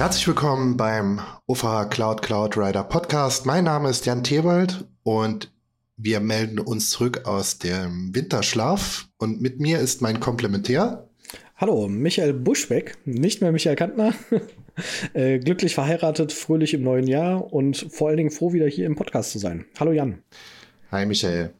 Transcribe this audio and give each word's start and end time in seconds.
Herzlich 0.00 0.26
willkommen 0.26 0.78
beim 0.78 1.20
UFA 1.46 1.84
Cloud 1.84 2.22
Cloud 2.22 2.56
Rider 2.56 2.84
Podcast. 2.84 3.44
Mein 3.44 3.64
Name 3.64 3.90
ist 3.90 4.06
Jan 4.06 4.24
Tewald 4.24 4.86
und 5.02 5.52
wir 5.98 6.20
melden 6.20 6.58
uns 6.58 6.88
zurück 6.88 7.26
aus 7.26 7.58
dem 7.58 8.14
Winterschlaf 8.14 9.08
und 9.18 9.42
mit 9.42 9.60
mir 9.60 9.78
ist 9.78 10.00
mein 10.00 10.18
Komplementär. 10.18 11.06
Hallo, 11.54 11.86
Michael 11.86 12.32
Buschbeck, 12.32 12.96
nicht 13.04 13.42
mehr 13.42 13.52
Michael 13.52 13.76
Kantner. 13.76 14.14
äh, 15.12 15.38
glücklich 15.38 15.74
verheiratet, 15.74 16.32
fröhlich 16.32 16.72
im 16.72 16.82
neuen 16.82 17.06
Jahr 17.06 17.52
und 17.52 17.86
vor 17.90 18.08
allen 18.08 18.16
Dingen 18.16 18.30
froh, 18.30 18.54
wieder 18.54 18.68
hier 18.68 18.86
im 18.86 18.96
Podcast 18.96 19.32
zu 19.32 19.38
sein. 19.38 19.66
Hallo 19.78 19.92
Jan. 19.92 20.22
Hi 20.90 21.04
Michael. 21.04 21.52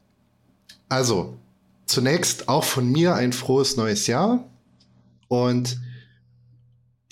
Also, 0.89 1.36
zunächst 1.85 2.49
auch 2.49 2.64
von 2.64 2.91
mir 2.91 3.17
ein 3.17 3.35
frohes 3.35 3.77
neues 3.77 4.07
Jahr. 4.07 4.49
Und 5.29 5.79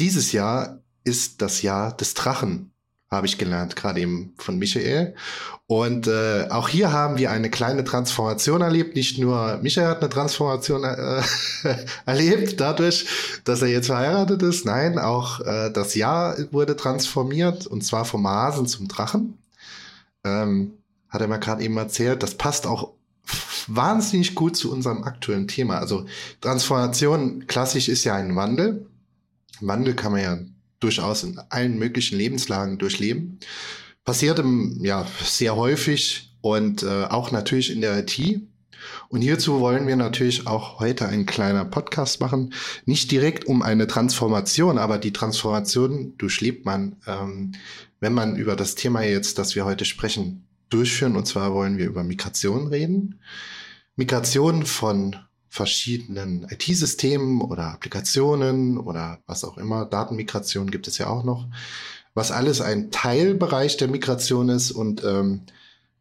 dieses 0.00 0.32
Jahr 0.32 0.78
ist 1.04 1.42
das 1.42 1.62
Jahr 1.62 1.96
des 1.96 2.14
Drachen, 2.14 2.72
habe 3.10 3.26
ich 3.26 3.38
gelernt, 3.38 3.76
gerade 3.76 4.00
eben 4.00 4.34
von 4.36 4.58
Michael. 4.58 5.14
Und 5.66 6.06
äh, 6.06 6.46
auch 6.50 6.68
hier 6.68 6.92
haben 6.92 7.18
wir 7.18 7.30
eine 7.30 7.50
kleine 7.50 7.84
Transformation 7.84 8.60
erlebt. 8.60 8.96
Nicht 8.96 9.18
nur 9.18 9.58
Michael 9.62 9.88
hat 9.88 10.00
eine 10.00 10.10
Transformation 10.10 10.84
äh, 10.84 11.22
erlebt 12.06 12.60
dadurch, 12.60 13.06
dass 13.44 13.62
er 13.62 13.68
jetzt 13.68 13.86
verheiratet 13.86 14.42
ist. 14.42 14.64
Nein, 14.64 14.98
auch 14.98 15.40
äh, 15.40 15.70
das 15.70 15.94
Jahr 15.94 16.36
wurde 16.52 16.76
transformiert 16.76 17.66
und 17.66 17.82
zwar 17.82 18.04
vom 18.04 18.26
Hasen 18.26 18.66
zum 18.66 18.88
Drachen. 18.88 19.38
Ähm, 20.24 20.72
hat 21.08 21.20
er 21.20 21.28
mir 21.28 21.38
gerade 21.38 21.62
eben 21.62 21.76
erzählt. 21.76 22.22
Das 22.22 22.34
passt 22.34 22.66
auch 22.66 22.92
wahnsinnig 23.66 24.34
gut 24.34 24.56
zu 24.56 24.72
unserem 24.72 25.04
aktuellen 25.04 25.48
Thema. 25.48 25.78
Also 25.78 26.06
Transformation 26.40 27.46
klassisch 27.46 27.88
ist 27.88 28.04
ja 28.04 28.14
ein 28.14 28.34
Wandel. 28.36 28.86
Wandel 29.60 29.94
kann 29.94 30.12
man 30.12 30.22
ja 30.22 30.38
durchaus 30.80 31.22
in 31.22 31.38
allen 31.48 31.78
möglichen 31.78 32.18
Lebenslagen 32.18 32.78
durchleben. 32.78 33.38
Passiert 34.04 34.38
im, 34.38 34.78
ja, 34.84 35.06
sehr 35.22 35.56
häufig 35.56 36.34
und 36.40 36.82
äh, 36.82 37.04
auch 37.04 37.30
natürlich 37.30 37.70
in 37.70 37.80
der 37.80 37.98
IT. 37.98 38.40
Und 39.08 39.22
hierzu 39.22 39.60
wollen 39.60 39.86
wir 39.86 39.96
natürlich 39.96 40.46
auch 40.46 40.80
heute 40.80 41.08
einen 41.08 41.26
kleinen 41.26 41.70
Podcast 41.70 42.20
machen. 42.20 42.54
Nicht 42.84 43.10
direkt 43.10 43.46
um 43.46 43.62
eine 43.62 43.86
Transformation, 43.86 44.78
aber 44.78 44.98
die 44.98 45.12
Transformation 45.12 46.16
durchlebt 46.16 46.64
man, 46.64 46.96
ähm, 47.06 47.52
wenn 48.00 48.12
man 48.12 48.36
über 48.36 48.56
das 48.56 48.74
Thema 48.74 49.02
jetzt, 49.02 49.38
das 49.38 49.54
wir 49.54 49.64
heute 49.64 49.84
sprechen, 49.84 50.46
durchführen. 50.68 51.16
Und 51.16 51.26
zwar 51.26 51.52
wollen 51.52 51.78
wir 51.78 51.86
über 51.86 52.04
Migration 52.04 52.68
reden. 52.68 53.20
Migration 53.96 54.64
von 54.64 55.16
verschiedenen 55.48 56.46
IT-Systemen 56.50 57.40
oder 57.40 57.72
Applikationen 57.72 58.78
oder 58.78 59.18
was 59.26 59.44
auch 59.44 59.56
immer. 59.56 59.86
Datenmigration 59.86 60.70
gibt 60.70 60.88
es 60.88 60.98
ja 60.98 61.08
auch 61.08 61.24
noch, 61.24 61.46
was 62.14 62.30
alles 62.30 62.60
ein 62.60 62.90
Teilbereich 62.90 63.76
der 63.76 63.88
Migration 63.88 64.48
ist. 64.48 64.70
Und 64.70 65.02
ähm, 65.04 65.42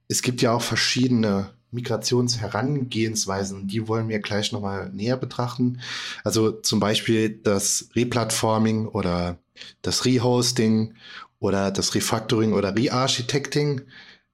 es 0.07 0.21
gibt 0.21 0.41
ja 0.41 0.53
auch 0.53 0.61
verschiedene 0.61 1.51
Migrationsherangehensweisen 1.71 3.67
die 3.67 3.87
wollen 3.87 4.07
wir 4.07 4.19
gleich 4.19 4.51
nochmal 4.51 4.89
näher 4.93 5.17
betrachten. 5.17 5.81
Also 6.23 6.51
zum 6.51 6.79
Beispiel 6.79 7.29
das 7.29 7.89
Replatforming 7.93 8.87
oder 8.87 9.37
das 9.81 10.05
Rehosting 10.05 10.93
oder 11.39 11.71
das 11.71 11.93
Refactoring 11.93 12.53
oder 12.53 12.75
Rearchitecting. 12.75 13.81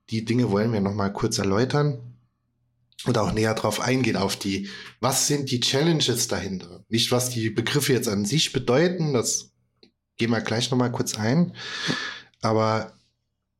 Die 0.09 0.25
Dinge 0.25 0.52
wollen 0.52 0.73
wir 0.73 0.81
nochmal 0.81 1.11
kurz 1.11 1.39
erläutern 1.39 2.12
und 3.06 3.18
auch 3.18 3.34
näher 3.34 3.54
drauf 3.54 3.80
eingehen, 3.80 4.16
auf 4.16 4.36
die, 4.36 4.70
was 5.00 5.28
sind 5.28 5.52
die 5.52 5.59
Challenges 5.59 6.28
dahinter? 6.28 6.84
Nicht, 6.90 7.12
was 7.12 7.30
die 7.30 7.50
Begriffe 7.50 7.94
jetzt 7.94 8.08
an 8.08 8.26
sich 8.26 8.54
bedeuten, 8.54 9.14
das 9.14 9.52
gehen 10.18 10.32
wir 10.32 10.42
gleich 10.42 10.72
nochmal 10.72 10.91
kurz 10.91 11.18
ein. 11.18 11.53
Aber 12.41 12.94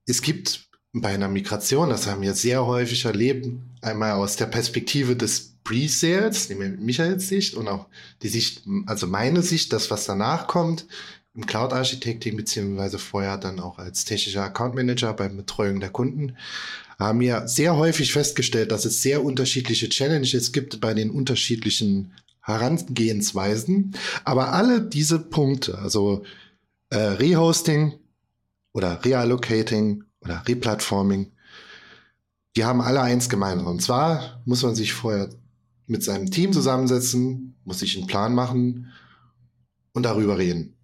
es 0.06 0.22
gibt 0.22 0.70
bei 0.94 1.09
einer 1.09 1.28
Migration, 1.28 1.90
das 1.90 2.08
haben 2.08 2.22
wir 2.22 2.36
sehr 2.36 2.66
häufig 2.66 3.06
erlebt, 3.06 3.48
einmal 3.81 4.14
aus 4.14 4.36
der 4.36 4.46
Perspektive 4.46 5.16
des 5.16 5.56
Pre-Sales, 5.64 6.50
Michaels 6.50 7.28
Sicht 7.28 7.56
und 7.56 7.68
auch 7.68 7.88
die 8.22 8.28
Sicht, 8.28 8.64
also 8.86 9.08
meine 9.08 9.42
Sicht, 9.42 9.74
das, 9.74 9.90
was 9.90 10.06
danach 10.06 10.48
kommt, 10.48 10.86
im 11.36 11.46
Cloud 11.48 11.74
Architecting, 11.74 12.38
beziehungsweise 12.38 13.00
vorher 13.00 13.38
dann 13.38 13.60
auch 13.60 13.80
als 13.80 14.06
technischer 14.06 14.44
Account 14.44 14.75
Manager 14.75 15.14
bei 15.14 15.28
Betreuung 15.30 15.80
der 15.80 15.90
Kunden 15.90 16.38
haben 17.00 17.20
wir 17.20 17.48
sehr 17.48 17.76
häufig 17.76 18.14
festgestellt, 18.14 18.72
dass 18.72 18.86
es 18.86 19.02
sehr 19.02 19.24
unterschiedliche 19.24 19.90
Challenges 19.90 20.52
gibt 20.52 20.80
bei 20.81 20.94
den 20.94 21.09
unterschiedlichen 21.09 22.14
Herangehensweisen. 22.42 23.96
Aber 24.26 24.54
alle 24.54 24.81
diese 24.81 25.20
Punkte, 25.20 25.78
also 25.78 26.24
äh, 26.90 26.98
Rehosting 26.98 27.94
oder 28.74 29.04
Reallocating 29.04 30.04
oder 30.22 30.44
Replatforming, 30.48 31.31
die 32.56 32.66
haben 32.66 32.81
alle 32.81 33.02
eins 33.02 33.30
gemeinsam. 33.30 33.68
Und 33.68 33.81
zwar 33.81 34.42
muss 34.46 34.64
man 34.64 34.75
sich 34.75 34.94
vorher 34.94 35.30
mit 35.88 36.04
seinem 36.04 36.30
Team 36.30 36.54
zusammensetzen, 36.54 37.56
muss 37.66 37.80
sich 37.80 37.98
einen 37.98 38.08
Plan 38.08 38.36
machen 38.36 38.92
und 39.94 40.04
darüber 40.04 40.38
reden. 40.38 40.75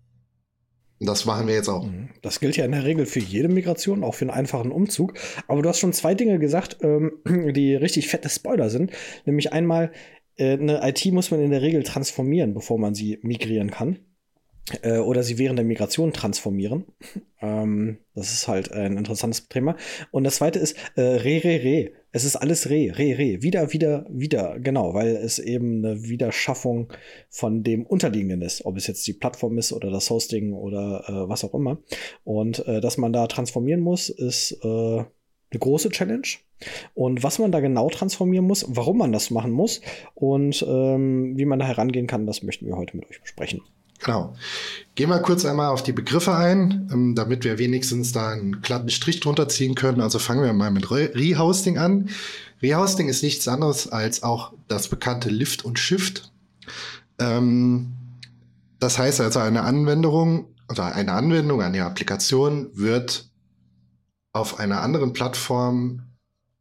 Das 1.00 1.26
machen 1.26 1.48
wir 1.48 1.56
jetzt 1.56 1.70
auch. 1.70 1.86
Mhm. 1.86 2.10
Das 2.22 2.40
gilt 2.40 2.58
ja 2.58 2.66
in 2.66 2.74
der 2.74 2.84
Regel 2.84 3.06
für 3.06 3.20
jede 3.20 3.48
Migration, 3.48 4.04
auch 4.04 4.16
für 4.16 4.26
einen 4.26 4.32
einfachen 4.32 4.72
Umzug. 4.72 5.14
Aber 5.48 5.62
du 5.62 5.70
hast 5.70 5.80
schon 5.80 5.94
zwei 5.94 6.14
Dinge 6.14 6.40
gesagt, 6.40 6.78
ähm, 6.82 7.20
die 7.54 7.76
richtig 7.76 8.10
fette 8.10 8.30
Spoiler 8.30 8.70
sind. 8.70 8.92
Nämlich 9.26 9.54
einmal, 9.54 9.92
äh, 10.36 10.54
eine 10.54 10.82
IT 10.88 11.06
muss 11.14 11.32
man 11.32 11.42
in 11.42 11.52
der 11.52 11.62
Regel 11.62 11.84
transformieren, 11.84 12.54
bevor 12.54 12.78
man 12.78 12.96
sie 12.96 13.20
migrieren 13.22 13.72
kann. 13.72 14.00
Äh, 14.82 14.98
oder 14.98 15.24
sie 15.24 15.38
während 15.38 15.58
der 15.58 15.66
Migration 15.66 16.14
transformieren. 16.14 16.86
Ähm, 17.42 18.00
das 18.16 18.34
ist 18.34 18.50
halt 18.50 18.74
ein 18.74 18.98
interessantes 18.98 19.48
Thema. 19.48 19.78
Und 20.12 20.26
das 20.26 20.36
zweite 20.36 20.60
ist 20.60 20.76
äh, 20.98 21.02
Re, 21.02 21.42
Re, 21.42 21.64
Re. 21.64 21.92
Es 22.12 22.26
ist 22.26 22.36
alles 22.36 22.70
Re, 22.70 22.92
Re, 22.98 23.18
Re. 23.18 23.42
Wieder, 23.42 23.72
wieder, 23.72 24.06
wieder. 24.10 24.60
Genau, 24.60 24.94
weil 24.94 25.16
es 25.16 25.40
eben 25.40 25.86
eine 25.86 26.04
Wiederschaffung 26.04 26.92
von 27.30 27.64
dem 27.64 27.86
Unterliegenden 27.86 28.42
ist. 28.42 28.66
Ob 28.66 28.76
es 28.76 28.88
jetzt 28.88 29.08
die 29.08 29.14
Plattform 29.14 29.58
ist 29.58 29.72
oder 29.72 29.90
das 29.90 30.10
Hosting 30.10 30.52
oder 30.52 31.06
äh, 31.08 31.30
was 31.30 31.46
auch 31.46 31.54
immer. 31.54 31.78
Und 32.26 32.68
äh, 32.68 32.82
dass 32.82 32.98
man 32.98 33.14
da 33.14 33.26
transformieren 33.28 33.80
muss, 33.80 34.10
ist 34.10 34.60
äh, 34.62 34.68
eine 34.68 35.60
große 35.60 35.90
Challenge. 35.90 36.28
Und 36.94 37.24
was 37.24 37.40
man 37.40 37.52
da 37.52 37.62
genau 37.62 37.90
transformieren 37.90 38.46
muss, 38.46 38.66
warum 38.68 38.98
man 38.98 39.12
das 39.14 39.32
machen 39.32 39.52
muss 39.52 39.82
und 40.14 40.66
ähm, 40.68 41.38
wie 41.38 41.46
man 41.46 41.60
da 41.60 41.66
herangehen 41.66 42.08
kann, 42.08 42.28
das 42.28 42.44
möchten 42.44 42.66
wir 42.66 42.76
heute 42.76 42.98
mit 42.98 43.10
euch 43.10 43.22
besprechen. 43.22 43.62
Genau. 44.00 44.36
Gehen 44.96 45.10
wir 45.10 45.20
kurz 45.20 45.46
einmal 45.46 45.70
auf 45.70 45.84
die 45.84 45.92
Begriffe 45.92 46.36
ein, 46.36 46.90
ähm, 46.92 47.16
damit 47.16 47.44
wir 47.44 47.58
wenigstens 47.58 48.12
da 48.12 48.30
einen 48.30 48.62
glatten 48.62 48.90
Strich 48.90 49.20
drunter 49.20 49.48
ziehen 49.50 49.76
können. 49.76 50.02
Also 50.02 50.20
fangen 50.20 50.44
wir 50.44 50.54
mal 50.54 50.72
mit 50.72 50.90
Rehosting 50.92 51.78
an. 51.78 52.10
Rehosting 52.62 53.10
ist 53.10 53.24
nichts 53.24 53.48
anderes 53.48 53.90
als 53.90 54.24
auch 54.24 54.54
das 54.68 54.88
bekannte 54.88 55.30
Lift 55.30 55.66
und 55.66 55.80
Shift. 55.80 56.32
Ähm, 57.20 57.94
das 58.80 58.98
heißt 58.98 59.22
also, 59.22 59.40
eine 59.40 59.64
Anwendung 59.64 60.48
oder 60.70 60.96
eine 60.96 61.14
Anwendung, 61.14 61.62
eine 61.62 61.84
Applikation 61.84 62.70
wird 62.74 63.30
auf 64.32 64.60
einer 64.60 64.82
anderen 64.82 65.14
Plattform, 65.14 66.04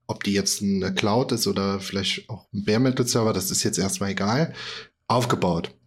ob 0.06 0.24
die 0.24 0.32
jetzt 0.32 0.62
eine 0.62 0.92
Cloud 0.92 1.32
ist 1.32 1.46
oder 1.46 1.78
vielleicht 1.78 2.28
auch 2.30 2.46
ein 2.52 2.64
Bare 2.64 2.80
Metal 2.80 3.06
Server, 3.06 3.32
das 3.32 3.50
ist 3.50 3.62
jetzt 3.62 3.78
erstmal 3.78 4.10
egal, 4.10 4.54
aufgebaut 5.06 5.77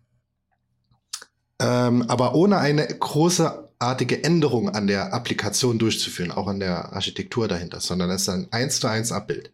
ähm, 1.62 2.04
aber 2.08 2.34
ohne 2.34 2.58
eine 2.58 2.88
großartige 2.88 4.24
Änderung 4.24 4.70
an 4.70 4.88
der 4.88 5.14
Applikation 5.14 5.78
durchzuführen, 5.78 6.32
auch 6.32 6.48
an 6.48 6.60
der 6.60 6.94
Architektur 6.94 7.48
dahinter, 7.48 7.80
sondern 7.80 8.10
es 8.10 8.24
ist 8.24 8.30
ein 8.30 8.48
eins 8.52 8.80
zu 8.80 8.88
eins 8.88 9.12
Abbild. 9.12 9.54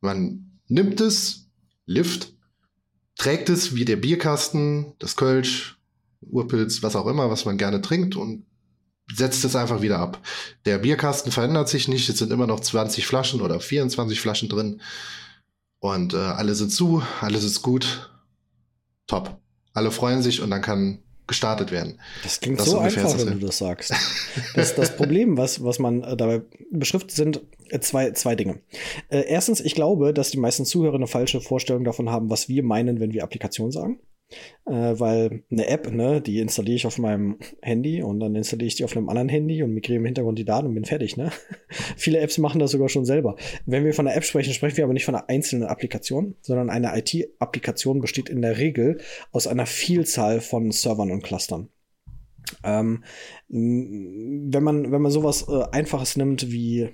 Man 0.00 0.58
nimmt 0.66 1.00
es, 1.00 1.46
Lift, 1.86 2.32
trägt 3.16 3.48
es 3.48 3.76
wie 3.76 3.84
der 3.84 3.96
Bierkasten, 3.96 4.94
das 4.98 5.16
Kölsch, 5.16 5.78
Urpilz, 6.20 6.82
was 6.82 6.96
auch 6.96 7.06
immer, 7.06 7.30
was 7.30 7.44
man 7.44 7.58
gerne 7.58 7.80
trinkt 7.80 8.16
und 8.16 8.46
setzt 9.12 9.44
es 9.44 9.54
einfach 9.54 9.82
wieder 9.82 9.98
ab. 9.98 10.20
Der 10.64 10.78
Bierkasten 10.78 11.30
verändert 11.30 11.68
sich 11.68 11.86
nicht, 11.86 12.08
es 12.08 12.18
sind 12.18 12.32
immer 12.32 12.46
noch 12.46 12.60
20 12.60 13.06
Flaschen 13.06 13.40
oder 13.40 13.60
24 13.60 14.20
Flaschen 14.20 14.48
drin 14.48 14.80
und 15.78 16.14
äh, 16.14 16.16
alle 16.16 16.54
sind 16.54 16.70
zu, 16.70 17.02
alles 17.20 17.44
ist 17.44 17.62
gut, 17.62 18.10
top 19.06 19.41
alle 19.74 19.90
freuen 19.90 20.22
sich 20.22 20.40
und 20.42 20.50
dann 20.50 20.62
kann 20.62 20.98
gestartet 21.26 21.70
werden. 21.70 21.98
Das 22.24 22.40
klingt 22.40 22.60
das 22.60 22.66
so 22.66 22.78
einfach, 22.78 23.16
wenn 23.18 23.40
du 23.40 23.46
das 23.46 23.58
sagst. 23.58 23.94
Das, 24.54 24.74
das 24.74 24.96
Problem, 24.96 25.36
was, 25.36 25.62
was 25.62 25.78
man 25.78 26.02
äh, 26.02 26.16
dabei 26.16 26.42
beschriftet, 26.70 27.12
sind 27.12 27.42
äh, 27.68 27.80
zwei, 27.80 28.10
zwei 28.10 28.34
Dinge. 28.34 28.60
Äh, 29.08 29.24
erstens, 29.28 29.60
ich 29.60 29.74
glaube, 29.74 30.12
dass 30.12 30.30
die 30.30 30.38
meisten 30.38 30.64
Zuhörer 30.64 30.96
eine 30.96 31.06
falsche 31.06 31.40
Vorstellung 31.40 31.84
davon 31.84 32.10
haben, 32.10 32.28
was 32.28 32.48
wir 32.48 32.62
meinen, 32.62 33.00
wenn 33.00 33.12
wir 33.12 33.24
Applikation 33.24 33.70
sagen 33.70 33.98
äh, 34.66 34.72
weil 34.72 35.42
eine 35.50 35.66
App, 35.66 35.90
ne, 35.92 36.20
die 36.20 36.40
installiere 36.40 36.76
ich 36.76 36.86
auf 36.86 36.98
meinem 36.98 37.38
Handy 37.60 38.02
und 38.02 38.20
dann 38.20 38.34
installiere 38.34 38.68
ich 38.68 38.74
die 38.74 38.84
auf 38.84 38.96
einem 38.96 39.08
anderen 39.08 39.28
Handy 39.28 39.62
und 39.62 39.72
migriere 39.72 39.98
im 39.98 40.04
Hintergrund 40.04 40.38
die 40.38 40.44
Daten 40.44 40.66
und 40.66 40.74
bin 40.74 40.84
fertig, 40.84 41.16
ne? 41.16 41.30
Viele 41.96 42.20
Apps 42.20 42.38
machen 42.38 42.58
das 42.58 42.70
sogar 42.70 42.88
schon 42.88 43.04
selber. 43.04 43.36
Wenn 43.66 43.84
wir 43.84 43.94
von 43.94 44.06
einer 44.06 44.16
App 44.16 44.24
sprechen, 44.24 44.52
sprechen 44.52 44.76
wir 44.76 44.84
aber 44.84 44.92
nicht 44.92 45.04
von 45.04 45.14
einer 45.14 45.28
einzelnen 45.28 45.68
Applikation, 45.68 46.36
sondern 46.40 46.70
eine 46.70 46.96
IT-Applikation 46.96 48.00
besteht 48.00 48.28
in 48.28 48.42
der 48.42 48.58
Regel 48.58 48.98
aus 49.32 49.46
einer 49.46 49.66
Vielzahl 49.66 50.40
von 50.40 50.70
Servern 50.70 51.10
und 51.10 51.22
Clustern. 51.22 51.68
Ähm, 52.64 53.04
wenn 53.48 54.62
man, 54.62 54.92
wenn 54.92 55.02
man 55.02 55.12
sowas 55.12 55.46
äh, 55.48 55.64
Einfaches 55.72 56.16
nimmt 56.16 56.50
wie, 56.50 56.90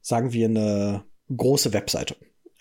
sagen 0.00 0.32
wir, 0.32 0.46
eine 0.46 1.04
große 1.34 1.72
Webseite. 1.72 2.16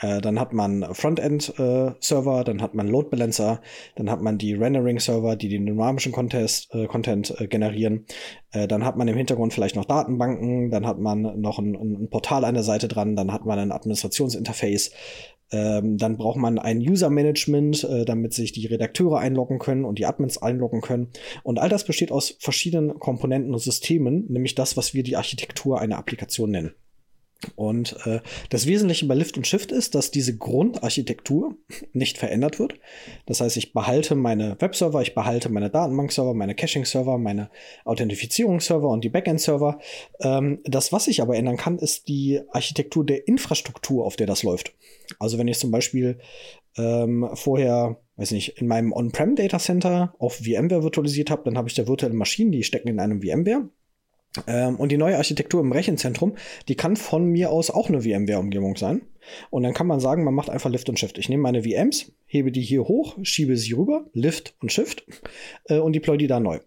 Äh, 0.06 0.22
dann 0.22 0.40
hat 0.40 0.54
man 0.54 0.86
Frontend-Server, 0.94 2.42
äh, 2.42 2.44
dann 2.44 2.62
hat 2.62 2.76
man 2.76 2.88
Load 2.88 3.10
Balancer, 3.10 3.62
dann 3.96 4.12
hat 4.12 4.22
man 4.22 4.38
die 4.38 4.54
Rendering-Server, 4.54 5.36
die 5.36 5.50
den 5.50 5.66
dynamischen 5.66 6.12
Contest, 6.12 6.74
äh, 6.74 6.86
Content 6.86 7.34
äh, 7.40 7.48
generieren. 7.48 8.06
Äh, 8.52 8.68
dann 8.68 8.86
hat 8.86 8.98
man 8.98 9.08
im 9.08 9.18
Hintergrund 9.18 9.54
vielleicht 9.54 9.76
noch 9.76 9.86
Datenbanken, 9.86 10.70
dann 10.70 10.86
hat 10.86 11.00
man 11.00 11.40
noch 11.42 11.58
ein, 11.58 11.74
ein 11.76 12.10
Portal 12.10 12.46
an 12.46 12.54
der 12.54 12.64
Seite 12.64 12.88
dran, 12.88 13.16
dann 13.16 13.34
hat 13.34 13.46
man 13.46 13.58
ein 13.58 13.72
Administrationsinterface. 13.72 14.92
Ähm, 15.52 15.98
dann 15.98 16.18
braucht 16.18 16.38
man 16.38 16.60
ein 16.60 16.80
User-Management, 16.80 17.84
äh, 17.84 18.06
damit 18.06 18.34
sich 18.34 18.52
die 18.52 18.66
Redakteure 18.66 19.20
einloggen 19.20 19.60
können 19.60 19.86
und 19.86 20.00
die 20.00 20.06
Admins 20.06 20.40
einloggen 20.40 20.82
können. 20.82 21.10
Und 21.44 21.60
all 21.60 21.70
das 21.70 21.84
besteht 21.84 22.12
aus 22.12 22.36
verschiedenen 22.40 23.00
Komponenten 23.00 23.54
und 23.54 23.60
Systemen, 23.60 24.26
nämlich 24.28 24.56
das, 24.56 24.76
was 24.76 24.94
wir 24.94 25.04
die 25.04 25.18
Architektur 25.18 25.80
einer 25.80 25.98
Applikation 25.98 26.50
nennen. 26.52 26.76
Und 27.56 27.96
äh, 28.06 28.22
das 28.50 28.66
Wesentliche 28.66 29.06
bei 29.06 29.16
Lift 29.16 29.38
und 29.38 29.46
Shift 29.46 29.72
ist, 29.72 29.96
dass 29.96 30.12
diese 30.12 30.38
Grundarchitektur 30.38 31.56
nicht 31.94 32.18
verändert 32.18 32.60
wird. 32.60 32.76
Das 33.26 33.42
heißt, 33.42 33.58
ich 33.58 33.74
behalte 33.74 34.16
meine 34.16 34.58
Webserver, 34.60 35.02
ich 35.02 35.14
behalte 35.14 35.50
meine 35.50 35.70
Datenbankserver, 35.70 36.34
meine 36.34 36.56
Caching-Server, 36.56 37.18
meine 37.18 37.50
Authentifizierungsserver 37.84 38.88
und 38.88 39.04
die 39.04 39.10
Backend-Server. 39.10 39.80
Ähm, 40.22 40.60
das, 40.64 40.92
was 40.92 41.08
ich 41.08 41.22
aber 41.22 41.36
ändern 41.36 41.58
kann, 41.58 41.78
ist 41.78 42.08
die 42.08 42.42
Architektur 42.52 43.06
der 43.06 43.28
Infrastruktur, 43.28 44.06
auf 44.06 44.16
der 44.16 44.28
das 44.28 44.44
läuft. 44.44 44.74
Also 45.20 45.38
wenn 45.38 45.48
ich 45.48 45.60
zum 45.60 45.72
Beispiel 45.72 46.20
ähm, 46.78 47.30
vorher, 47.34 48.00
weiß 48.16 48.32
nicht, 48.32 48.58
in 48.60 48.68
meinem 48.68 48.92
On-Prem 48.92 49.36
Data 49.36 49.60
Center 49.60 50.14
auf 50.20 50.38
VMware 50.38 50.84
virtualisiert 50.84 51.30
habe, 51.30 51.44
dann 51.46 51.58
habe 51.58 51.70
ich 51.70 51.76
da 51.76 51.88
virtuelle 51.88 52.16
Maschinen, 52.16 52.52
die 52.52 52.64
stecken 52.64 52.88
in 52.88 53.00
einem 53.00 53.22
VMware. 53.22 53.70
Ähm, 54.48 54.76
und 54.76 54.92
die 54.92 54.98
neue 54.98 55.18
Architektur 55.18 55.62
im 55.62 55.72
Rechenzentrum, 55.72 56.36
die 56.68 56.76
kann 56.76 56.96
von 56.96 57.26
mir 57.26 57.52
aus 57.52 57.70
auch 57.70 57.90
eine 57.90 58.02
VMware-Umgebung 58.02 58.76
sein. 58.76 59.02
Und 59.50 59.64
dann 59.64 59.74
kann 59.74 59.88
man 59.88 60.00
sagen, 60.00 60.24
man 60.24 60.34
macht 60.34 60.50
einfach 60.50 60.70
Lift 60.70 60.88
und 60.88 61.00
Shift. 61.00 61.18
Ich 61.18 61.30
nehme 61.30 61.42
meine 61.42 61.64
VMs, 61.64 62.12
hebe 62.26 62.52
die 62.52 62.62
hier 62.62 62.84
hoch, 62.84 63.18
schiebe 63.24 63.58
sie 63.58 63.74
rüber, 63.74 64.06
Lift 64.14 64.56
und 64.62 64.72
Shift 64.72 65.06
äh, 65.66 65.80
und 65.80 65.94
deploy 65.94 66.18
die 66.18 66.28
da 66.28 66.40
neu. 66.40 66.60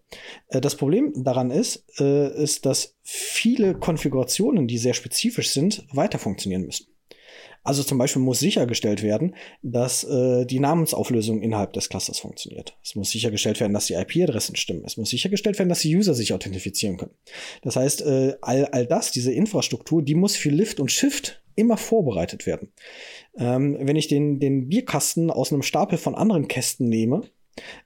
Äh, 0.48 0.60
das 0.60 0.76
Problem 0.76 1.12
daran 1.16 1.50
ist, 1.50 1.84
äh, 2.00 2.42
ist, 2.42 2.66
dass 2.66 2.96
viele 3.02 3.74
Konfigurationen, 3.74 4.66
die 4.66 4.78
sehr 4.78 4.94
spezifisch 4.94 5.50
sind, 5.50 5.84
weiter 5.92 6.18
funktionieren 6.18 6.62
müssen. 6.62 6.87
Also 7.68 7.82
zum 7.82 7.98
Beispiel 7.98 8.22
muss 8.22 8.38
sichergestellt 8.38 9.02
werden, 9.02 9.34
dass 9.60 10.02
äh, 10.02 10.46
die 10.46 10.58
Namensauflösung 10.58 11.42
innerhalb 11.42 11.74
des 11.74 11.90
Clusters 11.90 12.18
funktioniert. 12.18 12.78
Es 12.82 12.94
muss 12.94 13.10
sichergestellt 13.10 13.60
werden, 13.60 13.74
dass 13.74 13.84
die 13.84 13.92
IP-Adressen 13.92 14.56
stimmen. 14.56 14.84
Es 14.86 14.96
muss 14.96 15.10
sichergestellt 15.10 15.58
werden, 15.58 15.68
dass 15.68 15.80
die 15.80 15.94
User 15.94 16.14
sich 16.14 16.32
authentifizieren 16.32 16.96
können. 16.96 17.10
Das 17.60 17.76
heißt, 17.76 18.00
äh, 18.06 18.36
all, 18.40 18.64
all 18.72 18.86
das, 18.86 19.10
diese 19.10 19.34
Infrastruktur, 19.34 20.02
die 20.02 20.14
muss 20.14 20.34
für 20.34 20.48
Lift 20.48 20.80
und 20.80 20.90
Shift 20.90 21.42
immer 21.56 21.76
vorbereitet 21.76 22.46
werden. 22.46 22.72
Ähm, 23.36 23.76
wenn 23.78 23.96
ich 23.96 24.08
den, 24.08 24.40
den 24.40 24.70
Bierkasten 24.70 25.30
aus 25.30 25.52
einem 25.52 25.60
Stapel 25.60 25.98
von 25.98 26.14
anderen 26.14 26.48
Kästen 26.48 26.88
nehme, 26.88 27.20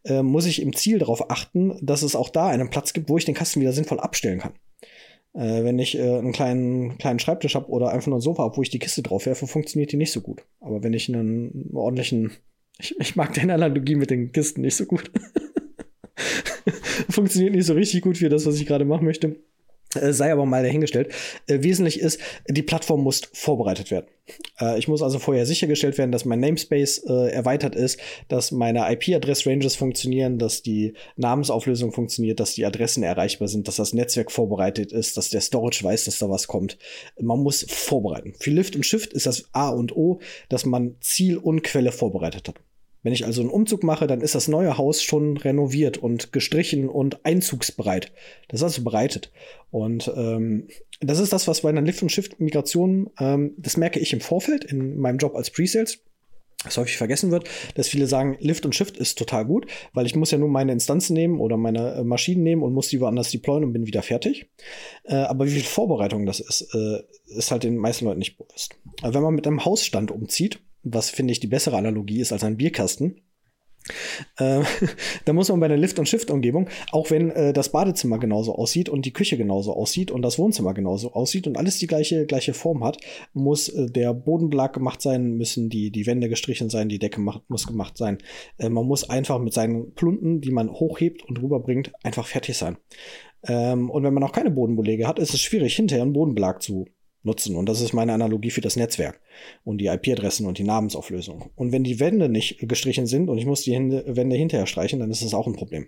äh, 0.04 0.22
muss 0.22 0.46
ich 0.46 0.62
im 0.62 0.76
Ziel 0.76 1.00
darauf 1.00 1.28
achten, 1.28 1.76
dass 1.84 2.02
es 2.02 2.14
auch 2.14 2.28
da 2.28 2.46
einen 2.46 2.70
Platz 2.70 2.92
gibt, 2.92 3.08
wo 3.08 3.18
ich 3.18 3.24
den 3.24 3.34
Kasten 3.34 3.60
wieder 3.60 3.72
sinnvoll 3.72 3.98
abstellen 3.98 4.38
kann. 4.38 4.52
Äh, 5.34 5.64
wenn 5.64 5.78
ich 5.78 5.98
äh, 5.98 6.18
einen 6.18 6.32
kleinen, 6.32 6.98
kleinen 6.98 7.18
Schreibtisch 7.18 7.54
habe 7.54 7.68
oder 7.68 7.90
einfach 7.90 8.08
nur 8.08 8.18
ein 8.18 8.22
Sofa 8.22 8.42
habe, 8.42 8.56
wo 8.56 8.62
ich 8.62 8.70
die 8.70 8.78
Kiste 8.78 9.02
drauf 9.02 9.26
werfe, 9.26 9.46
funktioniert 9.46 9.92
die 9.92 9.96
nicht 9.96 10.12
so 10.12 10.20
gut. 10.20 10.44
Aber 10.60 10.82
wenn 10.82 10.92
ich 10.92 11.08
einen 11.08 11.70
ordentlichen, 11.72 12.32
ich, 12.78 12.98
ich 12.98 13.16
mag 13.16 13.34
deine 13.34 13.54
Analogie 13.54 13.94
mit 13.94 14.10
den 14.10 14.32
Kisten 14.32 14.60
nicht 14.62 14.76
so 14.76 14.86
gut. 14.86 15.10
funktioniert 17.08 17.54
nicht 17.54 17.66
so 17.66 17.74
richtig 17.74 18.02
gut 18.02 18.18
für 18.18 18.28
das, 18.28 18.46
was 18.46 18.60
ich 18.60 18.66
gerade 18.66 18.84
machen 18.84 19.04
möchte. 19.04 19.36
Äh, 19.94 20.12
sei 20.12 20.32
aber 20.32 20.46
mal 20.46 20.62
dahingestellt. 20.62 21.12
Äh, 21.46 21.62
wesentlich 21.62 22.00
ist, 22.00 22.20
die 22.48 22.62
Plattform 22.62 23.02
muss 23.02 23.22
vorbereitet 23.32 23.90
werden. 23.90 24.06
Äh, 24.60 24.78
ich 24.78 24.88
muss 24.88 25.02
also 25.02 25.18
vorher 25.18 25.46
sichergestellt 25.46 25.98
werden, 25.98 26.12
dass 26.12 26.24
mein 26.24 26.40
Namespace 26.40 27.04
äh, 27.06 27.30
erweitert 27.32 27.74
ist, 27.74 27.98
dass 28.28 28.52
meine 28.52 28.90
IP-Adress-Ranges 28.92 29.76
funktionieren, 29.76 30.38
dass 30.38 30.62
die 30.62 30.94
Namensauflösung 31.16 31.92
funktioniert, 31.92 32.40
dass 32.40 32.54
die 32.54 32.64
Adressen 32.64 33.02
erreichbar 33.02 33.48
sind, 33.48 33.68
dass 33.68 33.76
das 33.76 33.92
Netzwerk 33.92 34.30
vorbereitet 34.30 34.92
ist, 34.92 35.16
dass 35.16 35.30
der 35.30 35.40
Storage 35.40 35.84
weiß, 35.84 36.04
dass 36.04 36.18
da 36.18 36.28
was 36.30 36.46
kommt. 36.46 36.78
Man 37.20 37.40
muss 37.40 37.66
vorbereiten. 37.68 38.34
Für 38.38 38.50
Lift 38.50 38.76
und 38.76 38.86
Shift 38.86 39.12
ist 39.12 39.26
das 39.26 39.44
A 39.52 39.70
und 39.70 39.94
O, 39.96 40.20
dass 40.48 40.64
man 40.64 40.96
Ziel 41.00 41.36
und 41.36 41.62
Quelle 41.62 41.92
vorbereitet 41.92 42.48
hat. 42.48 42.56
Wenn 43.02 43.12
ich 43.12 43.26
also 43.26 43.40
einen 43.40 43.50
Umzug 43.50 43.82
mache, 43.82 44.06
dann 44.06 44.20
ist 44.20 44.34
das 44.34 44.48
neue 44.48 44.78
Haus 44.78 45.02
schon 45.02 45.36
renoviert 45.36 45.98
und 45.98 46.32
gestrichen 46.32 46.88
und 46.88 47.24
einzugsbereit. 47.24 48.12
Das 48.48 48.60
ist 48.60 48.64
also 48.64 48.84
bereitet. 48.84 49.32
Und 49.70 50.10
ähm, 50.14 50.68
das 51.00 51.18
ist 51.18 51.32
das, 51.32 51.48
was 51.48 51.62
bei 51.62 51.68
einer 51.68 51.80
Lift- 51.80 52.02
und 52.02 52.12
Shift-Migration, 52.12 53.10
ähm, 53.18 53.54
das 53.58 53.76
merke 53.76 53.98
ich 53.98 54.12
im 54.12 54.20
Vorfeld 54.20 54.64
in 54.64 54.98
meinem 54.98 55.18
Job 55.18 55.34
als 55.34 55.50
Pre-Sales, 55.50 55.98
was 56.64 56.76
häufig 56.76 56.96
vergessen 56.96 57.32
wird, 57.32 57.48
dass 57.74 57.88
viele 57.88 58.06
sagen, 58.06 58.36
Lift 58.38 58.64
und 58.64 58.74
Shift 58.74 58.96
ist 58.96 59.18
total 59.18 59.44
gut, 59.44 59.66
weil 59.94 60.06
ich 60.06 60.14
muss 60.14 60.30
ja 60.30 60.38
nur 60.38 60.48
meine 60.48 60.72
Instanzen 60.72 61.14
nehmen 61.14 61.40
oder 61.40 61.56
meine 61.56 61.94
äh, 61.94 62.04
Maschinen 62.04 62.44
nehmen 62.44 62.62
und 62.62 62.72
muss 62.72 62.88
die 62.88 63.00
woanders 63.00 63.30
deployen 63.30 63.64
und 63.64 63.72
bin 63.72 63.86
wieder 63.86 64.02
fertig. 64.02 64.50
Äh, 65.04 65.14
aber 65.14 65.46
wie 65.46 65.50
viel 65.50 65.62
Vorbereitung 65.62 66.24
das 66.24 66.38
ist, 66.38 66.72
äh, 66.74 67.02
ist 67.36 67.50
halt 67.50 67.64
den 67.64 67.76
meisten 67.76 68.04
Leuten 68.04 68.20
nicht 68.20 68.38
bewusst. 68.38 68.76
Aber 69.02 69.14
wenn 69.14 69.22
man 69.22 69.34
mit 69.34 69.46
einem 69.46 69.64
Hausstand 69.64 70.12
umzieht, 70.12 70.60
was 70.82 71.10
finde 71.10 71.32
ich 71.32 71.40
die 71.40 71.46
bessere 71.46 71.76
Analogie 71.76 72.20
ist 72.20 72.32
als 72.32 72.44
ein 72.44 72.56
Bierkasten. 72.56 73.20
Äh, 74.38 74.62
da 75.24 75.32
muss 75.32 75.48
man 75.48 75.60
bei 75.60 75.68
der 75.68 75.76
Lift- 75.76 75.98
und 75.98 76.08
Shift-Umgebung, 76.08 76.68
auch 76.92 77.10
wenn 77.10 77.30
äh, 77.30 77.52
das 77.52 77.70
Badezimmer 77.70 78.18
genauso 78.18 78.54
aussieht 78.54 78.88
und 78.88 79.04
die 79.06 79.12
Küche 79.12 79.36
genauso 79.36 79.74
aussieht 79.74 80.10
und 80.10 80.22
das 80.22 80.38
Wohnzimmer 80.38 80.74
genauso 80.74 81.12
aussieht 81.12 81.46
und 81.46 81.56
alles 81.56 81.78
die 81.78 81.86
gleiche, 81.86 82.26
gleiche 82.26 82.54
Form 82.54 82.84
hat, 82.84 82.98
muss 83.32 83.68
äh, 83.68 83.90
der 83.90 84.14
Bodenbelag 84.14 84.72
gemacht 84.72 85.02
sein, 85.02 85.36
müssen 85.36 85.68
die, 85.68 85.90
die 85.90 86.06
Wände 86.06 86.28
gestrichen 86.28 86.70
sein, 86.70 86.88
die 86.88 86.98
Decke 86.98 87.20
macht, 87.20 87.48
muss 87.48 87.66
gemacht 87.66 87.96
sein. 87.96 88.18
Äh, 88.58 88.68
man 88.68 88.86
muss 88.86 89.08
einfach 89.08 89.38
mit 89.38 89.52
seinen 89.52 89.94
Plunten, 89.94 90.40
die 90.40 90.52
man 90.52 90.70
hochhebt 90.70 91.24
und 91.24 91.40
rüberbringt, 91.42 91.92
einfach 92.02 92.26
fertig 92.26 92.56
sein. 92.56 92.76
Ähm, 93.44 93.90
und 93.90 94.04
wenn 94.04 94.14
man 94.14 94.22
auch 94.22 94.32
keine 94.32 94.50
Bodenbelege 94.50 95.06
hat, 95.06 95.18
ist 95.18 95.34
es 95.34 95.40
schwierig, 95.40 95.74
hinterher 95.74 96.02
einen 96.02 96.12
Bodenbelag 96.12 96.62
zu 96.62 96.86
nutzen. 97.22 97.56
Und 97.56 97.68
das 97.68 97.80
ist 97.80 97.92
meine 97.92 98.12
Analogie 98.12 98.50
für 98.50 98.60
das 98.60 98.76
Netzwerk 98.76 99.20
und 99.64 99.78
die 99.78 99.86
IP-Adressen 99.86 100.46
und 100.46 100.58
die 100.58 100.64
Namensauflösung. 100.64 101.50
Und 101.54 101.72
wenn 101.72 101.84
die 101.84 102.00
Wände 102.00 102.28
nicht 102.28 102.68
gestrichen 102.68 103.06
sind 103.06 103.28
und 103.28 103.38
ich 103.38 103.46
muss 103.46 103.62
die 103.62 103.72
Wände 103.72 104.36
hinterher 104.36 104.66
streichen, 104.66 105.00
dann 105.00 105.10
ist 105.10 105.22
das 105.22 105.34
auch 105.34 105.46
ein 105.46 105.54
Problem. 105.54 105.86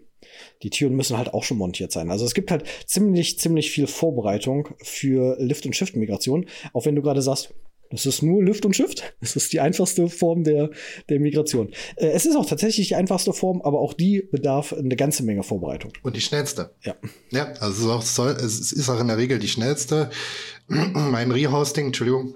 Die 0.63 0.71
Türen 0.71 0.95
müssen 0.95 1.19
halt 1.19 1.35
auch 1.35 1.45
schon 1.45 1.59
montiert 1.59 1.93
sein. 1.93 2.11
Also 2.11 2.25
es 2.25 2.35
gibt 2.35 2.51
halt 2.51 2.65
ziemlich, 2.87 3.39
ziemlich 3.39 3.71
viel 3.71 3.87
Vorbereitung 3.87 4.69
für 4.83 5.37
Lift- 5.39 5.67
und 5.67 5.77
Shift-Migration. 5.77 6.47
Auch 6.73 6.87
wenn 6.87 6.97
du 6.97 7.03
gerade 7.03 7.23
sagst, 7.23 7.55
das 7.91 8.07
ist 8.07 8.23
nur 8.23 8.43
Lift 8.43 8.65
und 8.65 8.75
Shift. 8.75 9.15
Das 9.21 9.37
ist 9.37 9.53
die 9.53 9.61
einfachste 9.61 10.09
Form 10.09 10.45
der, 10.45 10.71
der 11.09 11.21
Migration. 11.21 11.71
Äh, 11.97 12.09
es 12.09 12.27
ist 12.27 12.37
auch 12.37 12.47
tatsächlich 12.47 12.89
die 12.89 12.95
einfachste 12.95 13.33
Form, 13.33 13.63
aber 13.63 13.81
auch 13.81 13.95
die 13.95 14.29
bedarf 14.31 14.73
eine 14.73 14.97
ganze 14.97 15.23
Menge 15.23 15.43
Vorbereitung. 15.43 15.93
Und 16.03 16.17
die 16.17 16.21
schnellste. 16.21 16.75
Ja. 16.83 16.97
Ja, 17.31 17.53
also 17.61 17.97
es 17.99 18.11
ist 18.11 18.19
auch, 18.19 18.27
es 18.29 18.73
ist 18.73 18.89
auch 18.89 19.01
in 19.01 19.09
der 19.09 19.19
Regel 19.19 19.39
die 19.39 19.49
schnellste. 19.49 20.11
mein 20.69 21.31
Rehosting, 21.31 21.87
Entschuldigung, 21.87 22.35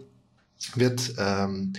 wird 0.74 1.14
ähm, 1.18 1.72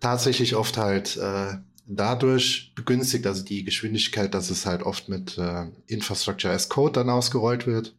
tatsächlich 0.00 0.54
oft 0.54 0.76
halt 0.76 1.16
äh, 1.16 1.54
dadurch 1.86 2.72
begünstigt, 2.74 3.26
also 3.26 3.44
die 3.44 3.64
Geschwindigkeit, 3.64 4.34
dass 4.34 4.50
es 4.50 4.66
halt 4.66 4.82
oft 4.82 5.08
mit 5.08 5.36
äh, 5.38 5.66
Infrastructure 5.86 6.52
as 6.52 6.68
Code 6.68 6.92
dann 6.92 7.10
ausgerollt 7.10 7.66
wird. 7.66 7.94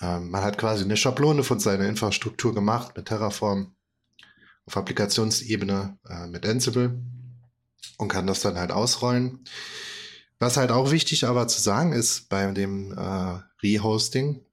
Ähm, 0.00 0.30
man 0.30 0.42
hat 0.42 0.58
quasi 0.58 0.84
eine 0.84 0.96
Schablone 0.96 1.42
von 1.42 1.60
seiner 1.60 1.88
Infrastruktur 1.88 2.54
gemacht 2.54 2.96
mit 2.96 3.06
Terraform 3.06 3.74
auf 4.70 4.76
Applikationsebene 4.76 5.98
äh, 6.08 6.26
mit 6.28 6.46
Ansible 6.46 7.02
und 7.98 8.08
kann 8.08 8.28
das 8.28 8.40
dann 8.40 8.56
halt 8.56 8.70
ausrollen. 8.70 9.40
Was 10.38 10.56
halt 10.56 10.70
auch 10.70 10.92
wichtig 10.92 11.26
aber 11.26 11.48
zu 11.48 11.60
sagen 11.60 11.92
ist 11.92 12.28
bei 12.28 12.50
dem 12.52 12.92
äh, 12.92 13.40
Rehosting, 13.62 14.44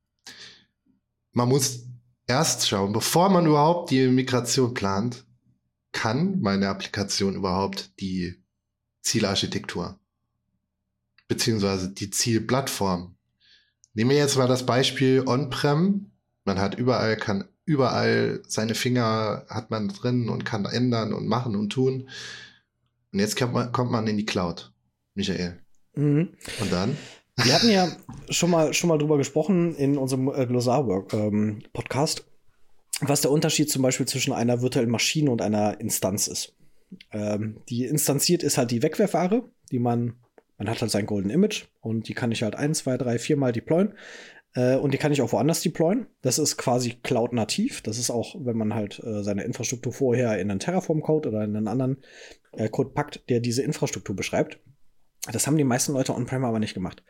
man 1.33 1.47
muss 1.47 1.83
erst 2.25 2.67
schauen, 2.67 2.93
bevor 2.93 3.29
man 3.29 3.45
überhaupt 3.45 3.91
die 3.91 4.07
Migration 4.07 4.74
plant, 4.74 5.24
kann 5.91 6.41
meine 6.41 6.67
Applikation 6.67 7.36
überhaupt 7.36 7.91
die 8.00 8.43
Zielarchitektur 9.03 10.00
beziehungsweise 11.27 11.89
die 11.93 12.09
Zielplattform. 12.09 13.15
Nehmen 13.93 14.09
wir 14.09 14.17
jetzt 14.17 14.38
mal 14.38 14.47
das 14.47 14.65
Beispiel 14.65 15.24
On-Prem. 15.27 16.12
Man 16.45 16.59
hat 16.59 16.75
überall, 16.75 17.17
kann 17.17 17.50
überall 17.67 18.41
seine 18.47 18.74
Finger 18.74 19.45
hat 19.50 19.69
man 19.69 19.89
drin 19.89 20.29
und 20.29 20.45
kann 20.45 20.65
ändern 20.65 21.13
und 21.13 21.27
machen 21.27 21.55
und 21.55 21.69
tun. 21.69 22.09
Und 23.12 23.19
jetzt 23.19 23.38
kommt 23.38 23.53
man, 23.53 23.71
kommt 23.71 23.91
man 23.91 24.07
in 24.07 24.17
die 24.17 24.25
Cloud, 24.25 24.74
Michael. 25.13 25.59
Mhm. 25.93 26.29
Und 26.59 26.71
dann? 26.71 26.97
Wir 27.43 27.53
hatten 27.53 27.69
ja 27.69 27.89
schon 28.29 28.50
mal, 28.50 28.74
schon 28.74 28.88
mal 28.88 28.97
drüber 28.97 29.17
gesprochen 29.17 29.75
in 29.75 29.97
unserem 29.97 30.29
äh, 30.29 30.45
Glossar-Podcast, 30.47 32.19
ähm, 32.19 32.25
was 33.01 33.21
der 33.21 33.31
Unterschied 33.31 33.69
zum 33.69 33.83
Beispiel 33.83 34.07
zwischen 34.07 34.33
einer 34.33 34.62
virtuellen 34.62 34.89
Maschine 34.89 35.29
und 35.29 35.41
einer 35.41 35.79
Instanz 35.79 36.27
ist. 36.27 36.55
Ähm, 37.12 37.57
die 37.69 37.86
instanziert 37.86 38.43
ist 38.43 38.57
halt 38.57 38.71
die 38.71 38.81
Wegwerfware, 38.81 39.43
die 39.71 39.79
man 39.79 40.15
Man 40.57 40.69
hat 40.69 40.81
halt 40.81 40.89
sein 40.89 41.05
Golden 41.05 41.29
Image 41.29 41.65
und 41.81 42.07
die 42.07 42.15
kann 42.15 42.31
ich 42.31 42.41
halt 42.41 42.55
ein, 42.55 42.74
zwei, 42.74 42.97
drei, 42.97 43.19
vier 43.19 43.38
Mal 43.38 43.51
deployen. 43.51 43.93
Äh, 44.57 44.75
und 44.75 44.93
die 44.93 44.97
kann 44.97 45.11
ich 45.11 45.21
auch 45.21 45.31
woanders 45.31 45.61
deployen. 45.61 46.07
Das 46.21 46.39
ist 46.39 46.57
quasi 46.57 46.95
Cloud-nativ. 47.03 47.81
Das 47.81 47.99
ist 47.99 48.09
auch, 48.09 48.35
wenn 48.39 48.57
man 48.57 48.73
halt 48.73 48.99
äh, 49.03 49.23
seine 49.23 49.43
Infrastruktur 49.43 49.93
vorher 49.93 50.39
in 50.39 50.49
einen 50.49 50.59
Terraform-Code 50.59 51.29
oder 51.29 51.43
in 51.43 51.55
einen 51.55 51.67
anderen 51.67 51.97
äh, 52.53 52.67
Code 52.67 52.89
packt, 52.89 53.29
der 53.29 53.39
diese 53.39 53.61
Infrastruktur 53.61 54.15
beschreibt. 54.15 54.59
Das 55.31 55.45
haben 55.45 55.57
die 55.57 55.63
meisten 55.63 55.91
Leute 55.91 56.15
on-prem 56.15 56.43
aber 56.45 56.57
nicht 56.57 56.73
gemacht. 56.73 57.03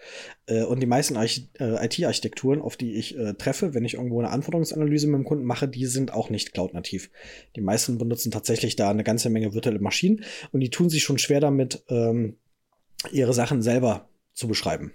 Äh, 0.47 0.63
und 0.63 0.81
die 0.81 0.87
meisten 0.87 1.15
äh, 1.15 1.85
IT-Architekturen, 1.85 2.61
auf 2.61 2.75
die 2.75 2.95
ich 2.95 3.17
äh, 3.17 3.33
treffe, 3.35 3.73
wenn 3.73 3.85
ich 3.85 3.93
irgendwo 3.93 4.19
eine 4.19 4.31
Anforderungsanalyse 4.31 5.07
mit 5.07 5.19
dem 5.19 5.25
Kunden 5.25 5.45
mache, 5.45 5.69
die 5.69 5.85
sind 5.85 6.13
auch 6.13 6.29
nicht 6.29 6.53
cloud-nativ. 6.53 7.11
Die 7.55 7.61
meisten 7.61 7.97
benutzen 7.97 8.31
tatsächlich 8.31 8.75
da 8.75 8.89
eine 8.89 9.05
ganze 9.05 9.29
Menge 9.29 9.53
virtuelle 9.53 9.79
Maschinen 9.79 10.25
und 10.51 10.59
die 10.59 10.69
tun 10.69 10.89
sich 10.89 11.03
schon 11.03 11.17
schwer 11.17 11.39
damit, 11.39 11.83
ähm, 11.87 12.35
ihre 13.11 13.33
Sachen 13.33 13.61
selber 13.61 14.09
zu 14.33 14.47
beschreiben. 14.47 14.91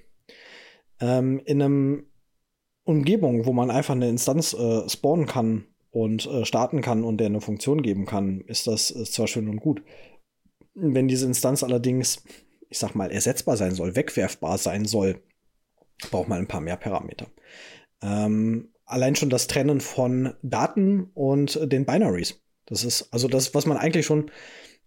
Ähm, 1.01 1.41
in 1.45 1.63
einem 1.63 2.07
Umgebung, 2.85 3.47
wo 3.47 3.53
man 3.53 3.71
einfach 3.71 3.95
eine 3.95 4.09
Instanz 4.09 4.53
äh, 4.55 4.89
spawnen 4.89 5.27
kann 5.27 5.65
und 5.91 6.27
äh, 6.27 6.45
starten 6.45 6.81
kann 6.81 7.05
und 7.05 7.19
der 7.19 7.29
eine 7.29 7.41
Funktion 7.41 7.83
geben 7.83 8.07
kann, 8.07 8.41
ist 8.43 8.67
das 8.67 8.91
ist 8.91 9.13
zwar 9.13 9.29
schön 9.29 9.49
und 9.49 9.61
gut. 9.61 9.83
Wenn 10.75 11.09
diese 11.09 11.27
Instanz 11.27 11.63
allerdings, 11.63 12.23
ich 12.69 12.79
sag 12.79 12.95
mal, 12.95 13.11
ersetzbar 13.11 13.57
sein 13.57 13.75
soll, 13.75 13.95
wegwerfbar 13.95 14.59
sein 14.59 14.87
soll, 14.87 15.23
braucht 16.11 16.29
man 16.29 16.39
ein 16.39 16.49
paar 16.49 16.61
mehr 16.61 16.77
Parameter. 16.77 17.27
Ähm, 18.03 18.73
allein 18.85 19.15
schon 19.15 19.31
das 19.31 19.47
Trennen 19.47 19.81
von 19.81 20.35
Daten 20.43 21.11
und 21.15 21.61
den 21.71 21.85
Binaries. 21.85 22.41
Das 22.67 22.85
ist 22.85 23.13
also 23.13 23.29
das, 23.29 23.55
was 23.55 23.67
man 23.67 23.77
eigentlich 23.77 24.07
schon 24.07 24.31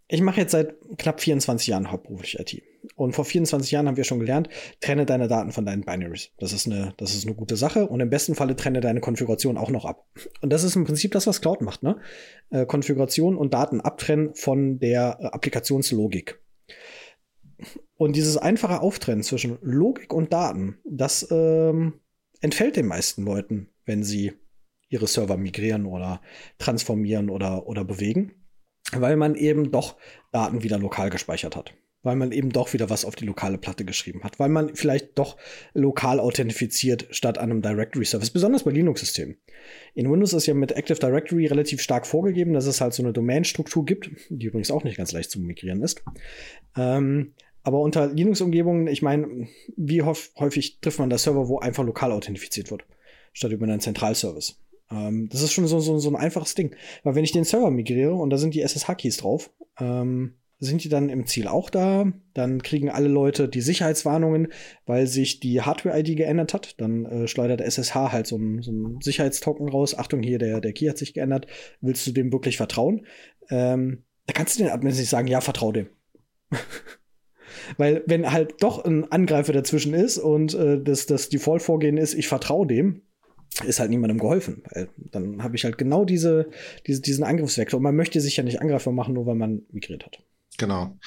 ich 0.08 0.22
mache 0.22 0.40
jetzt 0.40 0.52
seit 0.52 0.76
knapp 0.98 1.20
24 1.20 1.68
Jahren 1.68 1.92
hauptberuflich 1.92 2.40
IT. 2.40 2.62
Und 2.96 3.14
vor 3.14 3.26
24 3.26 3.72
Jahren 3.72 3.88
haben 3.88 3.98
wir 3.98 4.04
schon 4.04 4.20
gelernt, 4.20 4.50
trenne 4.80 5.06
deine 5.06 5.28
Daten 5.28 5.52
von 5.52 5.66
deinen 5.66 5.84
Binaries. 5.84 6.30
Das 6.38 6.54
ist 6.54 6.68
eine, 6.68 6.94
das 6.98 7.16
ist 7.16 7.26
eine 7.26 7.36
gute 7.36 7.56
Sache. 7.56 7.88
Und 7.88 8.00
im 8.00 8.12
besten 8.12 8.36
Falle 8.36 8.56
trenne 8.56 8.82
deine 8.82 9.00
Konfiguration 9.00 9.58
auch 9.58 9.72
noch 9.72 9.86
ab. 9.86 10.06
Und 10.42 10.54
das 10.54 10.64
ist 10.64 10.76
im 10.76 10.86
Prinzip 10.86 11.12
das, 11.12 11.26
was 11.26 11.42
Cloud 11.42 11.62
macht, 11.62 11.82
ne? 11.82 12.00
Äh, 12.52 12.68
Konfiguration 12.68 13.36
und 13.36 13.54
Daten 13.56 13.82
abtrennen 13.82 14.36
von 14.36 14.78
der 14.78 15.18
äh, 15.20 15.26
Applikationslogik. 15.26 16.40
Und 17.98 18.16
dieses 18.16 18.38
einfache 18.38 18.82
Auftrennen 18.82 19.24
zwischen 19.24 19.58
Logik 19.62 20.14
und 20.14 20.32
Daten, 20.32 20.78
das 20.84 21.28
ähm, 21.32 22.02
entfällt 22.42 22.76
den 22.76 22.86
meisten 22.86 23.24
Leuten, 23.24 23.70
wenn 23.86 24.04
sie 24.04 24.34
ihre 24.90 25.08
Server 25.08 25.38
migrieren 25.38 25.86
oder 25.86 26.22
transformieren 26.60 27.30
oder, 27.30 27.66
oder 27.66 27.84
bewegen 27.84 28.45
weil 28.92 29.15
man 29.15 29.36
eben 29.36 29.72
doch 29.72 29.96
Daten 30.32 30.63
wieder 30.63 30.77
lokal 30.77 31.10
gespeichert 31.10 31.56
hat. 31.56 31.74
Weil 32.04 32.15
man 32.15 32.32
eben 32.32 32.51
doch 32.51 32.72
wieder 32.74 32.92
was 32.92 33.04
auf 33.04 33.15
die 33.15 33.25
lokale 33.25 33.58
Platte 33.58 33.84
geschrieben 33.84 34.24
hat. 34.24 34.39
Weil 34.39 34.50
man 34.50 34.75
vielleicht 34.75 35.18
doch 35.18 35.38
lokal 35.74 36.20
authentifiziert 36.20 37.08
statt 37.10 37.39
einem 37.39 37.63
Directory 37.63 38.06
Service. 38.06 38.30
Besonders 38.30 38.63
bei 38.63 38.72
Linux-Systemen. 38.72 39.38
In 39.96 40.12
Windows 40.12 40.34
ist 40.34 40.46
ja 40.46 40.54
mit 40.54 40.72
Active 40.74 41.00
Directory 41.00 41.48
relativ 41.48 41.82
stark 41.82 42.06
vorgegeben, 42.06 42.54
dass 42.54 42.68
es 42.68 42.80
halt 42.80 42.94
so 42.94 43.01
eine 43.01 43.12
Domain-Struktur 43.12 43.86
gibt, 43.86 44.12
die 44.30 44.46
übrigens 44.46 44.70
auch 44.70 44.84
nicht 44.84 44.98
ganz 44.98 45.13
leicht 45.13 45.32
zu 45.32 45.39
migrieren 45.39 45.82
ist. 45.82 46.04
Ähm, 46.77 47.34
aber 47.63 47.80
unter 47.80 48.13
Linux-Umgebungen, 48.13 48.86
ich 48.86 49.01
meine, 49.01 49.48
wie 49.75 50.04
häufig 50.04 50.80
trifft 50.82 51.00
man 51.00 51.10
da 51.10 51.18
Server, 51.18 51.48
wo 51.48 51.58
einfach 51.58 51.84
lokal 51.84 52.12
authentifiziert 52.12 52.70
wird, 52.70 52.86
statt 53.34 53.51
über 53.51 53.65
einen 53.65 53.80
Zentralservice? 53.80 54.60
Ähm, 54.92 55.30
das 55.30 55.42
ist 55.42 55.54
schon 55.54 55.68
so, 55.68 55.80
so, 55.80 55.98
so 55.98 56.10
ein 56.10 56.15
einfaches 56.15 56.56
Ding. 56.56 56.75
Weil 57.04 57.15
wenn 57.15 57.24
ich 57.24 57.32
den 57.32 57.44
Server 57.44 57.72
migriere 57.72 58.13
und 58.13 58.30
da 58.30 58.38
sind 58.38 58.54
die 58.54 58.62
SSH-Keys 58.62 59.18
drauf, 59.18 59.51
ähm, 59.80 60.36
sind 60.60 60.84
die 60.84 60.89
dann 60.89 61.10
im 61.10 61.25
Ziel 61.25 61.48
auch 61.48 61.70
da? 61.70 62.12
Dann 62.34 62.62
kriegen 62.62 62.89
alle 62.89 63.10
Leute 63.10 63.50
die 63.50 63.62
Sicherheitswarnungen, 63.62 64.48
weil 64.86 65.06
sich 65.06 65.39
die 65.39 65.62
Hardware-ID 65.62 66.15
geändert 66.15 66.54
hat. 66.54 66.80
Dann 66.80 67.06
äh, 67.06 67.27
schleudert 67.27 67.62
SSH 67.62 67.96
halt 67.96 68.27
so 68.27 68.38
ein, 68.38 68.62
so 68.62 68.72
Sicherheitstoken 69.01 69.68
raus. 69.68 69.98
Achtung, 69.98 70.24
hier, 70.24 70.38
der, 70.38 70.62
der 70.62 70.74
Key 70.74 70.88
hat 70.88 70.98
sich 70.98 71.13
geändert. 71.13 71.48
Willst 71.82 72.08
du 72.08 72.12
dem 72.12 72.32
wirklich 72.32 72.58
vertrauen? 72.58 73.06
Ähm, 73.50 74.04
da 74.27 74.34
kannst 74.34 74.58
du 74.58 74.63
den 74.63 74.72
Admins 74.72 74.98
nicht 74.98 75.10
sagen, 75.10 75.27
ja, 75.27 75.42
vertrau 75.42 75.72
dem. 75.72 75.88
Weil 77.77 78.04
wenn 78.06 78.32
halt 78.32 78.56
doch 78.62 78.84
ein 78.84 79.12
Angreifer 79.12 79.54
dazwischen 79.54 79.94
ist 79.94 80.18
und 80.18 80.54
äh, 80.54 80.82
das, 80.82 81.06
das 81.06 81.30
Default-Vorgehen 81.30 81.98
ist, 81.98 82.13
ich 82.13 82.27
vertraue 82.27 82.68
dem, 82.68 83.01
ist 83.66 83.80
halt 83.80 83.90
niemandem 83.90 84.20
geholfen. 84.20 84.64
Weil 84.72 84.90
dann 84.98 85.44
habe 85.44 85.56
ich 85.56 85.64
halt 85.64 85.78
genau 85.78 86.06
diese, 86.06 86.50
diese, 86.88 87.02
diesen 87.02 87.24
Angriffsvektor. 87.24 87.78
Und 87.78 87.84
man 87.84 87.96
möchte 87.96 88.20
sich 88.22 88.38
ja 88.38 88.44
nicht 88.44 88.62
angreifbar 88.62 88.94
machen, 88.94 89.14
nur 89.14 89.25
weil 89.25 89.36
man 89.36 89.62
migriert 89.72 90.06
hat. 90.06 90.20
Genau. 90.58 90.98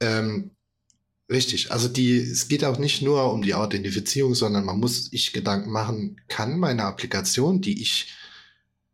Ähm, 0.00 0.50
richtig. 1.30 1.70
Also 1.72 1.88
die, 1.88 2.18
es 2.18 2.48
geht 2.48 2.64
auch 2.64 2.78
nicht 2.78 3.02
nur 3.02 3.32
um 3.32 3.42
die 3.42 3.54
Authentifizierung, 3.54 4.34
sondern 4.34 4.64
man 4.64 4.78
muss 4.78 5.06
sich 5.06 5.32
Gedanken 5.32 5.70
machen, 5.70 6.20
kann 6.28 6.58
meine 6.58 6.84
Applikation, 6.84 7.60
die 7.60 7.80
ich 7.80 8.12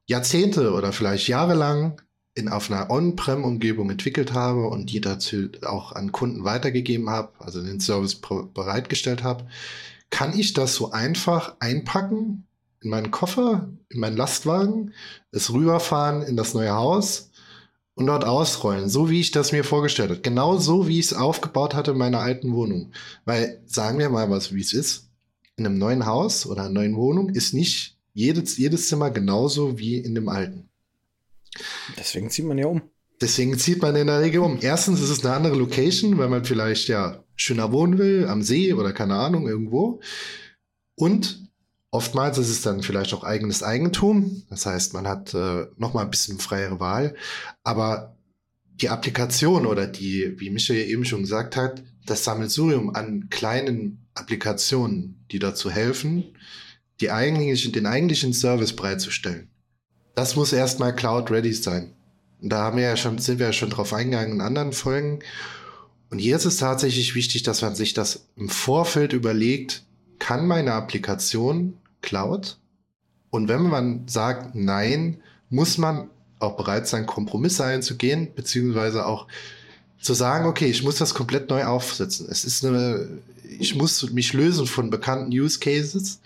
Jahrzehnte 0.06 0.72
oder 0.72 0.92
vielleicht 0.92 1.28
jahrelang 1.28 2.00
in 2.34 2.48
auf 2.48 2.70
einer 2.70 2.90
On-Prem-Umgebung 2.90 3.90
entwickelt 3.90 4.32
habe 4.32 4.68
und 4.68 4.90
die 4.90 5.00
dazu 5.00 5.48
auch 5.62 5.92
an 5.92 6.12
Kunden 6.12 6.44
weitergegeben 6.44 7.10
habe, 7.10 7.32
also 7.38 7.62
den 7.62 7.80
Service 7.80 8.20
bereitgestellt 8.54 9.22
habe, 9.22 9.46
kann 10.10 10.36
ich 10.38 10.52
das 10.52 10.74
so 10.74 10.90
einfach 10.90 11.56
einpacken 11.60 12.46
in 12.82 12.90
meinen 12.90 13.10
Koffer, 13.10 13.68
in 13.88 14.00
meinen 14.00 14.16
Lastwagen, 14.16 14.94
es 15.32 15.52
rüberfahren 15.52 16.22
in 16.22 16.36
das 16.36 16.54
neue 16.54 16.72
Haus 16.72 17.30
und 17.94 18.06
dort 18.06 18.24
ausrollen, 18.24 18.88
so 18.88 19.10
wie 19.10 19.20
ich 19.20 19.30
das 19.30 19.52
mir 19.52 19.64
vorgestellt 19.64 20.10
habe. 20.10 20.20
Genau 20.20 20.56
so, 20.56 20.88
wie 20.88 20.98
ich 20.98 21.06
es 21.06 21.14
aufgebaut 21.14 21.74
hatte 21.74 21.90
in 21.90 21.98
meiner 21.98 22.20
alten 22.20 22.52
Wohnung. 22.54 22.92
Weil, 23.24 23.62
sagen 23.66 23.98
wir 23.98 24.08
mal 24.08 24.30
was, 24.30 24.54
wie 24.54 24.60
es 24.60 24.72
ist. 24.72 25.10
In 25.56 25.66
einem 25.66 25.78
neuen 25.78 26.06
Haus 26.06 26.46
oder 26.46 26.62
einer 26.62 26.70
neuen 26.70 26.96
Wohnung 26.96 27.28
ist 27.28 27.52
nicht 27.52 27.98
jedes, 28.14 28.56
jedes 28.56 28.88
Zimmer 28.88 29.10
genauso 29.10 29.78
wie 29.78 29.98
in 29.98 30.14
dem 30.14 30.28
alten. 30.28 30.70
Deswegen 31.98 32.30
zieht 32.30 32.46
man 32.46 32.56
ja 32.56 32.66
um. 32.66 32.82
Deswegen 33.20 33.58
zieht 33.58 33.82
man 33.82 33.94
in 33.96 34.06
der 34.06 34.22
Regel 34.22 34.40
um. 34.40 34.58
Erstens 34.62 35.00
ist 35.00 35.10
es 35.10 35.24
eine 35.24 35.34
andere 35.34 35.56
Location, 35.56 36.16
weil 36.16 36.30
man 36.30 36.46
vielleicht 36.46 36.88
ja 36.88 37.22
schöner 37.36 37.70
wohnen 37.70 37.98
will, 37.98 38.26
am 38.26 38.42
See 38.42 38.72
oder 38.72 38.92
keine 38.92 39.16
Ahnung, 39.16 39.46
irgendwo. 39.46 40.00
Und 40.94 41.49
Oftmals 41.92 42.38
ist 42.38 42.50
es 42.50 42.62
dann 42.62 42.82
vielleicht 42.82 43.12
auch 43.14 43.24
eigenes 43.24 43.62
Eigentum. 43.62 44.42
Das 44.48 44.64
heißt, 44.64 44.94
man 44.94 45.08
hat 45.08 45.34
äh, 45.34 45.66
noch 45.76 45.92
mal 45.92 46.02
ein 46.02 46.10
bisschen 46.10 46.38
freiere 46.38 46.78
Wahl. 46.78 47.16
Aber 47.64 48.16
die 48.80 48.88
Applikation 48.88 49.66
oder 49.66 49.86
die, 49.86 50.38
wie 50.38 50.50
Michael 50.50 50.88
eben 50.88 51.04
schon 51.04 51.22
gesagt 51.22 51.56
hat, 51.56 51.82
das 52.06 52.24
Sammelsurium 52.24 52.94
an 52.94 53.28
kleinen 53.28 54.06
Applikationen, 54.14 55.24
die 55.30 55.38
dazu 55.38 55.70
helfen, 55.70 56.36
die 57.00 57.10
eigentlichen, 57.10 57.72
den 57.72 57.86
eigentlichen 57.86 58.32
Service 58.32 58.74
bereitzustellen. 58.74 59.50
Das 60.14 60.36
muss 60.36 60.52
erstmal 60.52 60.94
Cloud 60.94 61.30
ready 61.30 61.52
sein. 61.52 61.94
Und 62.40 62.50
da 62.50 62.62
haben 62.64 62.76
wir 62.76 62.84
ja 62.84 62.96
schon, 62.96 63.18
sind 63.18 63.38
wir 63.38 63.46
ja 63.46 63.52
schon 63.52 63.70
drauf 63.70 63.92
eingegangen 63.92 64.34
in 64.34 64.40
anderen 64.40 64.72
Folgen. 64.72 65.20
Und 66.10 66.18
hier 66.18 66.36
ist 66.36 66.44
es 66.44 66.56
tatsächlich 66.56 67.14
wichtig, 67.14 67.42
dass 67.42 67.62
man 67.62 67.74
sich 67.74 67.94
das 67.94 68.28
im 68.36 68.48
Vorfeld 68.48 69.12
überlegt, 69.12 69.84
kann 70.18 70.46
meine 70.46 70.72
Applikation 70.74 71.79
Cloud? 72.02 72.58
Und 73.30 73.48
wenn 73.48 73.62
man 73.62 74.08
sagt 74.08 74.54
Nein, 74.54 75.18
muss 75.48 75.78
man 75.78 76.10
auch 76.38 76.56
bereit 76.56 76.88
sein, 76.88 77.06
Kompromisse 77.06 77.64
einzugehen, 77.64 78.28
beziehungsweise 78.34 79.06
auch 79.06 79.26
zu 80.00 80.14
sagen, 80.14 80.46
okay, 80.46 80.66
ich 80.66 80.82
muss 80.82 80.96
das 80.96 81.14
komplett 81.14 81.50
neu 81.50 81.64
aufsetzen. 81.64 82.26
Es 82.30 82.44
ist 82.44 82.64
eine, 82.64 83.06
ich 83.58 83.74
muss 83.74 84.10
mich 84.10 84.32
lösen 84.32 84.66
von 84.66 84.90
bekannten 84.90 85.30
Use 85.30 85.58
Cases. 85.58 86.20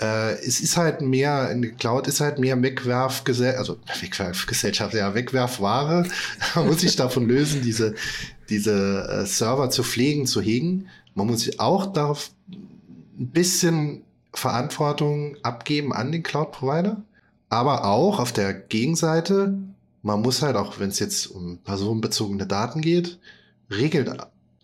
Äh, 0.00 0.34
es 0.44 0.60
ist 0.60 0.76
halt 0.76 1.02
mehr, 1.02 1.50
in 1.50 1.76
Cloud 1.76 2.06
ist 2.06 2.20
halt 2.20 2.38
mehr 2.38 2.60
Wegwerfgesellschaft, 2.62 3.58
also 3.58 3.78
Wegwerfgesellschaft, 4.00 4.94
ja, 4.94 5.14
Wegwerfware. 5.14 6.06
Man 6.54 6.66
muss 6.66 6.80
sich 6.80 6.94
davon 6.94 7.26
lösen, 7.26 7.62
diese, 7.62 7.94
diese 8.48 9.08
äh, 9.08 9.26
Server 9.26 9.70
zu 9.70 9.82
pflegen, 9.82 10.26
zu 10.26 10.40
hegen. 10.40 10.86
Man 11.14 11.26
muss 11.26 11.40
sich 11.40 11.58
auch 11.58 11.92
darauf 11.92 12.30
ein 12.48 13.28
bisschen 13.30 14.04
Verantwortung 14.32 15.36
abgeben 15.42 15.92
an 15.92 16.12
den 16.12 16.22
Cloud-Provider, 16.22 17.02
aber 17.48 17.84
auch 17.84 18.20
auf 18.20 18.32
der 18.32 18.54
Gegenseite, 18.54 19.58
man 20.02 20.22
muss 20.22 20.42
halt 20.42 20.56
auch, 20.56 20.78
wenn 20.78 20.90
es 20.90 20.98
jetzt 20.98 21.26
um 21.26 21.58
personenbezogene 21.58 22.46
Daten 22.46 22.80
geht, 22.80 23.18
Regeln 23.70 24.20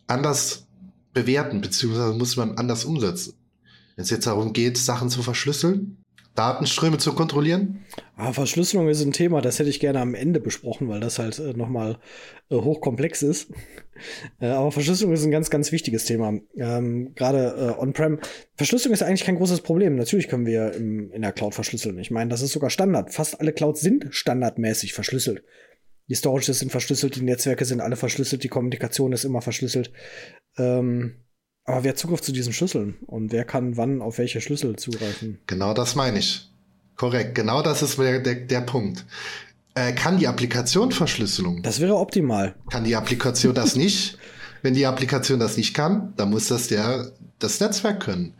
anders 0.06 0.66
bewerten, 1.12 1.61
beziehungsweise 1.61 2.14
muss 2.14 2.37
man 2.37 2.58
anders 2.58 2.85
umsetzen. 2.85 3.35
Wenn 3.96 4.04
es 4.04 4.11
jetzt 4.11 4.26
darum 4.26 4.52
geht, 4.52 4.78
Sachen 4.78 5.11
zu 5.11 5.23
verschlüsseln, 5.23 5.99
Datenströme 6.37 6.99
zu 6.99 7.12
kontrollieren? 7.14 7.85
Ah, 8.16 8.33
Verschlüsselung 8.33 8.88
ist 8.88 9.02
ein 9.02 9.12
Thema, 9.12 9.40
das 9.40 9.59
hätte 9.59 9.69
ich 9.69 9.81
gerne 9.81 10.00
am 10.00 10.14
Ende 10.14 10.40
besprochen, 10.40 10.88
weil 10.88 11.00
das 11.00 11.19
halt 11.19 11.38
äh, 11.38 11.52
nochmal 11.55 11.99
äh, 12.50 12.55
hochkomplex 12.55 13.23
ist. 13.23 13.50
äh, 14.40 14.47
aber 14.47 14.71
Verschlüsselung 14.73 15.12
ist 15.12 15.25
ein 15.25 15.31
ganz, 15.31 15.50
ganz 15.50 15.73
wichtiges 15.73 16.05
Thema. 16.05 16.38
Ähm, 16.57 17.12
Gerade 17.14 17.75
äh, 17.78 17.81
on-prem. 17.81 18.21
Verschlüsselung 18.55 18.95
ist 18.95 19.02
eigentlich 19.02 19.25
kein 19.25 19.37
großes 19.37 19.62
Problem. 19.62 19.97
Natürlich 19.97 20.28
können 20.28 20.47
wir 20.47 20.73
im, 20.75 21.11
in 21.11 21.23
der 21.23 21.33
Cloud 21.33 21.55
verschlüsseln. 21.55 21.99
Ich 21.99 22.11
meine, 22.11 22.31
das 22.31 22.43
ist 22.43 22.52
sogar 22.52 22.71
Standard. 22.71 23.12
Fast 23.12 23.40
alle 23.40 23.52
Clouds 23.52 23.81
sind 23.81 24.07
standardmäßig 24.11 24.93
verschlüsselt. 24.93 25.43
Die 26.09 26.14
Storages 26.14 26.61
sind 26.61 26.71
verschlüsselt, 26.71 27.16
die 27.16 27.23
Netzwerke 27.23 27.64
sind 27.64 27.81
alle 27.81 27.97
verschlüsselt, 27.97 28.45
die 28.45 28.49
Kommunikation 28.49 29.12
ist 29.12 29.25
immer 29.25 29.43
verschlüsselt. 29.43 29.90
Ähm, 30.57 31.25
Aber 31.66 31.82
wer 31.82 31.90
hat 31.90 31.99
Zugriff 31.99 32.23
zu 32.23 32.32
diesen 32.32 32.52
Schlüsseln? 32.52 32.94
Und 33.06 33.32
wer 33.32 33.44
kann 33.44 33.76
wann 33.76 34.00
auf 34.00 34.18
welche 34.18 34.40
Schlüssel 34.40 34.76
zugreifen? 34.76 35.38
Genau 35.46 35.75
das 35.75 35.96
meine 35.96 36.20
ich. 36.20 36.49
Korrekt, 36.96 37.35
genau 37.35 37.61
das 37.61 37.82
ist 37.82 37.99
der, 37.99 38.20
der, 38.20 38.37
der 38.37 38.61
Punkt. 38.61 39.04
Äh, 39.75 39.92
kann 39.92 40.18
die 40.18 40.28
Applikation 40.28 40.92
Verschlüsselung? 40.92 41.62
Das 41.62 41.80
wäre 41.80 41.96
optimal. 41.96 42.54
Kann 42.70 42.85
die 42.85 42.96
Applikation 42.96 43.54
das 43.54 43.76
nicht? 43.76 44.16
Wenn 44.62 44.75
die 44.75 44.87
Applikation 44.87 45.38
das 45.38 45.56
nicht 45.56 45.75
kann, 45.75 46.14
dann 46.16 46.30
muss 46.30 46.49
das 46.49 46.68
der, 46.68 47.12
das 47.38 47.61
Netzwerk 47.61 48.00
können. 48.00 48.35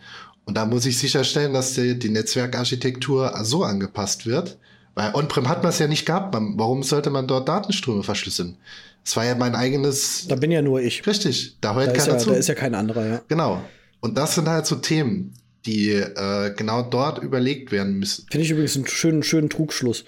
Und 0.45 0.57
da 0.57 0.65
muss 0.65 0.87
ich 0.87 0.97
sicherstellen, 0.97 1.53
dass 1.53 1.75
die, 1.75 1.99
die 1.99 2.09
Netzwerkarchitektur 2.09 3.35
so 3.43 3.65
angepasst 3.65 4.25
wird. 4.25 4.57
Weil 4.97 5.15
On-Prem 5.15 5.47
hat 5.49 5.63
man 5.63 5.71
es 5.71 5.79
ja 5.79 5.87
nicht 5.87 6.07
gehabt. 6.07 6.33
Man, 6.33 6.55
warum 6.59 6.83
sollte 6.83 7.11
man 7.11 7.29
dort 7.29 7.49
Datenströme 7.49 8.03
verschlüsseln? 8.03 8.57
Es 9.05 9.15
war 9.15 9.27
ja 9.27 9.35
mein 9.35 9.55
eigenes. 9.55 10.27
Da 10.27 10.37
bin 10.37 10.51
ja 10.51 10.63
nur 10.63 10.81
ich. 10.81 11.07
Richtig, 11.07 11.59
da 11.61 11.75
hört 11.75 11.89
Da 11.89 11.93
keiner 11.93 12.13
ja, 12.15 12.19
zu. 12.19 12.31
da 12.31 12.37
ist 12.37 12.49
ja 12.49 12.55
kein 12.55 12.75
anderer, 12.75 13.07
ja. 13.07 13.23
Genau. 13.29 13.63
Und 14.01 14.17
das 14.17 14.35
sind 14.35 14.49
halt 14.49 14.65
so 14.65 14.77
Themen, 14.77 15.35
die 15.67 15.91
äh, 15.91 16.55
genau 16.57 16.83
dort 16.83 17.23
überlegt 17.23 17.73
werden 17.73 17.99
müssen. 17.99 18.27
Finde 18.31 18.47
ich 18.47 18.51
übrigens 18.51 18.75
einen 18.75 18.87
schönen, 18.87 19.23
schönen 19.23 19.51
Trugschluss. 19.51 20.07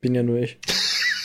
Bin 0.00 0.14
ja 0.14 0.24
nur 0.24 0.38
ich. 0.38 0.58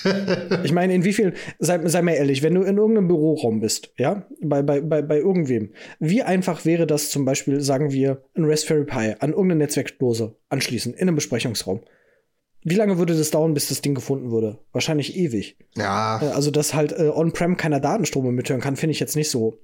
ich 0.63 0.72
meine, 0.72 0.93
in 0.93 1.03
wie 1.03 1.13
viel, 1.13 1.34
sei, 1.58 1.86
sei 1.88 2.03
mir 2.03 2.15
ehrlich, 2.15 2.43
wenn 2.43 2.53
du 2.53 2.62
in 2.62 2.77
irgendeinem 2.77 3.08
Büroraum 3.08 3.62
bist, 3.62 3.91
ja, 3.98 4.27
bei, 4.41 4.62
bei, 4.62 4.81
bei, 4.81 5.01
bei 5.01 5.17
irgendwem, 5.17 5.72
wie 6.00 6.22
einfach 6.22 6.65
wäre 6.65 6.86
das 6.86 7.10
zum 7.10 7.25
Beispiel, 7.25 7.62
sagen 7.62 7.91
wir, 7.91 8.24
ein 8.36 8.46
Raspberry 8.46 8.86
Pi 8.86 9.15
an 9.20 9.31
irgendeine 9.31 9.55
Netzwerkdose 9.55 10.36
anschließen, 10.50 10.93
in 10.93 11.01
einem 11.01 11.15
Besprechungsraum? 11.15 11.81
Wie 12.63 12.75
lange 12.75 12.98
würde 12.98 13.18
das 13.18 13.32
dauern, 13.32 13.53
bis 13.53 13.68
das 13.70 13.82
Ding 13.82 13.96
gefunden 13.96 14.32
würde? 14.32 14.60
Wahrscheinlich 14.72 15.15
ewig. 15.18 15.58
Ja, 15.75 16.22
Äh, 16.22 16.25
Also, 16.27 16.51
dass 16.51 16.74
halt 16.74 16.91
äh, 16.91 17.10
on-prem 17.10 17.58
keiner 17.58 17.80
Datenstrome 17.80 18.32
mithören 18.32 18.62
kann, 18.62 18.75
finde 18.75 18.91
ich 18.91 19.00
jetzt 19.00 19.15
nicht 19.15 19.30
so, 19.30 19.58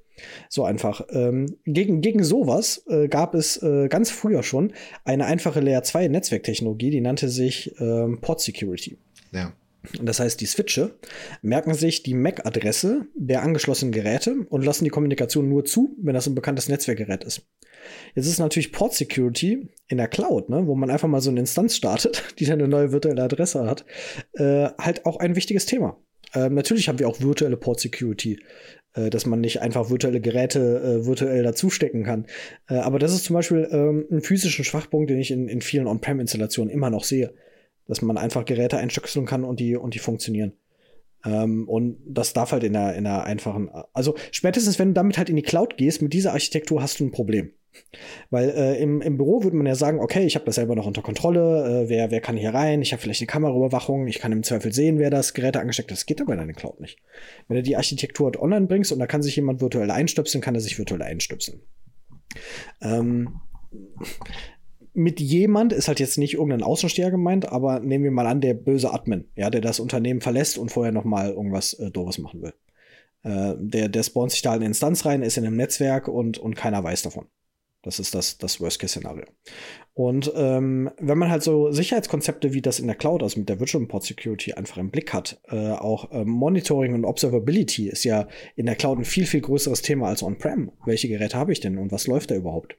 so 0.49 0.63
einfach. 0.63 1.01
Ähm, 1.11 1.57
gegen, 1.65 2.01
gegen 2.01 2.23
sowas 2.23 2.83
äh, 2.87 3.07
gab 3.07 3.35
es 3.35 3.61
äh, 3.61 3.87
ganz 3.87 4.09
früher 4.09 4.41
schon 4.43 4.73
eine 5.05 5.25
einfache 5.25 5.59
Layer 5.59 5.83
2 5.83 6.07
Netzwerktechnologie, 6.07 6.89
die 6.89 7.01
nannte 7.01 7.29
sich 7.29 7.73
ähm, 7.79 8.19
Port 8.21 8.41
Security. 8.41 8.97
ja. 9.31 9.53
Und 9.99 10.05
Das 10.05 10.19
heißt, 10.19 10.41
die 10.41 10.47
Switche 10.47 10.95
merken 11.41 11.73
sich 11.73 12.03
die 12.03 12.13
MAC-Adresse 12.13 13.05
der 13.15 13.41
angeschlossenen 13.41 13.93
Geräte 13.93 14.35
und 14.49 14.65
lassen 14.65 14.83
die 14.83 14.89
Kommunikation 14.89 15.47
nur 15.47 15.63
zu, 15.63 15.95
wenn 16.01 16.13
das 16.13 16.27
ein 16.27 16.35
bekanntes 16.35 16.67
Netzwerkgerät 16.67 17.23
ist. 17.23 17.43
Jetzt 18.15 18.27
ist 18.27 18.39
natürlich 18.39 18.71
Port 18.71 18.93
Security 18.93 19.69
in 19.87 19.97
der 19.97 20.07
Cloud, 20.07 20.49
ne, 20.49 20.67
wo 20.67 20.75
man 20.75 20.89
einfach 20.89 21.07
mal 21.07 21.21
so 21.21 21.29
eine 21.29 21.39
Instanz 21.39 21.75
startet, 21.75 22.23
die 22.39 22.45
dann 22.45 22.59
eine 22.59 22.67
neue 22.67 22.91
virtuelle 22.91 23.23
Adresse 23.23 23.65
hat, 23.65 23.85
äh, 24.33 24.69
halt 24.77 25.05
auch 25.05 25.17
ein 25.17 25.35
wichtiges 25.35 25.65
Thema. 25.65 25.97
Ähm, 26.33 26.55
natürlich 26.55 26.89
haben 26.89 26.99
wir 26.99 27.07
auch 27.07 27.21
virtuelle 27.21 27.57
Port 27.57 27.79
Security, 27.79 28.39
äh, 28.93 29.09
dass 29.09 29.25
man 29.25 29.39
nicht 29.39 29.61
einfach 29.61 29.89
virtuelle 29.89 30.19
Geräte 30.19 30.59
äh, 30.59 31.05
virtuell 31.05 31.43
dazustecken 31.43 32.03
kann. 32.03 32.25
Äh, 32.67 32.75
aber 32.75 32.99
das 32.99 33.13
ist 33.13 33.23
zum 33.23 33.33
Beispiel 33.35 33.67
ähm, 33.71 34.05
ein 34.11 34.21
physischen 34.21 34.65
Schwachpunkt, 34.65 35.09
den 35.09 35.19
ich 35.19 35.31
in, 35.31 35.47
in 35.47 35.61
vielen 35.61 35.87
On-Prem-Installationen 35.87 36.73
immer 36.73 36.89
noch 36.89 37.03
sehe 37.03 37.33
dass 37.87 38.01
man 38.01 38.17
einfach 38.17 38.45
Geräte 38.45 38.77
einstöpseln 38.77 39.25
kann 39.25 39.43
und 39.43 39.59
die, 39.59 39.75
und 39.75 39.93
die 39.93 39.99
funktionieren. 39.99 40.53
Ähm, 41.25 41.67
und 41.67 41.97
das 42.05 42.33
darf 42.33 42.51
halt 42.51 42.63
in 42.63 42.75
einer, 42.75 42.93
in 42.93 43.07
einer 43.07 43.23
einfachen, 43.23 43.69
also 43.93 44.15
spätestens 44.31 44.77
wenn 44.77 44.89
du 44.89 44.93
damit 44.93 45.17
halt 45.17 45.29
in 45.29 45.35
die 45.35 45.41
Cloud 45.41 45.77
gehst, 45.77 46.01
mit 46.01 46.13
dieser 46.13 46.33
Architektur 46.33 46.81
hast 46.81 46.99
du 46.99 47.05
ein 47.05 47.11
Problem. 47.11 47.51
Weil 48.29 48.49
äh, 48.49 48.81
im, 48.81 49.01
im 49.01 49.17
Büro 49.17 49.43
würde 49.43 49.55
man 49.55 49.65
ja 49.65 49.75
sagen, 49.75 49.99
okay, 49.99 50.25
ich 50.25 50.35
habe 50.35 50.45
das 50.45 50.55
selber 50.55 50.75
noch 50.75 50.85
unter 50.85 51.01
Kontrolle, 51.01 51.83
äh, 51.83 51.89
wer, 51.89 52.11
wer 52.11 52.21
kann 52.21 52.37
hier 52.37 52.53
rein, 52.53 52.81
ich 52.81 52.91
habe 52.91 53.01
vielleicht 53.01 53.21
eine 53.21 53.27
Kameraüberwachung, 53.27 54.07
ich 54.07 54.19
kann 54.19 54.31
im 54.31 54.43
Zweifel 54.43 54.73
sehen, 54.73 54.99
wer 54.99 55.09
das 55.09 55.33
Gerät 55.33 55.57
angesteckt 55.57 55.91
hat. 55.91 55.97
Das 55.97 56.05
geht 56.05 56.21
aber 56.21 56.33
in 56.33 56.39
einer 56.39 56.53
Cloud 56.53 56.79
nicht. 56.79 56.99
Wenn 57.47 57.57
du 57.57 57.63
die 57.63 57.75
Architektur 57.75 58.31
online 58.41 58.67
bringst 58.67 58.91
und 58.91 58.99
da 58.99 59.07
kann 59.07 59.21
sich 59.21 59.35
jemand 59.35 59.61
virtuell 59.61 59.91
einstöpseln, 59.91 60.41
kann 60.41 60.55
er 60.55 60.61
sich 60.61 60.77
virtuell 60.77 61.01
einstöpseln. 61.01 61.61
Ähm, 62.81 63.39
mit 64.93 65.19
jemand 65.19 65.73
ist 65.73 65.87
halt 65.87 65.99
jetzt 65.99 66.17
nicht 66.17 66.33
irgendein 66.33 66.63
Außensteher 66.63 67.11
gemeint, 67.11 67.51
aber 67.51 67.79
nehmen 67.79 68.03
wir 68.03 68.11
mal 68.11 68.25
an, 68.25 68.41
der 68.41 68.55
böse 68.55 68.91
Admin, 68.91 69.25
ja, 69.35 69.49
der 69.49 69.61
das 69.61 69.79
Unternehmen 69.79 70.21
verlässt 70.21 70.57
und 70.57 70.71
vorher 70.71 70.91
noch 70.91 71.03
mal 71.05 71.29
irgendwas 71.29 71.73
äh, 71.73 71.91
doofes 71.91 72.17
machen 72.17 72.41
will. 72.41 72.53
Äh, 73.23 73.53
der, 73.59 73.89
der 73.89 74.03
spawnt 74.03 74.31
sich 74.31 74.41
da 74.41 74.51
in 74.51 74.57
eine 74.57 74.65
Instanz 74.65 75.05
rein, 75.05 75.21
ist 75.21 75.37
in 75.37 75.45
einem 75.45 75.55
Netzwerk 75.55 76.07
und, 76.07 76.39
und 76.39 76.55
keiner 76.55 76.83
weiß 76.83 77.03
davon. 77.03 77.27
Das 77.87 77.99
ist 77.99 78.13
das, 78.13 78.37
das 78.37 78.59
Worst-Case-Szenario. 78.59 79.23
Und 79.93 80.31
ähm, 80.35 80.91
wenn 80.99 81.17
man 81.17 81.31
halt 81.31 81.41
so 81.41 81.71
Sicherheitskonzepte 81.71 82.53
wie 82.53 82.61
das 82.61 82.79
in 82.79 82.87
der 82.87 82.97
Cloud, 82.97 83.23
also 83.23 83.39
mit 83.39 83.47
der 83.47 83.59
Virtual 83.61 83.85
Port 83.85 84.03
Security 84.03 84.53
einfach 84.53 84.77
im 84.77 84.91
Blick 84.91 85.13
hat, 85.13 85.41
äh, 85.49 85.71
auch 85.71 86.11
äh, 86.11 86.25
Monitoring 86.25 86.93
und 86.93 87.05
Observability 87.05 87.87
ist 87.87 88.03
ja 88.03 88.27
in 88.55 88.65
der 88.65 88.75
Cloud 88.75 88.99
ein 88.99 89.05
viel, 89.05 89.25
viel 89.25 89.41
größeres 89.41 89.81
Thema 89.81 90.09
als 90.09 90.21
on-prem. 90.21 90.71
Welche 90.85 91.07
Geräte 91.07 91.37
habe 91.37 91.53
ich 91.53 91.61
denn 91.61 91.77
und 91.77 91.93
was 91.93 92.07
läuft 92.07 92.29
da 92.31 92.35
überhaupt? 92.35 92.77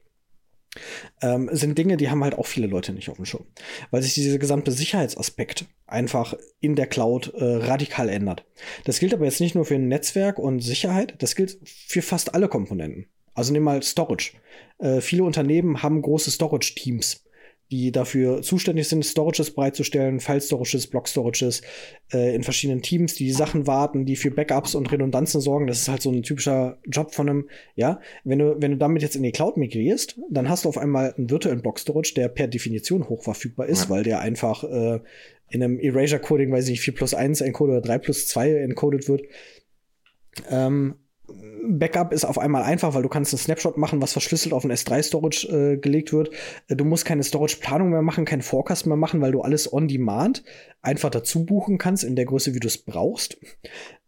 ähm, 1.21 1.49
sind 1.51 1.77
Dinge, 1.77 1.97
die 1.97 2.09
haben 2.09 2.23
halt 2.23 2.37
auch 2.37 2.45
viele 2.45 2.67
Leute 2.67 2.93
nicht 2.93 3.09
auf 3.09 3.15
dem 3.15 3.25
Schirm. 3.25 3.45
Weil 3.91 4.01
sich 4.01 4.13
dieser 4.13 4.37
gesamte 4.37 4.71
Sicherheitsaspekt 4.71 5.65
einfach 5.87 6.35
in 6.59 6.75
der 6.75 6.87
Cloud 6.87 7.33
äh, 7.33 7.43
radikal 7.43 8.09
ändert. 8.09 8.45
Das 8.85 8.99
gilt 8.99 9.13
aber 9.13 9.25
jetzt 9.25 9.41
nicht 9.41 9.55
nur 9.55 9.65
für 9.65 9.75
ein 9.75 9.87
Netzwerk 9.87 10.39
und 10.39 10.59
Sicherheit, 10.59 11.15
das 11.19 11.35
gilt 11.35 11.57
für 11.65 12.01
fast 12.01 12.35
alle 12.35 12.47
Komponenten. 12.47 13.07
Also 13.33 13.53
nimm 13.53 13.63
mal 13.63 13.81
Storage. 13.83 14.33
Äh, 14.79 15.01
viele 15.01 15.23
Unternehmen 15.23 15.81
haben 15.83 16.01
große 16.01 16.31
Storage-Teams, 16.31 17.25
die 17.71 17.91
dafür 17.91 18.41
zuständig 18.41 18.87
sind, 18.87 19.05
Storages 19.05 19.51
bereitzustellen, 19.53 20.19
File-Storages, 20.19 20.87
Block-Storages 20.87 21.61
äh, 22.11 22.33
in 22.33 22.41
verschiedenen 22.43 22.81
Teams, 22.81 23.13
die 23.13 23.25
die 23.25 23.31
Sachen 23.31 23.67
warten, 23.67 24.05
die 24.05 24.15
für 24.15 24.31
Backups 24.31 24.73
und 24.73 24.91
Redundanzen 24.91 25.39
sorgen. 25.39 25.67
Das 25.67 25.79
ist 25.81 25.87
halt 25.89 26.01
so 26.01 26.11
ein 26.11 26.23
typischer 26.23 26.79
Job 26.87 27.13
von 27.13 27.29
einem, 27.29 27.49
ja. 27.75 27.99
Wenn 28.23 28.39
du, 28.39 28.55
wenn 28.59 28.71
du 28.71 28.77
damit 28.77 29.03
jetzt 29.03 29.15
in 29.15 29.21
die 29.23 29.31
Cloud 29.31 29.57
migrierst, 29.57 30.19
dann 30.31 30.49
hast 30.49 30.65
du 30.65 30.69
auf 30.69 30.77
einmal 30.79 31.13
einen 31.13 31.29
virtuellen 31.29 31.61
Block-Storage, 31.61 32.13
der 32.15 32.29
per 32.29 32.47
Definition 32.47 33.07
hochverfügbar 33.07 33.67
ist, 33.67 33.83
Ja. 33.83 33.89
weil 33.91 34.03
der 34.03 34.19
einfach 34.21 34.63
äh, 34.63 34.99
in 35.51 35.63
einem 35.63 35.79
Erasure-Coding, 35.79 36.51
weiß 36.51 36.65
ich 36.65 36.71
nicht, 36.71 36.81
4 36.81 36.95
plus 36.95 37.13
1 37.13 37.41
encoded 37.41 37.73
oder 37.73 37.81
3 37.81 37.97
plus 37.99 38.27
2 38.27 38.51
encoded 38.55 39.07
wird. 39.07 39.23
Ähm, 40.49 40.95
Backup 41.69 42.13
ist 42.13 42.25
auf 42.25 42.39
einmal 42.39 42.63
einfach, 42.63 42.93
weil 42.93 43.03
du 43.03 43.09
kannst 43.09 43.33
einen 43.33 43.39
Snapshot 43.39 43.77
machen, 43.77 44.01
was 44.01 44.13
verschlüsselt 44.13 44.53
auf 44.53 44.63
ein 44.63 44.71
S3-Storage 44.71 45.47
äh, 45.47 45.77
gelegt 45.77 46.13
wird. 46.13 46.29
Äh, 46.67 46.75
Du 46.75 46.85
musst 46.85 47.05
keine 47.05 47.23
Storage-Planung 47.23 47.89
mehr 47.89 48.01
machen, 48.01 48.25
keinen 48.25 48.41
Forecast 48.41 48.87
mehr 48.87 48.97
machen, 48.97 49.21
weil 49.21 49.31
du 49.31 49.41
alles 49.41 49.71
on 49.71 49.87
demand 49.87 50.43
einfach 50.81 51.09
dazu 51.09 51.45
buchen 51.45 51.77
kannst 51.77 52.03
in 52.03 52.15
der 52.15 52.25
Größe, 52.25 52.53
wie 52.55 52.59
du 52.59 52.67
es 52.67 52.77
brauchst. 52.77 53.37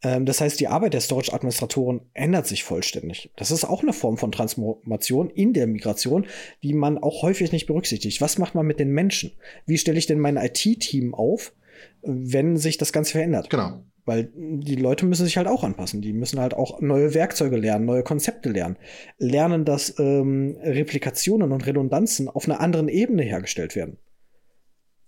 Ähm, 0.04 0.26
das 0.26 0.42
heißt, 0.42 0.60
die 0.60 0.68
Arbeit 0.68 0.94
der 0.94 1.02
Storage-Administratoren 1.02 2.02
ändert 2.14 2.48
sich 2.48 2.64
vollständig. 2.64 3.32
Das 3.36 3.52
ist 3.52 3.66
auch 3.66 3.84
eine 3.84 3.94
Form 3.94 4.18
von 4.18 4.32
Transformation 4.32 5.30
in 5.30 5.54
der 5.54 5.68
Migration, 5.68 6.26
die 6.64 6.74
man 6.74 6.98
auch 6.98 7.22
häufig 7.22 7.52
nicht 7.52 7.68
berücksichtigt. 7.68 8.22
Was 8.22 8.38
macht 8.38 8.56
man 8.56 8.66
mit 8.66 8.80
den 8.80 8.92
Menschen? 8.92 9.34
Wie 9.66 9.78
stelle 9.78 10.00
ich 10.00 10.08
denn 10.08 10.20
mein 10.20 10.38
IT-Team 10.38 11.14
auf, 11.14 11.54
wenn 12.02 12.58
sich 12.58 12.78
das 12.78 12.94
Ganze 12.94 13.14
verändert? 13.14 13.50
Genau. 13.50 13.84
Weil 14.06 14.32
die 14.36 14.76
Leute 14.76 15.06
müssen 15.06 15.26
sich 15.26 15.38
halt 15.38 15.48
auch 15.48 15.64
anpassen. 15.64 16.02
Die 16.02 16.14
müssen 16.14 16.40
halt 16.40 16.54
auch 16.54 16.82
neue 16.82 17.14
Werkzeuge 17.14 17.58
lernen, 17.58 17.86
neue 17.86 18.04
Konzepte 18.04 18.50
lernen. 18.50 18.78
Lernen, 19.20 19.64
dass 19.64 19.98
ähm, 20.00 20.58
Replikationen 20.62 21.52
und 21.52 21.66
Redundanzen 21.66 22.28
auf 22.28 22.46
einer 22.46 22.60
anderen 22.60 22.90
Ebene 22.90 23.24
hergestellt 23.24 23.76
werden. 23.76 23.98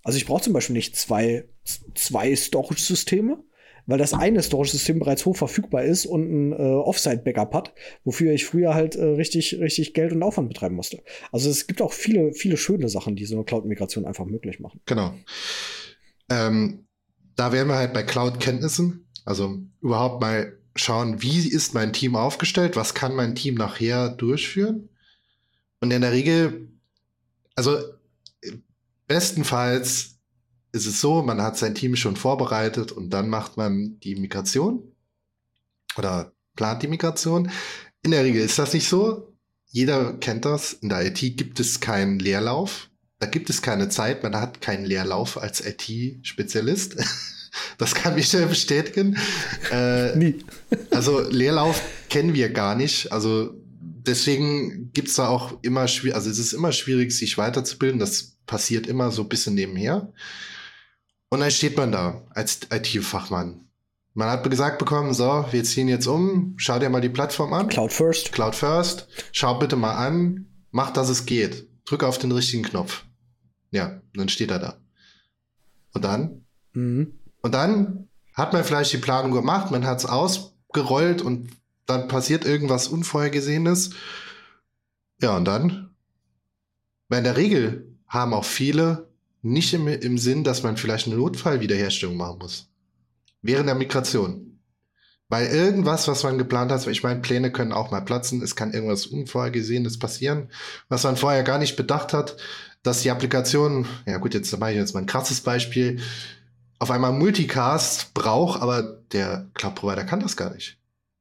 Also 0.03 0.17
ich 0.17 0.25
brauche 0.25 0.43
zum 0.43 0.53
Beispiel 0.53 0.75
nicht 0.75 0.95
zwei, 0.95 1.45
zwei 1.95 2.35
Storage-Systeme, 2.35 3.41
weil 3.85 3.97
das 3.97 4.13
eine 4.13 4.41
Storage-System 4.41 4.99
bereits 4.99 5.25
hoch 5.25 5.35
verfügbar 5.35 5.83
ist 5.83 6.05
und 6.05 6.29
ein 6.29 6.51
äh, 6.53 6.55
Offsite-Backup 6.55 7.53
hat, 7.53 7.73
wofür 8.03 8.33
ich 8.33 8.45
früher 8.45 8.73
halt 8.73 8.95
äh, 8.95 9.03
richtig, 9.03 9.59
richtig 9.59 9.93
Geld 9.93 10.11
und 10.11 10.23
Aufwand 10.23 10.49
betreiben 10.49 10.75
musste. 10.75 11.01
Also 11.31 11.49
es 11.49 11.67
gibt 11.67 11.81
auch 11.81 11.93
viele, 11.93 12.33
viele 12.33 12.57
schöne 12.57 12.89
Sachen, 12.89 13.15
die 13.15 13.25
so 13.25 13.35
eine 13.35 13.45
Cloud-Migration 13.45 14.05
einfach 14.05 14.25
möglich 14.25 14.59
machen. 14.59 14.81
Genau. 14.85 15.13
Ähm, 16.29 16.85
da 17.35 17.51
wären 17.51 17.67
wir 17.67 17.75
halt 17.75 17.93
bei 17.93 18.03
Cloud-Kenntnissen. 18.03 19.07
Also 19.25 19.59
überhaupt 19.81 20.21
mal 20.21 20.57
schauen, 20.75 21.21
wie 21.21 21.47
ist 21.47 21.73
mein 21.73 21.93
Team 21.93 22.15
aufgestellt, 22.15 22.75
was 22.75 22.93
kann 22.93 23.15
mein 23.15 23.35
Team 23.35 23.55
nachher 23.55 24.09
durchführen. 24.09 24.89
Und 25.79 25.91
in 25.91 26.01
der 26.01 26.11
Regel, 26.11 26.69
also 27.55 27.77
bestenfalls 29.07 30.19
ist 30.71 30.87
es 30.87 30.99
so, 30.99 31.21
man 31.21 31.41
hat 31.41 31.57
sein 31.57 31.75
Team 31.75 31.95
schon 31.95 32.15
vorbereitet 32.15 32.91
und 32.91 33.11
dann 33.11 33.29
macht 33.29 33.57
man 33.57 33.99
die 33.99 34.15
Migration 34.15 34.91
oder 35.97 36.33
plant 36.55 36.81
die 36.81 36.87
Migration. 36.87 37.51
In 38.01 38.11
der 38.11 38.23
Regel 38.23 38.41
ist 38.41 38.57
das 38.59 38.73
nicht 38.73 38.87
so. 38.87 39.33
Jeder 39.67 40.13
kennt 40.13 40.45
das. 40.45 40.73
In 40.73 40.89
der 40.89 41.05
IT 41.05 41.19
gibt 41.37 41.59
es 41.59 41.79
keinen 41.79 42.19
Leerlauf. 42.19 42.89
Da 43.23 43.29
gibt 43.29 43.49
es 43.49 43.61
keine 43.61 43.87
Zeit. 43.87 44.21
Man 44.21 44.35
hat 44.35 44.59
keinen 44.59 44.83
Leerlauf 44.83 45.41
als 45.41 45.65
IT-Spezialist. 45.65 46.97
Das 47.77 47.93
kann 47.93 48.17
ich 48.17 48.33
ja 48.33 48.47
bestätigen. 48.47 49.15
Äh, 49.71 50.15
Nie. 50.17 50.43
also 50.89 51.21
Leerlauf 51.21 51.83
kennen 52.09 52.33
wir 52.33 52.49
gar 52.49 52.73
nicht. 52.73 53.11
Also 53.11 53.53
deswegen 53.79 54.91
gibt's 54.91 55.13
da 55.13 55.27
auch 55.27 55.59
immer 55.61 55.87
schwierig, 55.87 56.15
also 56.15 56.31
es 56.31 56.39
ist 56.39 56.53
immer 56.53 56.71
schwierig, 56.71 57.11
sich 57.11 57.37
weiterzubilden. 57.37 57.99
Das 57.99 58.37
passiert 58.47 58.87
immer 58.87 59.11
so 59.11 59.21
ein 59.21 59.29
bisschen 59.29 59.53
nebenher. 59.53 60.11
Und 61.29 61.41
dann 61.41 61.51
steht 61.51 61.77
man 61.77 61.91
da 61.91 62.23
als 62.31 62.61
IT-Fachmann. 62.71 63.69
Man 64.15 64.29
hat 64.31 64.49
gesagt 64.49 64.79
bekommen, 64.79 65.13
so, 65.13 65.45
wir 65.51 65.63
ziehen 65.63 65.89
jetzt 65.89 66.07
um, 66.07 66.55
schau 66.57 66.79
dir 66.79 66.89
mal 66.89 67.01
die 67.01 67.09
Plattform 67.09 67.53
an. 67.53 67.67
Cloud 67.67 67.93
First. 67.93 68.31
Cloud 68.31 68.55
First, 68.55 69.07
schau 69.31 69.59
bitte 69.59 69.75
mal 69.75 69.93
an, 69.93 70.47
mach, 70.71 70.89
dass 70.89 71.09
es 71.09 71.27
geht. 71.27 71.67
Drück 71.85 72.03
auf 72.03 72.17
den 72.17 72.31
richtigen 72.31 72.63
Knopf. 72.63 73.05
Ja, 73.73 73.99
dann 74.13 74.29
steht 74.29 74.51
er 74.51 74.59
da. 74.59 74.77
Und 75.93 76.05
dann? 76.05 76.45
Mhm. 76.73 77.19
Und 77.41 77.53
dann 77.53 78.07
hat 78.33 78.53
man 78.53 78.63
vielleicht 78.63 78.93
die 78.93 78.97
Planung 78.97 79.31
gemacht, 79.31 79.71
man 79.71 79.85
hat 79.85 79.99
es 79.99 80.05
ausgerollt 80.05 81.21
und 81.21 81.49
dann 81.85 82.07
passiert 82.07 82.45
irgendwas 82.45 82.87
Unvorhergesehenes. 82.87 83.91
Ja, 85.21 85.35
und 85.35 85.45
dann? 85.45 85.89
Weil 87.09 87.19
in 87.19 87.23
der 87.25 87.37
Regel 87.37 87.97
haben 88.07 88.33
auch 88.33 88.45
viele 88.45 89.09
nicht 89.41 89.73
im, 89.73 89.87
im 89.87 90.17
Sinn, 90.17 90.43
dass 90.43 90.63
man 90.63 90.77
vielleicht 90.77 91.07
eine 91.07 91.17
Notfallwiederherstellung 91.17 92.15
machen 92.15 92.39
muss. 92.39 92.69
Während 93.41 93.67
der 93.67 93.75
Migration. 93.75 94.59
Weil 95.29 95.47
irgendwas, 95.47 96.07
was 96.07 96.23
man 96.23 96.37
geplant 96.37 96.71
hat, 96.71 96.85
ich 96.85 97.01
meine, 97.01 97.21
Pläne 97.21 97.51
können 97.51 97.73
auch 97.73 97.89
mal 97.89 98.01
platzen, 98.01 98.41
es 98.43 98.55
kann 98.55 98.71
irgendwas 98.71 99.07
Unvorhergesehenes 99.07 99.97
passieren, 99.97 100.51
was 100.89 101.03
man 101.03 101.17
vorher 101.17 101.43
gar 101.43 101.57
nicht 101.57 101.75
bedacht 101.75 102.13
hat, 102.13 102.37
dass 102.83 103.01
die 103.01 103.11
Applikation, 103.11 103.87
ja 104.05 104.17
gut, 104.17 104.33
jetzt 104.33 104.57
mache 104.59 104.71
ich 104.71 104.77
jetzt 104.77 104.93
mal 104.93 105.01
ein 105.01 105.05
krasses 105.05 105.41
Beispiel, 105.41 105.99
auf 106.79 106.91
einmal 106.91 107.13
Multicast 107.13 108.13
braucht, 108.13 108.61
aber 108.61 108.99
der 109.11 109.47
Cloud-Provider 109.53 110.03
kann 110.03 110.19
das 110.19 110.35
gar 110.35 110.53
nicht. 110.53 110.77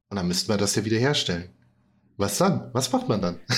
Und 0.09 0.17
dann 0.17 0.27
müssten 0.27 0.49
wir 0.49 0.57
das 0.57 0.75
ja 0.75 0.85
wieder 0.85 0.97
herstellen. 0.97 1.49
Was 2.17 2.37
dann? 2.37 2.69
Was 2.73 2.91
macht 2.91 3.09
man 3.09 3.21
dann? 3.21 3.39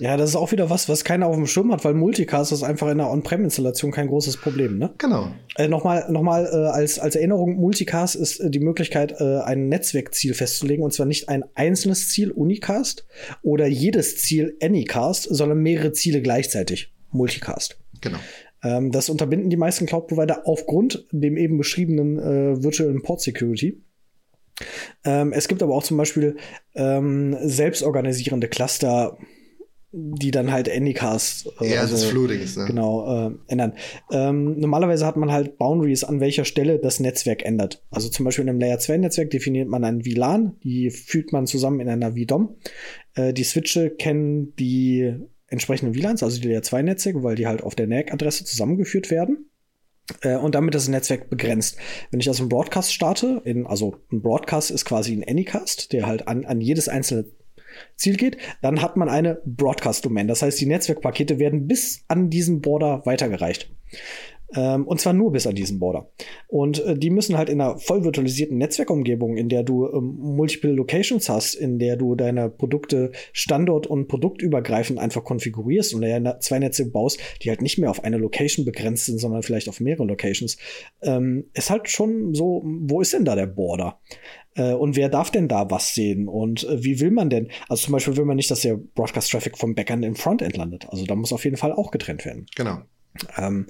Ja, 0.00 0.16
das 0.16 0.30
ist 0.30 0.36
auch 0.36 0.50
wieder 0.50 0.70
was, 0.70 0.88
was 0.88 1.04
keiner 1.04 1.26
auf 1.26 1.36
dem 1.36 1.46
Schirm 1.46 1.70
hat, 1.70 1.84
weil 1.84 1.92
Multicast 1.92 2.52
ist 2.52 2.62
einfach 2.62 2.88
in 2.88 2.96
der 2.96 3.10
On-Prem-Installation 3.10 3.90
kein 3.90 4.08
großes 4.08 4.38
Problem, 4.38 4.78
ne? 4.78 4.94
Genau. 4.96 5.30
Äh, 5.56 5.68
nochmal 5.68 6.10
nochmal 6.10 6.46
äh, 6.50 6.56
als, 6.70 6.98
als 6.98 7.16
Erinnerung, 7.16 7.56
Multicast 7.56 8.16
ist 8.16 8.40
äh, 8.40 8.48
die 8.48 8.60
Möglichkeit, 8.60 9.20
äh, 9.20 9.40
ein 9.40 9.68
Netzwerkziel 9.68 10.32
festzulegen, 10.32 10.82
und 10.82 10.94
zwar 10.94 11.04
nicht 11.04 11.28
ein 11.28 11.44
einzelnes 11.54 12.08
Ziel, 12.08 12.30
Unicast, 12.30 13.04
oder 13.42 13.66
jedes 13.66 14.22
Ziel, 14.22 14.56
Anycast, 14.62 15.24
sondern 15.30 15.58
mehrere 15.58 15.92
Ziele 15.92 16.22
gleichzeitig, 16.22 16.94
Multicast. 17.12 17.78
Genau. 18.00 18.18
Ähm, 18.62 18.92
das 18.92 19.08
unterbinden 19.08 19.50
die 19.50 19.56
meisten 19.56 19.86
Cloud-Provider 19.86 20.42
aufgrund 20.46 21.06
dem 21.12 21.36
eben 21.36 21.58
beschriebenen 21.58 22.18
äh, 22.18 22.62
Virtual 22.62 22.92
Port 23.00 23.20
Security. 23.20 23.82
Ähm, 25.04 25.32
es 25.32 25.48
gibt 25.48 25.62
aber 25.62 25.74
auch 25.74 25.82
zum 25.82 25.96
Beispiel 25.96 26.36
ähm, 26.74 27.36
selbstorganisierende 27.40 28.48
Cluster, 28.48 29.16
die 29.92 30.30
dann 30.30 30.52
halt 30.52 30.70
Anycast 30.70 31.50
äh, 31.60 31.72
ja, 31.72 31.80
also, 31.80 31.94
das 31.94 32.04
Floodings, 32.04 32.56
ne? 32.56 32.66
genau 32.66 33.28
äh, 33.28 33.32
ändern. 33.48 33.72
Ähm, 34.12 34.60
normalerweise 34.60 35.04
hat 35.04 35.16
man 35.16 35.32
halt 35.32 35.58
Boundaries, 35.58 36.04
an 36.04 36.20
welcher 36.20 36.44
Stelle 36.44 36.78
das 36.78 37.00
Netzwerk 37.00 37.44
ändert. 37.44 37.82
Also 37.90 38.08
zum 38.08 38.24
Beispiel 38.24 38.44
in 38.44 38.50
einem 38.50 38.60
Layer 38.60 38.78
2 38.78 38.98
Netzwerk 38.98 39.30
definiert 39.30 39.68
man 39.68 39.82
ein 39.82 40.04
VLAN, 40.04 40.56
die 40.62 40.90
fügt 40.90 41.32
man 41.32 41.46
zusammen 41.46 41.80
in 41.80 41.88
einer 41.88 42.12
VDOM. 42.12 42.56
Äh, 43.14 43.32
die 43.32 43.44
Switche 43.44 43.90
kennen 43.90 44.54
die 44.56 45.16
entsprechenden 45.50 45.94
VLANs, 45.94 46.22
also 46.22 46.40
die 46.40 46.48
Layer 46.48 46.62
2 46.62 46.82
Netzwerke, 46.82 47.22
weil 47.22 47.36
die 47.36 47.46
halt 47.46 47.62
auf 47.62 47.74
der 47.74 47.86
NAC-Adresse 47.86 48.44
zusammengeführt 48.44 49.10
werden. 49.10 49.50
Äh, 50.22 50.36
und 50.36 50.54
damit 50.54 50.74
das 50.74 50.88
Netzwerk 50.88 51.30
begrenzt. 51.30 51.76
Wenn 52.10 52.20
ich 52.20 52.28
also 52.28 52.42
einen 52.42 52.48
Broadcast 52.48 52.92
starte, 52.92 53.42
in, 53.44 53.66
also 53.66 53.96
ein 54.10 54.22
Broadcast 54.22 54.70
ist 54.70 54.84
quasi 54.84 55.12
ein 55.12 55.24
Anycast, 55.26 55.92
der 55.92 56.06
halt 56.06 56.28
an, 56.28 56.44
an 56.44 56.60
jedes 56.60 56.88
einzelne 56.88 57.26
Ziel 57.96 58.16
geht, 58.16 58.36
dann 58.62 58.82
hat 58.82 58.96
man 58.96 59.08
eine 59.08 59.40
Broadcast-Domain. 59.44 60.28
Das 60.28 60.42
heißt, 60.42 60.60
die 60.60 60.66
Netzwerkpakete 60.66 61.38
werden 61.38 61.66
bis 61.66 62.04
an 62.08 62.30
diesen 62.30 62.60
Border 62.60 63.02
weitergereicht. 63.06 63.72
Ähm, 64.54 64.86
und 64.86 65.00
zwar 65.00 65.12
nur 65.12 65.32
bis 65.32 65.46
an 65.46 65.54
diesen 65.54 65.78
Border. 65.78 66.10
Und 66.48 66.84
äh, 66.84 66.96
die 66.96 67.10
müssen 67.10 67.38
halt 67.38 67.48
in 67.48 67.60
einer 67.60 67.78
voll 67.78 68.04
virtualisierten 68.04 68.58
Netzwerkumgebung, 68.58 69.36
in 69.36 69.48
der 69.48 69.62
du 69.62 69.86
ähm, 69.86 70.16
multiple 70.18 70.72
Locations 70.72 71.28
hast, 71.28 71.54
in 71.54 71.78
der 71.78 71.96
du 71.96 72.14
deine 72.14 72.48
Produkte 72.48 73.12
standort- 73.32 73.86
und 73.86 74.08
produktübergreifend 74.08 74.98
einfach 74.98 75.24
konfigurierst 75.24 75.94
und 75.94 76.02
ja 76.02 76.40
zwei 76.40 76.58
Netze 76.58 76.90
baust, 76.90 77.20
die 77.42 77.50
halt 77.50 77.62
nicht 77.62 77.78
mehr 77.78 77.90
auf 77.90 78.02
eine 78.02 78.18
Location 78.18 78.64
begrenzt 78.64 79.06
sind, 79.06 79.18
sondern 79.18 79.42
vielleicht 79.42 79.68
auf 79.68 79.80
mehrere 79.80 80.06
Locations, 80.06 80.56
ähm, 81.02 81.44
ist 81.54 81.70
halt 81.70 81.88
schon 81.88 82.34
so, 82.34 82.62
wo 82.64 83.00
ist 83.00 83.12
denn 83.12 83.24
da 83.24 83.34
der 83.34 83.46
Border? 83.46 84.00
Äh, 84.54 84.72
und 84.72 84.96
wer 84.96 85.08
darf 85.08 85.30
denn 85.30 85.48
da 85.48 85.70
was 85.70 85.94
sehen? 85.94 86.28
Und 86.28 86.64
äh, 86.64 86.82
wie 86.82 87.00
will 87.00 87.10
man 87.10 87.30
denn? 87.30 87.50
Also 87.68 87.84
zum 87.84 87.92
Beispiel 87.92 88.16
will 88.16 88.24
man 88.24 88.36
nicht, 88.36 88.50
dass 88.50 88.60
der 88.60 88.76
Broadcast-Traffic 88.76 89.56
vom 89.56 89.74
Backend 89.74 90.04
im 90.04 90.16
Frontend 90.16 90.56
landet. 90.56 90.86
Also 90.90 91.04
da 91.06 91.14
muss 91.14 91.32
auf 91.32 91.44
jeden 91.44 91.56
Fall 91.56 91.72
auch 91.72 91.90
getrennt 91.90 92.24
werden. 92.24 92.46
Genau. 92.56 92.78
Ähm, 93.36 93.66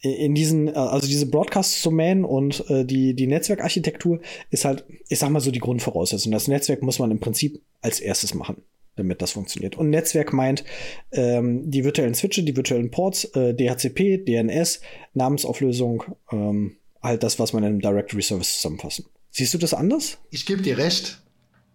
in 0.00 0.34
diesen, 0.34 0.68
äh, 0.68 0.72
also 0.72 1.06
diese 1.06 1.26
Broadcast-Domain 1.26 2.24
und 2.24 2.68
äh, 2.70 2.84
die, 2.84 3.14
die 3.14 3.26
Netzwerkarchitektur 3.26 4.20
ist 4.50 4.64
halt, 4.64 4.84
ich 5.08 5.18
sag 5.18 5.30
mal 5.30 5.40
so 5.40 5.50
die 5.50 5.60
Grundvoraussetzung. 5.60 6.32
Das 6.32 6.48
Netzwerk 6.48 6.82
muss 6.82 6.98
man 6.98 7.10
im 7.10 7.20
Prinzip 7.20 7.62
als 7.80 8.00
erstes 8.00 8.34
machen, 8.34 8.62
damit 8.96 9.22
das 9.22 9.32
funktioniert. 9.32 9.76
Und 9.76 9.90
Netzwerk 9.90 10.32
meint 10.32 10.64
ähm, 11.12 11.70
die 11.70 11.84
virtuellen 11.84 12.14
Switche, 12.14 12.42
die 12.42 12.56
virtuellen 12.56 12.90
Ports, 12.90 13.24
äh, 13.24 13.54
DHCP, 13.54 14.24
DNS, 14.24 14.80
Namensauflösung, 15.14 16.04
ähm, 16.30 16.76
halt 17.02 17.22
das, 17.22 17.38
was 17.38 17.52
man 17.52 17.62
in 17.62 17.70
einem 17.70 17.80
Directory 17.80 18.22
Service 18.22 18.54
zusammenfassen. 18.54 19.06
Siehst 19.30 19.54
du 19.54 19.58
das 19.58 19.74
anders? 19.74 20.18
Ich 20.30 20.46
gebe 20.46 20.62
dir 20.62 20.78
recht, 20.78 21.22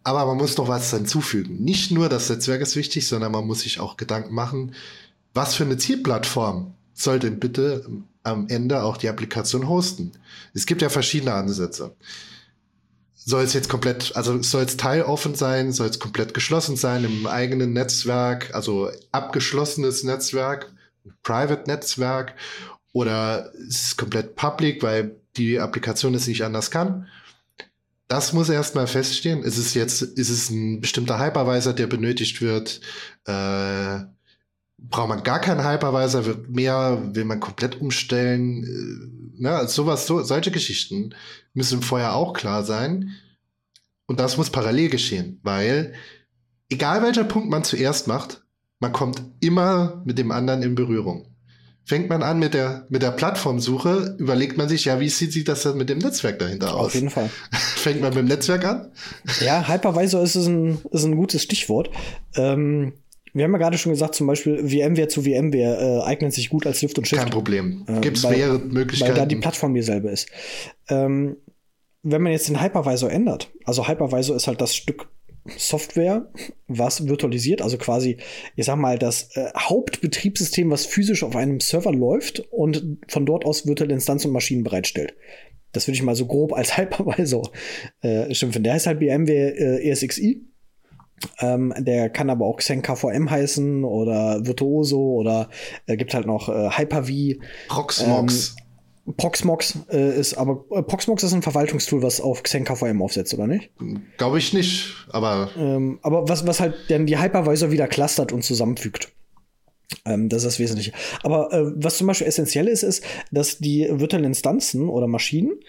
aber 0.04 0.26
man 0.26 0.38
muss 0.38 0.56
doch 0.56 0.68
was 0.68 0.92
hinzufügen. 0.92 1.64
Nicht 1.64 1.92
nur 1.92 2.10
das 2.10 2.30
Netzwerk 2.30 2.62
ist 2.62 2.76
wichtig, 2.76 3.08
sondern 3.08 3.32
man 3.32 3.46
muss 3.46 3.62
sich 3.62 3.80
auch 3.80 3.98
Gedanken 3.98 4.34
machen, 4.34 4.74
was 5.34 5.56
für 5.56 5.64
eine 5.64 5.78
Zielplattform 5.78 6.74
soll 6.94 7.20
denn 7.20 7.40
bitte 7.40 7.86
am 8.24 8.48
Ende 8.48 8.84
auch 8.84 8.98
die 8.98 9.10
Applikation 9.10 9.68
hosten? 9.68 10.12
Es 10.54 10.66
gibt 10.66 10.82
ja 10.82 10.90
verschiedene 10.90 11.34
Ansätze. 11.34 11.96
Soll 13.14 13.44
es 13.44 13.54
jetzt 13.54 13.70
komplett, 13.70 14.16
also 14.16 14.42
soll 14.42 14.64
es 14.64 14.78
teiloffen 14.78 15.36
sein, 15.36 15.72
soll 15.72 15.88
es 15.88 16.00
komplett 16.00 16.34
geschlossen 16.34 16.76
sein 16.76 17.04
im 17.04 17.28
eigenen 17.28 17.74
Netzwerk, 17.74 18.54
also 18.54 18.90
abgeschlossenes 19.12 20.04
Netzwerk, 20.04 20.72
Private 21.24 21.70
Netzwerk 21.70 22.36
oder 22.94 23.52
ist 23.54 23.86
es 23.86 23.98
komplett 23.98 24.36
public, 24.36 24.84
weil 24.84 25.16
die 25.38 25.60
Applikation 25.60 26.14
es 26.14 26.28
nicht 26.28 26.44
anders 26.44 26.72
kann? 26.72 27.08
Das 28.08 28.34
muss 28.34 28.50
erstmal 28.50 28.88
feststehen. 28.88 29.44
Ist 29.44 29.58
es 29.58 29.74
jetzt, 29.74 30.02
ist 30.02 30.30
es 30.30 30.50
ein 30.50 30.82
bestimmter 30.82 31.18
Hypervisor, 31.18 31.72
der 31.72 31.88
benötigt 31.88 32.42
wird? 32.42 32.82
Äh, 33.26 34.00
braucht 34.82 35.10
man 35.10 35.24
gar 35.24 35.40
keinen 35.40 35.68
Hypervisor 35.68 36.24
mehr? 36.48 37.02
Will 37.14 37.26
man 37.26 37.40
komplett 37.40 37.80
umstellen? 37.80 38.64
Äh, 38.64 39.42
ne, 39.42 39.52
also 39.52 39.84
sowas, 39.84 40.08
so, 40.08 40.22
solche 40.24 40.52
Geschichten 40.52 41.14
müssen 41.54 41.82
vorher 41.82 42.16
auch 42.16 42.34
klar 42.34 42.64
sein. 42.64 43.12
Und 44.08 44.20
das 44.20 44.38
muss 44.38 44.50
parallel 44.50 44.90
geschehen, 44.90 45.40
weil 45.44 45.94
egal 46.70 47.02
welcher 47.02 47.24
Punkt 47.24 47.50
man 47.50 47.64
zuerst 47.64 48.08
macht, 48.08 48.44
man 48.80 48.92
kommt 48.92 49.22
immer 49.40 50.02
mit 50.06 50.18
dem 50.18 50.32
anderen 50.32 50.64
in 50.64 50.76
Berührung 50.76 51.32
fängt 51.84 52.10
man 52.10 52.24
an 52.24 52.40
mit 52.40 52.54
der, 52.54 52.86
mit 52.90 53.02
der 53.02 53.12
Plattformsuche, 53.12 54.16
überlegt 54.18 54.58
man 54.58 54.70
sich, 54.70 54.86
ja, 54.86 55.00
wie 55.00 55.10
sieht 55.10 55.34
sich 55.34 55.44
das 55.44 55.64
denn 55.64 55.78
mit 55.78 55.90
dem 55.90 55.98
Netzwerk 55.98 56.40
dahinter 56.40 56.74
aus? 56.74 56.88
Auf 56.88 56.96
jeden 56.96 57.10
Fall. 57.10 57.30
fängt 57.52 58.02
man 58.02 58.10
mit 58.14 58.20
dem 58.20 58.28
Netzwerk 58.28 58.64
an? 58.66 58.92
Ja, 59.42 59.68
Hypervisor 59.68 60.22
ist 60.24 60.36
ein, 60.36 60.80
ist 60.92 61.04
ein 61.04 61.16
gutes 61.16 61.44
Stichwort. 61.44 61.90
Ähm, 62.36 62.94
wir 63.34 63.44
haben 63.44 63.52
ja 63.52 63.58
gerade 63.58 63.78
schon 63.78 63.92
gesagt, 63.92 64.16
zum 64.16 64.28
Beispiel 64.28 64.58
VMware 64.58 65.08
zu 65.08 65.22
VMware 65.22 66.02
äh, 66.04 66.08
eignet 66.08 66.34
sich 66.34 66.50
gut 66.50 66.66
als 66.68 66.82
Lift 66.82 66.98
und 66.98 67.08
Shift. 67.08 67.22
Kein 67.22 67.32
Problem. 67.32 67.86
Gibt 68.02 68.18
es 68.18 68.24
äh, 68.24 68.32
mehrere 68.32 68.60
Möglichkeiten. 68.60 69.12
Weil 69.12 69.20
da 69.20 69.26
die 69.26 69.38
Plattform 69.38 69.74
dieselbe 69.74 70.10
ist. 70.10 70.28
Ähm, 70.90 71.38
wenn 72.04 72.22
man 72.22 72.32
jetzt 72.32 72.50
den 72.50 72.62
Hypervisor 72.62 73.12
ändert, 73.12 73.52
also 73.66 73.88
Hypervisor 73.88 74.36
ist 74.36 74.48
halt 74.48 74.60
das 74.60 74.76
Stück 74.76 75.08
Software, 75.58 76.30
was 76.68 77.08
virtualisiert, 77.08 77.62
also 77.62 77.78
quasi, 77.78 78.18
ich 78.56 78.66
sag 78.66 78.78
mal, 78.78 79.00
das 79.00 79.36
äh, 79.36 79.52
Hauptbetriebssystem, 79.58 80.70
was 80.70 80.86
physisch 80.86 81.24
auf 81.24 81.36
einem 81.36 81.60
Server 81.60 81.92
läuft 81.92 82.42
und 82.52 83.00
von 83.08 83.26
dort 83.26 83.46
aus 83.46 83.66
virtuelle 83.66 83.94
Instanzen 83.94 84.28
und 84.28 84.34
Maschinen 84.34 84.64
bereitstellt. 84.64 85.16
Das 85.72 85.88
würde 85.88 85.96
ich 85.96 86.04
mal 86.04 86.16
so 86.16 86.28
grob 86.28 86.54
als 86.54 86.78
Hypervisor 86.78 87.52
äh, 88.02 88.34
schimpfen. 88.34 88.64
Der 88.64 88.74
heißt 88.74 88.88
halt 88.88 89.00
BMW 89.00 89.34
äh, 89.34 89.90
ESXi. 89.90 90.46
Ähm, 91.40 91.74
der 91.78 92.10
kann 92.10 92.30
aber 92.30 92.46
auch 92.46 92.58
Xen 92.58 92.82
KVM 92.82 93.30
heißen 93.30 93.84
oder 93.84 94.46
Virtuoso 94.46 95.00
oder 95.00 95.50
äh, 95.86 95.98
gibt 95.98 96.14
halt 96.14 96.26
noch 96.26 96.50
äh, 96.50 96.70
Hyper-V. 96.72 97.40
Proxmox. 97.68 98.56
Ähm, 98.58 98.62
Proxmox 99.18 99.80
äh, 99.92 100.20
ist, 100.20 100.36
aber 100.36 100.64
äh, 100.72 100.84
Proxmox 100.84 101.24
ist 101.24 101.34
ein 101.34 101.42
Verwaltungstool, 101.42 102.04
was 102.04 102.22
auf 102.22 102.44
XenKVM 102.44 103.02
aufsetzt, 103.02 103.34
oder 103.34 103.48
nicht? 103.48 103.72
Glaube 104.18 104.38
ich 104.38 104.54
nicht, 104.54 104.94
aber. 105.10 105.50
Ähm, 105.58 106.00
aber 106.04 106.30
was, 106.30 106.46
was 106.46 106.60
halt 106.60 106.76
dann 106.90 107.06
die 107.06 107.20
Hypervisor 107.20 107.72
wieder 107.72 107.88
clustert 107.88 108.32
und 108.32 108.44
zusammenfügt. 108.44 109.12
Ähm, 110.06 110.30
das 110.30 110.44
ist 110.44 110.46
das 110.46 110.60
Wesentliche. 110.60 110.94
Aber 111.24 111.52
äh, 111.52 111.72
was 111.76 111.98
zum 111.98 112.08
Beispiel 112.08 112.28
essentiell 112.28 112.68
ist, 112.68 112.84
ist, 112.84 113.04
dass 113.32 113.58
die 113.58 113.88
virtuellen 113.92 114.26
Instanzen 114.26 114.88
oder 114.88 115.08
Maschinen 115.08 115.60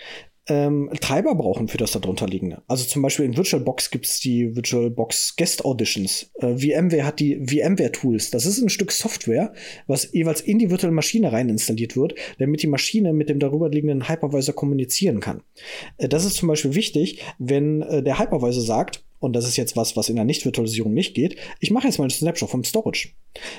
ähm, 0.49 0.91
Treiber 1.01 1.35
brauchen 1.35 1.69
für 1.69 1.79
das 1.79 1.93
darunter 1.93 2.27
liegende. 2.27 2.63
Also 2.67 2.85
zum 2.85 3.03
Beispiel 3.03 3.25
in 3.25 3.37
VirtualBox 3.37 3.91
gibt 3.91 4.07
es 4.07 4.19
die 4.19 4.57
VirtualBox 4.57 5.37
Guest 5.37 5.65
Auditions. 5.65 6.31
Äh, 6.35 6.57
VMware 6.57 7.05
hat 7.05 7.21
die 7.21 7.37
VMware 7.47 7.93
Tools. 7.93 8.31
Das 8.31 8.45
ist 8.45 8.61
ein 8.61 8.69
Stück 8.69 8.91
Software, 8.91 9.53
was 9.87 10.13
jeweils 10.13 10.41
in 10.41 10.59
die 10.59 10.71
virtuelle 10.71 10.95
Maschine 10.95 11.33
rein 11.33 11.49
installiert 11.49 11.97
wird, 11.97 12.15
damit 12.39 12.63
die 12.63 12.67
Maschine 12.67 13.13
mit 13.13 13.29
dem 13.29 13.39
darüber 13.39 13.69
liegenden 13.69 14.09
Hypervisor 14.09 14.55
kommunizieren 14.55 15.21
kann. 15.21 15.43
Äh, 15.99 16.09
das 16.09 16.25
ist 16.25 16.37
zum 16.37 16.49
Beispiel 16.49 16.75
wichtig, 16.75 17.23
wenn 17.39 17.83
äh, 17.83 18.03
der 18.03 18.19
Hypervisor 18.19 18.63
sagt, 18.63 19.05
und 19.23 19.35
das 19.35 19.47
ist 19.47 19.57
jetzt 19.57 19.77
was, 19.77 19.97
was 19.97 20.09
in 20.09 20.17
der 20.17 20.25
Nicht-Virtualisierung 20.25 20.93
nicht 20.93 21.15
geht, 21.15 21.37
ich 21.61 21.71
mache 21.71 21.87
jetzt 21.87 21.99
mal 21.99 22.05
einen 22.05 22.11
Snapshot 22.11 22.51
vom 22.51 22.65
Storage. 22.65 23.11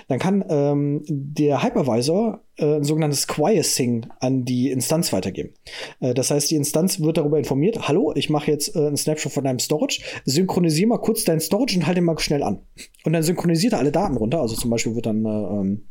Dann 0.07 0.19
kann 0.19 0.43
ähm, 0.49 1.03
der 1.07 1.63
Hypervisor 1.63 2.43
äh, 2.57 2.75
ein 2.75 2.83
sogenanntes 2.83 3.27
Quiescing 3.27 4.07
an 4.19 4.45
die 4.45 4.71
Instanz 4.71 5.13
weitergeben. 5.13 5.53
Äh, 5.99 6.13
das 6.13 6.31
heißt, 6.31 6.51
die 6.51 6.55
Instanz 6.55 6.99
wird 6.99 7.17
darüber 7.17 7.37
informiert, 7.37 7.87
hallo, 7.87 8.13
ich 8.15 8.29
mache 8.29 8.51
jetzt 8.51 8.75
äh, 8.75 8.79
einen 8.79 8.97
Snapshot 8.97 9.31
von 9.31 9.43
deinem 9.43 9.59
Storage, 9.59 10.01
synchronisiere 10.25 10.87
mal 10.87 10.97
kurz 10.97 11.23
deinen 11.23 11.39
Storage 11.39 11.77
und 11.77 11.87
halte 11.87 12.01
ihn 12.01 12.05
mal 12.05 12.19
schnell 12.19 12.43
an. 12.43 12.59
Und 13.05 13.13
dann 13.13 13.23
synchronisiert 13.23 13.73
er 13.73 13.79
alle 13.79 13.91
Daten 13.91 14.17
runter, 14.17 14.41
also 14.41 14.55
zum 14.55 14.69
Beispiel 14.69 14.95
wird 14.95 15.05
dann 15.05 15.25
äh, 15.25 15.29
ähm, 15.29 15.87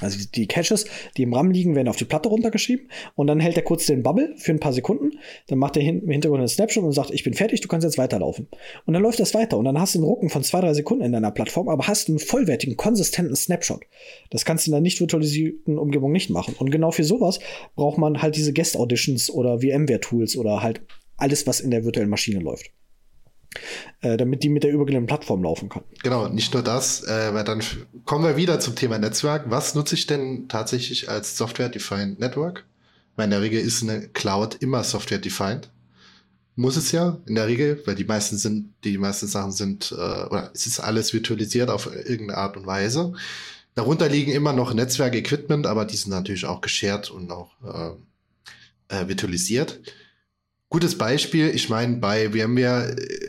also 0.00 0.18
die 0.34 0.46
Caches, 0.46 0.84
die 1.16 1.22
im 1.22 1.32
RAM 1.32 1.50
liegen, 1.50 1.74
werden 1.74 1.88
auf 1.88 1.96
die 1.96 2.04
Platte 2.04 2.28
runtergeschrieben 2.28 2.90
und 3.14 3.28
dann 3.28 3.40
hält 3.40 3.56
er 3.56 3.62
kurz 3.62 3.86
den 3.86 4.02
Bubble 4.02 4.34
für 4.36 4.52
ein 4.52 4.60
paar 4.60 4.74
Sekunden. 4.74 5.18
Dann 5.46 5.58
macht 5.58 5.76
er 5.76 5.82
im 5.82 6.10
Hintergrund 6.10 6.40
einen 6.40 6.48
Snapshot 6.48 6.84
und 6.84 6.92
sagt, 6.92 7.10
ich 7.12 7.24
bin 7.24 7.32
fertig, 7.32 7.62
du 7.62 7.68
kannst 7.68 7.84
jetzt 7.84 7.96
weiterlaufen. 7.96 8.46
Und 8.84 8.92
dann 8.92 9.02
läuft 9.02 9.20
das 9.20 9.32
weiter 9.32 9.56
und 9.56 9.64
dann 9.64 9.80
hast 9.80 9.94
du 9.94 9.98
einen 9.98 10.06
Rucken 10.06 10.28
von 10.28 10.42
zwei, 10.42 10.60
drei 10.60 10.74
Sekunden 10.74 11.04
in 11.04 11.12
deiner 11.12 11.30
Plattform, 11.30 11.70
aber 11.70 11.86
hast 11.86 12.08
einen 12.08 12.18
vollwertigen, 12.18 12.76
konsistenten 12.76 13.34
Snapshot. 13.34 13.84
Das 14.30 14.44
kannst 14.44 14.66
du 14.66 14.70
in 14.70 14.72
der 14.72 14.82
nicht 14.82 15.00
virtualisierten 15.00 15.78
Umgebung 15.78 16.12
nicht 16.12 16.28
machen. 16.28 16.54
Und 16.58 16.70
genau 16.70 16.90
für 16.90 17.04
sowas 17.04 17.38
braucht 17.74 17.96
man 17.96 18.20
halt 18.20 18.36
diese 18.36 18.52
Guest 18.52 18.76
Auditions 18.76 19.30
oder 19.30 19.60
VMware-Tools 19.60 20.36
oder 20.36 20.62
halt 20.62 20.82
alles, 21.16 21.46
was 21.46 21.60
in 21.60 21.70
der 21.70 21.84
virtuellen 21.84 22.10
Maschine 22.10 22.40
läuft 22.40 22.70
äh, 24.00 24.16
damit 24.16 24.42
die 24.42 24.48
mit 24.48 24.62
der 24.62 24.72
übergeordneten 24.72 25.06
Plattform 25.06 25.42
laufen 25.42 25.68
kann. 25.68 25.82
Genau, 26.02 26.28
nicht 26.28 26.52
nur 26.54 26.62
das, 26.62 27.02
äh, 27.04 27.34
weil 27.34 27.44
dann 27.44 27.62
kommen 28.04 28.24
wir 28.24 28.36
wieder 28.36 28.60
zum 28.60 28.74
Thema 28.74 28.98
Netzwerk. 28.98 29.44
Was 29.48 29.74
nutze 29.74 29.94
ich 29.94 30.06
denn 30.06 30.48
tatsächlich 30.48 31.08
als 31.08 31.36
Software-Defined 31.36 32.18
Network? 32.20 32.64
Weil 33.16 33.24
in 33.24 33.30
der 33.30 33.42
Regel 33.42 33.60
ist 33.60 33.82
eine 33.82 34.08
Cloud 34.08 34.56
immer 34.60 34.84
Software-Defined. 34.84 35.70
Muss 36.54 36.76
es 36.76 36.92
ja, 36.92 37.18
in 37.26 37.34
der 37.34 37.46
Regel, 37.46 37.82
weil 37.84 37.94
die 37.94 38.04
meisten 38.04 38.38
sind, 38.38 38.72
die 38.84 38.96
meisten 38.96 39.26
Sachen 39.26 39.52
sind, 39.52 39.92
äh, 39.92 39.94
oder 39.94 40.50
es 40.54 40.66
ist 40.66 40.80
alles 40.80 41.12
virtualisiert 41.12 41.68
auf 41.68 41.86
irgendeine 41.86 42.38
Art 42.38 42.56
und 42.56 42.66
Weise. 42.66 43.12
Darunter 43.74 44.08
liegen 44.08 44.32
immer 44.32 44.54
noch 44.54 44.72
Netzwerk-Equipment, 44.72 45.66
aber 45.66 45.84
die 45.84 45.96
sind 45.96 46.10
natürlich 46.10 46.46
auch 46.46 46.62
geshared 46.62 47.10
und 47.10 47.30
auch 47.30 47.50
äh, 47.62 48.96
äh, 48.96 49.08
virtualisiert. 49.08 49.80
Gutes 50.68 50.96
Beispiel, 50.96 51.50
ich 51.50 51.68
meine, 51.68 51.98
bei 51.98 52.30
VMware 52.30 52.96
äh, 52.96 53.25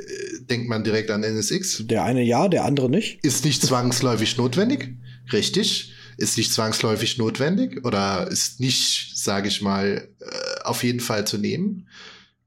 denkt 0.49 0.69
man 0.69 0.83
direkt 0.83 1.11
an 1.11 1.23
NSX. 1.23 1.83
Der 1.87 2.03
eine 2.03 2.23
ja, 2.23 2.47
der 2.47 2.65
andere 2.65 2.89
nicht. 2.89 3.23
Ist 3.23 3.45
nicht 3.45 3.61
zwangsläufig 3.61 4.37
notwendig, 4.37 4.95
richtig. 5.31 5.93
Ist 6.17 6.37
nicht 6.37 6.51
zwangsläufig 6.51 7.17
notwendig 7.17 7.85
oder 7.85 8.27
ist 8.29 8.59
nicht, 8.59 9.11
sage 9.15 9.47
ich 9.47 9.61
mal, 9.61 10.09
äh, 10.19 10.63
auf 10.63 10.83
jeden 10.83 10.99
Fall 10.99 11.27
zu 11.27 11.37
nehmen. 11.37 11.87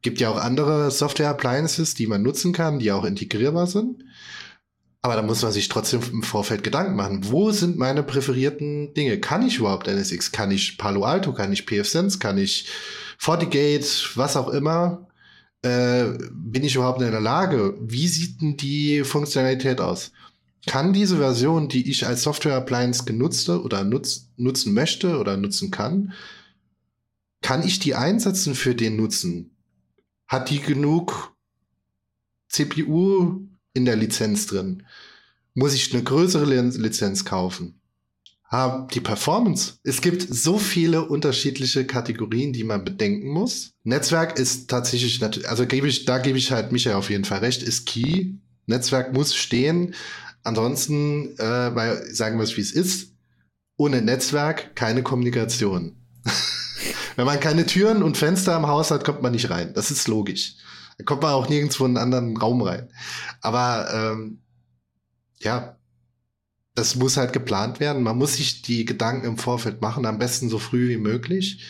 Gibt 0.03 0.21
ja 0.21 0.31
auch 0.31 0.39
andere 0.39 0.91
Software-Appliances, 0.91 1.95
die 1.95 2.07
man 2.07 2.23
nutzen 2.23 2.53
kann, 2.53 2.79
die 2.79 2.91
auch 2.91 3.05
integrierbar 3.05 3.67
sind. 3.67 4.03
Aber 5.03 5.15
da 5.15 5.23
muss 5.23 5.43
man 5.43 5.53
sich 5.53 5.69
trotzdem 5.69 6.01
im 6.13 6.23
Vorfeld 6.23 6.63
Gedanken 6.63 6.95
machen. 6.95 7.31
Wo 7.31 7.53
sind 7.53 7.79
meine 7.79 8.03
präferierten 8.03 8.93
Dinge? 8.93 9.19
Kann 9.19 9.47
ich 9.47 9.59
überhaupt 9.59 9.89
NSX? 9.89 10.33
Kann 10.33 10.51
ich 10.51 10.77
Palo 10.77 11.05
Alto? 11.05 11.33
Kann 11.33 11.53
ich 11.53 11.63
pfSense? 11.63 12.19
Kann 12.19 12.37
ich 12.37 12.69
FortiGate, 13.19 14.11
was 14.17 14.37
auch 14.37 14.49
immer, 14.49 15.07
äh, 15.63 16.07
bin 16.33 16.65
ich 16.65 16.75
überhaupt 16.75 17.03
in 17.03 17.11
der 17.11 17.21
Lage? 17.21 17.77
Wie 17.81 18.09
sieht 18.09 18.41
denn 18.41 18.57
die 18.57 19.05
Funktionalität 19.05 19.81
aus? 19.81 20.13
Kann 20.67 20.93
diese 20.93 21.19
Version, 21.19 21.69
die 21.69 21.91
ich 21.91 22.07
als 22.07 22.23
Software 22.23 22.57
Appliance 22.57 23.05
genutzte 23.05 23.63
oder 23.63 23.85
nutz, 23.85 24.29
nutzen 24.37 24.75
möchte 24.75 25.19
oder 25.19 25.37
nutzen 25.37 25.71
kann, 25.71 26.13
kann 27.43 27.67
ich 27.67 27.79
die 27.79 27.95
einsetzen 27.95 28.55
für 28.55 28.75
den 28.75 28.97
Nutzen? 28.97 29.57
Hat 30.27 30.51
die 30.51 30.61
genug 30.61 31.35
CPU 32.49 33.49
in 33.73 33.85
der 33.85 33.97
Lizenz 33.97 34.47
drin? 34.47 34.87
Muss 35.55 35.75
ich 35.75 35.93
eine 35.93 36.03
größere 36.03 36.45
Lizenz 36.45 37.25
kaufen? 37.25 37.80
Haben 38.51 38.89
die 38.89 39.01
Performance. 39.01 39.75
Es 39.85 40.01
gibt 40.01 40.23
so 40.29 40.59
viele 40.59 41.07
unterschiedliche 41.07 41.87
Kategorien, 41.87 42.53
die 42.53 42.65
man 42.65 42.85
bedenken 42.85 43.29
muss. 43.29 43.75
Netzwerk 43.85 44.39
ist 44.39 44.69
tatsächlich, 44.69 45.23
also 45.49 45.67
gebe 45.67 45.87
ich, 45.87 46.05
da 46.05 46.19
gebe 46.19 46.37
ich 46.37 46.51
halt 46.51 46.73
Michael 46.73 46.97
auf 46.97 47.11
jeden 47.11 47.25
Fall 47.25 47.39
recht, 47.39 47.63
ist 47.63 47.87
key. 47.87 48.35
Netzwerk 48.67 49.13
muss 49.13 49.37
stehen. 49.37 49.95
Ansonsten, 50.43 51.39
äh, 51.39 51.75
weil 51.75 52.05
sagen 52.13 52.39
wir 52.39 52.45
es 52.45 52.57
wie 52.57 52.63
es 52.63 52.73
ist, 52.73 53.13
ohne 53.77 54.03
Netzwerk 54.03 54.75
keine 54.75 55.03
Kommunikation. 55.05 55.97
Wenn 57.17 57.27
man 57.27 57.39
keine 57.39 57.67
Türen 57.67 58.03
und 58.03 58.17
Fenster 58.17 58.57
im 58.57 58.67
Haus 58.67 58.91
hat, 58.91 59.05
kommt 59.05 59.23
man 59.23 59.33
nicht 59.33 59.51
rein. 59.51 59.75
Das 59.75 59.91
ist 59.93 60.09
logisch. 60.09 60.57
Da 60.99 61.05
kommt 61.05 61.23
man 61.23 61.33
auch 61.33 61.49
nirgendwo 61.49 61.85
in 61.85 61.97
einen 61.97 62.13
anderen 62.13 62.37
Raum 62.37 62.63
rein. 62.63 62.91
Aber 63.43 63.89
ähm, 63.93 64.41
ja, 65.39 65.77
das 66.81 66.97
muss 66.97 67.19
halt 67.19 67.35
geplant 67.35 67.79
werden. 67.79 68.03
Man 68.03 68.17
muss 68.17 68.37
sich 68.37 68.63
die 68.63 68.87
Gedanken 68.87 69.27
im 69.27 69.37
Vorfeld 69.37 69.83
machen, 69.83 70.07
am 70.07 70.19
besten 70.19 70.49
so 70.49 70.59
früh 70.59 70.89
wie 70.89 70.97
möglich. 70.97 71.63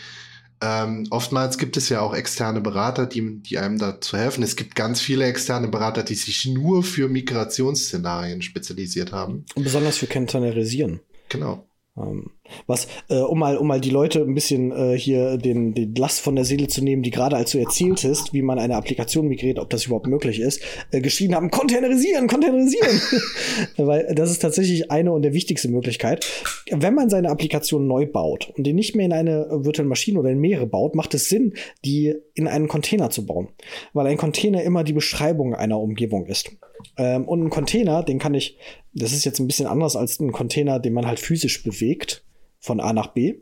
Ähm, 0.62 1.06
oftmals 1.10 1.58
gibt 1.58 1.76
es 1.76 1.88
ja 1.88 2.00
auch 2.00 2.14
externe 2.14 2.60
Berater, 2.60 3.06
die, 3.06 3.42
die 3.42 3.58
einem 3.58 3.76
dazu 3.78 4.16
helfen. 4.16 4.44
Es 4.44 4.54
gibt 4.54 4.76
ganz 4.76 5.00
viele 5.00 5.24
externe 5.24 5.66
Berater, 5.66 6.04
die 6.04 6.14
sich 6.14 6.46
nur 6.46 6.84
für 6.84 7.08
Migrationsszenarien 7.08 8.40
spezialisiert 8.40 9.10
haben. 9.10 9.46
Und 9.56 9.64
besonders 9.64 9.96
für 9.96 10.06
Containerisieren. 10.06 11.00
Genau. 11.28 11.66
Ähm, 11.96 12.30
was, 12.66 12.88
äh, 13.08 13.16
um 13.16 13.38
mal, 13.38 13.56
um 13.56 13.66
mal 13.66 13.80
die 13.80 13.90
Leute 13.90 14.20
ein 14.20 14.34
bisschen 14.34 14.72
äh, 14.72 14.98
hier 14.98 15.36
den, 15.36 15.74
den 15.74 15.94
Last 15.94 16.20
von 16.20 16.36
der 16.36 16.44
Seele 16.44 16.68
zu 16.68 16.82
nehmen, 16.82 17.02
die 17.02 17.10
gerade 17.10 17.36
als 17.36 17.52
du 17.52 17.58
erzählt 17.58 18.04
hast, 18.04 18.32
wie 18.32 18.42
man 18.42 18.58
eine 18.58 18.76
Applikation 18.76 19.28
migriert, 19.28 19.58
ob 19.58 19.70
das 19.70 19.86
überhaupt 19.86 20.06
möglich 20.06 20.40
ist, 20.40 20.62
äh, 20.90 21.00
geschrieben 21.00 21.34
haben, 21.34 21.50
containerisieren, 21.50 22.26
containerisieren. 22.26 23.00
Weil 23.76 24.14
das 24.14 24.30
ist 24.30 24.40
tatsächlich 24.40 24.90
eine 24.90 25.12
und 25.12 25.22
der 25.22 25.34
wichtigste 25.34 25.68
Möglichkeit. 25.68 26.26
Wenn 26.70 26.94
man 26.94 27.10
seine 27.10 27.30
Applikation 27.30 27.86
neu 27.86 28.06
baut 28.06 28.52
und 28.56 28.66
die 28.66 28.72
nicht 28.72 28.94
mehr 28.94 29.06
in 29.06 29.12
eine 29.12 29.46
virtuelle 29.50 29.88
Maschine 29.88 30.18
oder 30.20 30.30
in 30.30 30.38
mehrere 30.38 30.66
baut, 30.66 30.94
macht 30.94 31.14
es 31.14 31.28
Sinn, 31.28 31.54
die 31.84 32.14
in 32.34 32.46
einen 32.46 32.68
Container 32.68 33.10
zu 33.10 33.26
bauen. 33.26 33.48
Weil 33.92 34.06
ein 34.06 34.16
Container 34.16 34.62
immer 34.62 34.84
die 34.84 34.92
Beschreibung 34.92 35.54
einer 35.54 35.78
Umgebung 35.78 36.26
ist. 36.26 36.50
Ähm, 36.96 37.26
und 37.26 37.44
ein 37.44 37.50
Container, 37.50 38.02
den 38.02 38.18
kann 38.18 38.34
ich, 38.34 38.58
das 38.94 39.12
ist 39.12 39.24
jetzt 39.24 39.38
ein 39.40 39.46
bisschen 39.46 39.66
anders 39.66 39.96
als 39.96 40.20
ein 40.20 40.32
Container, 40.32 40.78
den 40.78 40.92
man 40.92 41.06
halt 41.06 41.20
physisch 41.20 41.62
bewegt 41.62 42.24
von 42.60 42.78
A 42.78 42.92
nach 42.92 43.08
B. 43.08 43.36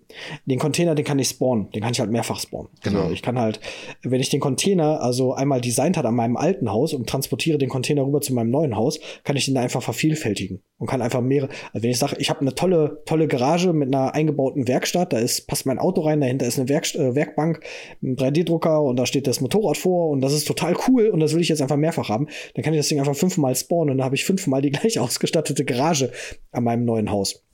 Den 0.47 0.61
Container, 0.61 0.95
den 0.95 1.05
kann 1.05 1.19
ich 1.19 1.29
spawnen. 1.29 1.71
Den 1.73 1.83
kann 1.83 1.93
ich 1.93 1.99
halt 1.99 2.11
mehrfach 2.11 2.39
spawnen. 2.39 2.71
Genau. 2.85 3.01
Also 3.01 3.13
ich 3.13 3.23
kann 3.23 3.39
halt, 3.39 3.61
wenn 4.03 4.21
ich 4.21 4.31
den 4.31 4.39
Container 4.39 5.03
also 5.03 5.35
einmal 5.35 5.61
designt 5.61 5.97
hat 5.97 6.07
an 6.07 6.15
meinem 6.15 6.37
alten 6.37 6.71
Haus 6.71 6.95
und 6.95 7.09
transportiere 7.09 7.59
den 7.59 7.69
Container 7.69 8.07
rüber 8.07 8.21
zu 8.21 8.33
meinem 8.33 8.51
neuen 8.51 8.77
Haus, 8.77 9.01
kann 9.25 9.37
ich 9.37 9.47
den 9.47 9.57
einfach 9.57 9.83
vervielfältigen 9.83 10.63
und 10.79 10.87
kann 10.87 11.03
einfach 11.03 11.21
mehrere. 11.21 11.51
Also 11.73 11.83
wenn 11.83 11.91
ich 11.91 11.99
sage, 11.99 12.17
ich 12.21 12.31
habe 12.31 12.43
eine 12.43 12.55
tolle, 12.55 13.03
tolle 13.07 13.27
Garage 13.27 13.73
mit 13.73 13.93
einer 13.93 14.15
eingebauten 14.15 14.69
Werkstatt, 14.69 15.13
da 15.13 15.19
ist, 15.19 15.49
passt 15.49 15.67
mein 15.67 15.81
Auto 15.81 16.03
rein, 16.03 16.21
dahinter 16.21 16.47
ist 16.47 16.59
eine 16.59 16.69
Werk, 16.69 16.95
äh, 16.95 17.17
Werkbank, 17.17 17.61
ein 18.03 18.15
3D-Drucker 18.15 18.83
und 18.83 18.97
da 18.97 19.05
steht 19.05 19.27
das 19.27 19.41
Motorrad 19.41 19.77
vor 19.77 20.11
und 20.11 20.21
das 20.21 20.33
ist 20.33 20.47
total 20.47 20.77
cool 20.87 21.09
und 21.09 21.19
das 21.19 21.35
will 21.35 21.41
ich 21.41 21.49
jetzt 21.49 21.61
einfach 21.61 21.77
mehrfach 21.77 22.09
haben, 22.09 22.29
dann 22.55 22.63
kann 22.63 22.73
ich 22.73 22.79
das 22.79 22.89
Ding 22.89 23.01
einfach 23.01 23.17
fünfmal 23.17 23.57
spawnen 23.57 23.91
und 23.91 23.99
dann 23.99 24.05
habe 24.05 24.15
ich 24.15 24.25
fünfmal 24.25 24.63
die 24.63 24.71
gleich 24.71 24.99
ausgestattete 25.01 25.65
Garage 25.65 26.13
an 26.53 26.63
meinem 26.63 26.85
neuen 26.85 27.11
Haus. 27.11 27.48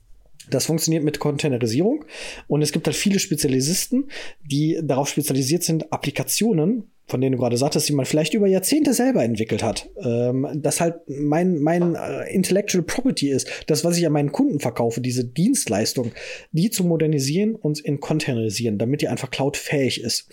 Das 0.51 0.67
funktioniert 0.67 1.05
mit 1.05 1.19
Containerisierung 1.19 2.05
und 2.49 2.63
es 2.63 2.73
gibt 2.73 2.87
halt 2.87 2.97
viele 2.97 3.19
Spezialisten, 3.19 4.09
die 4.45 4.79
darauf 4.83 5.09
spezialisiert 5.09 5.63
sind, 5.63 5.93
Applikationen, 5.93 6.91
von 7.07 7.21
denen 7.21 7.33
du 7.33 7.39
gerade 7.39 7.57
sagtest, 7.57 7.89
die 7.89 7.93
man 7.93 8.07
vielleicht 8.07 8.35
über 8.35 8.47
Jahrzehnte 8.47 8.95
selber 8.95 9.23
entwickelt 9.23 9.63
hat. 9.63 9.91
Ähm, 10.03 10.49
das 10.55 10.81
halt 10.81 10.97
mein, 11.07 11.59
mein 11.59 11.95
äh, 11.95 12.33
Intellectual 12.33 12.83
Property 12.83 13.31
ist, 13.31 13.49
das, 13.67 13.85
was 13.85 13.99
ich 13.99 14.07
an 14.07 14.13
meinen 14.13 14.33
Kunden 14.33 14.61
verkaufe, 14.61 15.01
diese 15.01 15.25
Dienstleistung, 15.25 16.13
die 16.53 16.71
zu 16.71 16.85
modernisieren 16.85 17.55
und 17.55 17.81
in 17.81 18.01
containerisieren, 18.01 18.79
damit 18.79 19.03
die 19.03 19.09
einfach 19.09 19.31
cloudfähig 19.31 20.01
ist, 20.01 20.29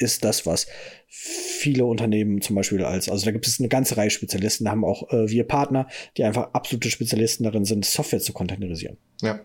ist 0.00 0.24
das, 0.24 0.46
was 0.46 0.66
viele 1.08 1.84
Unternehmen 1.84 2.40
zum 2.40 2.56
Beispiel 2.56 2.84
als, 2.84 3.08
also 3.08 3.24
da 3.24 3.32
gibt 3.32 3.46
es 3.46 3.58
eine 3.58 3.68
ganze 3.68 3.96
Reihe 3.96 4.10
Spezialisten, 4.10 4.64
da 4.64 4.70
haben 4.70 4.84
auch 4.84 5.10
äh, 5.12 5.28
wir 5.28 5.44
Partner, 5.44 5.88
die 6.16 6.24
einfach 6.24 6.50
absolute 6.52 6.90
Spezialisten 6.90 7.44
darin 7.44 7.64
sind, 7.64 7.84
Software 7.84 8.20
zu 8.20 8.32
containerisieren. 8.32 8.96
Ja. 9.20 9.40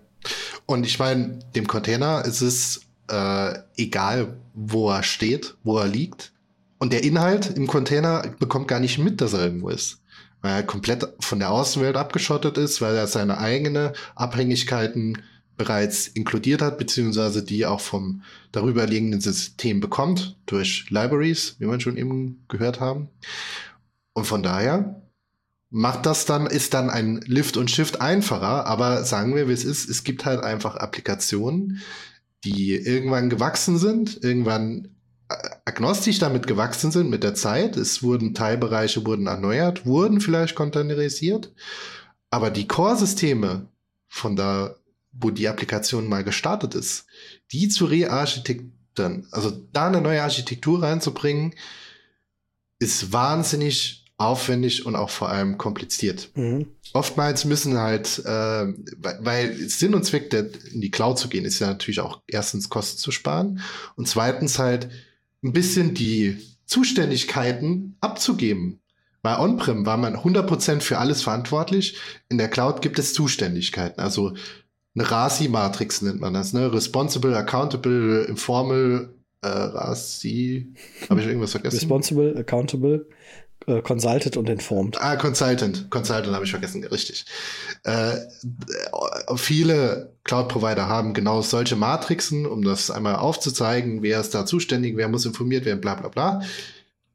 Und 0.65 0.86
ich 0.86 0.98
meine, 1.00 1.39
dem 1.56 1.68
Container 1.68 2.24
ist 2.26 2.41
es 2.41 2.82
äh, 3.10 3.60
egal, 3.78 4.38
wo 4.54 4.89
er 4.89 5.04
steht, 5.04 5.56
wo 5.63 5.78
er 5.78 5.88
liegt. 5.88 6.34
Und 6.78 6.94
der 6.94 7.04
Inhalt 7.04 7.56
im 7.56 7.68
Container 7.68 8.36
bekommt 8.39 8.68
gar 8.68 8.80
nicht 8.80 8.98
mit, 8.98 9.22
dass 9.22 9.34
er 9.34 9.46
irgendwo 9.46 9.70
ist. 9.70 10.02
Weil 10.41 10.54
er 10.54 10.63
komplett 10.63 11.08
von 11.20 11.39
der 11.39 11.52
Außenwelt 11.52 11.96
abgeschottet 11.96 12.58
ist, 12.58 12.82
weil 12.82 12.96
er 12.96 13.08
seine 13.08 13.38
eigene 13.38 13.94
Abhängigkeiten 14.15 15.22
bereits 15.58 16.08
inkludiert 16.08 16.62
hat, 16.62 16.78
beziehungsweise 16.78 17.44
die 17.44 17.65
auch 17.65 17.80
vom 17.80 18.24
darüber 18.52 18.86
liegenden 18.86 19.22
System 19.22 19.80
bekommt, 19.80 20.38
durch 20.46 20.89
Libraries, 20.89 21.56
wie 21.60 21.68
wir 21.68 21.80
schon 21.80 21.98
eben 21.98 22.44
gehört 22.48 22.80
haben. 22.80 23.10
Und 24.13 24.26
von 24.26 24.44
daher 24.44 25.02
macht 25.70 26.06
das 26.06 26.26
dann, 26.26 26.48
ist 26.48 26.74
dann 26.74 26.89
ein 26.89 27.22
Lift 27.26 27.58
und 27.58 27.70
Shift 27.72 28.02
einfacher, 28.02 28.65
aber 28.65 29.04
sagen 29.04 29.36
wir, 29.36 29.48
wie 29.50 29.54
es 29.54 29.65
ist, 29.65 29.89
es 29.89 30.04
gibt 30.04 30.26
halt 30.26 30.41
einfach 30.41 30.76
Applikationen, 30.76 31.82
die 32.46 32.76
irgendwann 32.76 33.30
gewachsen 33.30 33.78
sind, 33.78 34.24
irgendwann 34.24 34.89
äh, 35.30 35.36
agnostisch 35.65 36.20
damit 36.20 36.48
gewachsen 36.48 36.91
sind 36.91 37.10
mit 37.10 37.24
der 37.24 37.34
Zeit. 37.34 37.76
Es 37.76 38.04
wurden 38.04 38.34
Teilbereiche 38.34 39.06
wurden 39.06 39.28
erneuert, 39.28 39.86
wurden 39.86 40.22
vielleicht 40.22 40.56
containerisiert, 40.56 41.52
aber 42.30 42.52
die 42.52 42.68
Core-Systeme 42.68 43.68
von 44.08 44.36
da, 44.36 44.76
wo 45.19 45.32
die 45.32 45.47
Applikation 45.47 46.08
mal 46.08 46.23
gestartet 46.23 46.75
ist, 46.75 47.06
die 47.51 47.69
zu 47.69 47.86
rearchitektieren, 47.86 49.28
also 49.32 49.51
da 49.71 49.88
eine 49.88 50.01
neue 50.01 50.23
Architektur 50.23 50.84
reinzubringen, 50.84 51.54
ist 52.80 53.13
wahnsinnig 53.13 54.06
aufwendig 54.17 54.86
und 54.86 54.95
auch 54.95 55.10
vor 55.10 55.30
allem 55.30 55.58
kompliziert. 55.58 56.30
Mhm. 56.36 56.67
Oftmals 56.93 57.43
müssen 57.43 57.78
halt, 57.78 58.19
äh, 58.19 58.73
weil 59.19 59.56
Sinn 59.56 59.93
und 59.93 60.06
Zweck, 60.06 60.30
der, 60.30 60.47
in 60.71 60.80
die 60.80 60.91
Cloud 60.91 61.19
zu 61.19 61.28
gehen, 61.28 61.43
ist 61.43 61.60
ja 61.60 61.67
natürlich 61.67 61.99
auch 61.99 62.21
erstens 62.28 62.69
Kosten 62.69 62.97
zu 62.97 63.12
sparen 63.12 63.60
und 63.95 64.08
zweitens 64.08 64.58
halt 64.58 64.89
ein 65.43 65.51
bisschen 65.51 65.93
die 65.93 66.38
Zuständigkeiten 66.65 67.97
abzugeben. 67.99 68.80
Bei 69.21 69.39
On-Prem 69.39 69.86
war 69.86 69.97
man 69.97 70.15
100% 70.15 70.82
für 70.82 70.97
alles 70.97 71.23
verantwortlich. 71.23 71.97
In 72.30 72.38
der 72.38 72.47
Cloud 72.47 72.82
gibt 72.82 72.99
es 72.99 73.13
Zuständigkeiten. 73.13 73.99
Also 73.99 74.36
eine 74.96 75.12
RASI-Matrix 75.12 76.02
nennt 76.02 76.22
man 76.22 76.34
das, 76.34 76.54
ne? 76.54 76.72
Responsible, 76.72 77.36
Accountable, 77.36 78.24
Informal, 78.24 79.10
äh, 79.42 79.48
RASI. 79.48 80.74
Habe 81.10 81.22
ich 81.22 81.28
irgendwas 81.28 81.52
vergessen? 81.52 81.76
Responsible, 81.76 82.36
Accountable, 82.38 83.08
äh, 83.68 83.82
Consulted 83.82 84.38
und 84.38 84.50
Informed. 84.50 85.02
Ah, 85.02 85.16
Consultant. 85.16 85.90
Consultant 85.90 86.34
habe 86.34 86.46
ich 86.46 86.52
vergessen, 86.52 86.84
richtig. 86.86 87.26
Äh, 87.84 88.16
viele 89.36 90.14
Cloud-Provider 90.24 90.88
haben 90.88 91.14
genau 91.14 91.42
solche 91.42 91.76
Matrixen, 91.76 92.46
um 92.46 92.64
das 92.64 92.90
einmal 92.90 93.16
aufzuzeigen, 93.16 94.02
wer 94.02 94.22
ist 94.22 94.34
da 94.34 94.46
zuständig, 94.46 94.96
wer 94.98 95.10
muss 95.10 95.26
informiert 95.26 95.66
werden, 95.66 95.82
bla 95.82 95.96
bla 95.96 96.10
bla. 96.10 96.42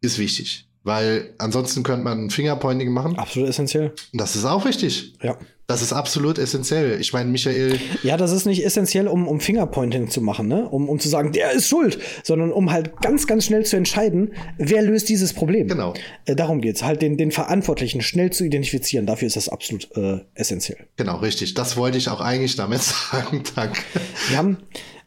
Ist 0.01 0.19
wichtig. 0.19 0.67
Weil 0.83 1.35
ansonsten 1.39 1.83
könnte 1.83 2.05
man 2.05 2.31
Fingerpointing 2.31 2.91
machen. 2.91 3.19
Absolut 3.19 3.51
essentiell. 3.51 3.93
Und 4.13 4.21
das 4.21 4.35
ist 4.35 4.47
auch 4.47 4.65
wichtig. 4.65 5.15
Ja. 5.23 5.37
Das 5.71 5.83
ist 5.83 5.93
absolut 5.93 6.37
essentiell. 6.39 7.01
Ich 7.01 7.13
meine, 7.13 7.31
Michael. 7.31 7.79
Ja, 8.03 8.17
das 8.17 8.33
ist 8.33 8.45
nicht 8.45 8.65
essentiell, 8.65 9.07
um, 9.07 9.29
um 9.29 9.39
Fingerpointing 9.39 10.11
zu 10.11 10.21
machen, 10.21 10.49
ne? 10.49 10.69
Um, 10.69 10.89
um 10.89 10.99
zu 10.99 11.09
sagen, 11.09 11.31
der 11.31 11.53
ist 11.53 11.69
schuld, 11.69 12.01
sondern 12.25 12.51
um 12.51 12.73
halt 12.73 13.01
ganz, 13.01 13.29
ganz 13.29 13.45
schnell 13.45 13.65
zu 13.65 13.77
entscheiden, 13.77 14.33
wer 14.59 14.83
löst 14.83 15.09
dieses 15.09 15.33
Problem. 15.33 15.69
Genau. 15.69 15.95
Äh, 16.25 16.35
darum 16.35 16.61
geht's. 16.61 16.83
Halt 16.83 17.03
den, 17.03 17.17
den 17.17 17.31
Verantwortlichen 17.31 18.01
schnell 18.01 18.33
zu 18.33 18.43
identifizieren. 18.43 19.07
Dafür 19.07 19.29
ist 19.29 19.37
das 19.37 19.49
absolut 19.49 19.89
äh, 19.97 20.23
essentiell. 20.35 20.89
Genau, 20.97 21.19
richtig. 21.19 21.55
Das 21.55 21.77
wollte 21.77 21.99
ich 21.99 22.09
auch 22.09 22.21
eigentlich 22.21 22.57
damit 22.57 22.83
sagen. 23.13 23.45
Danke. 23.55 23.81
Wir 24.29 24.39
haben, 24.39 24.57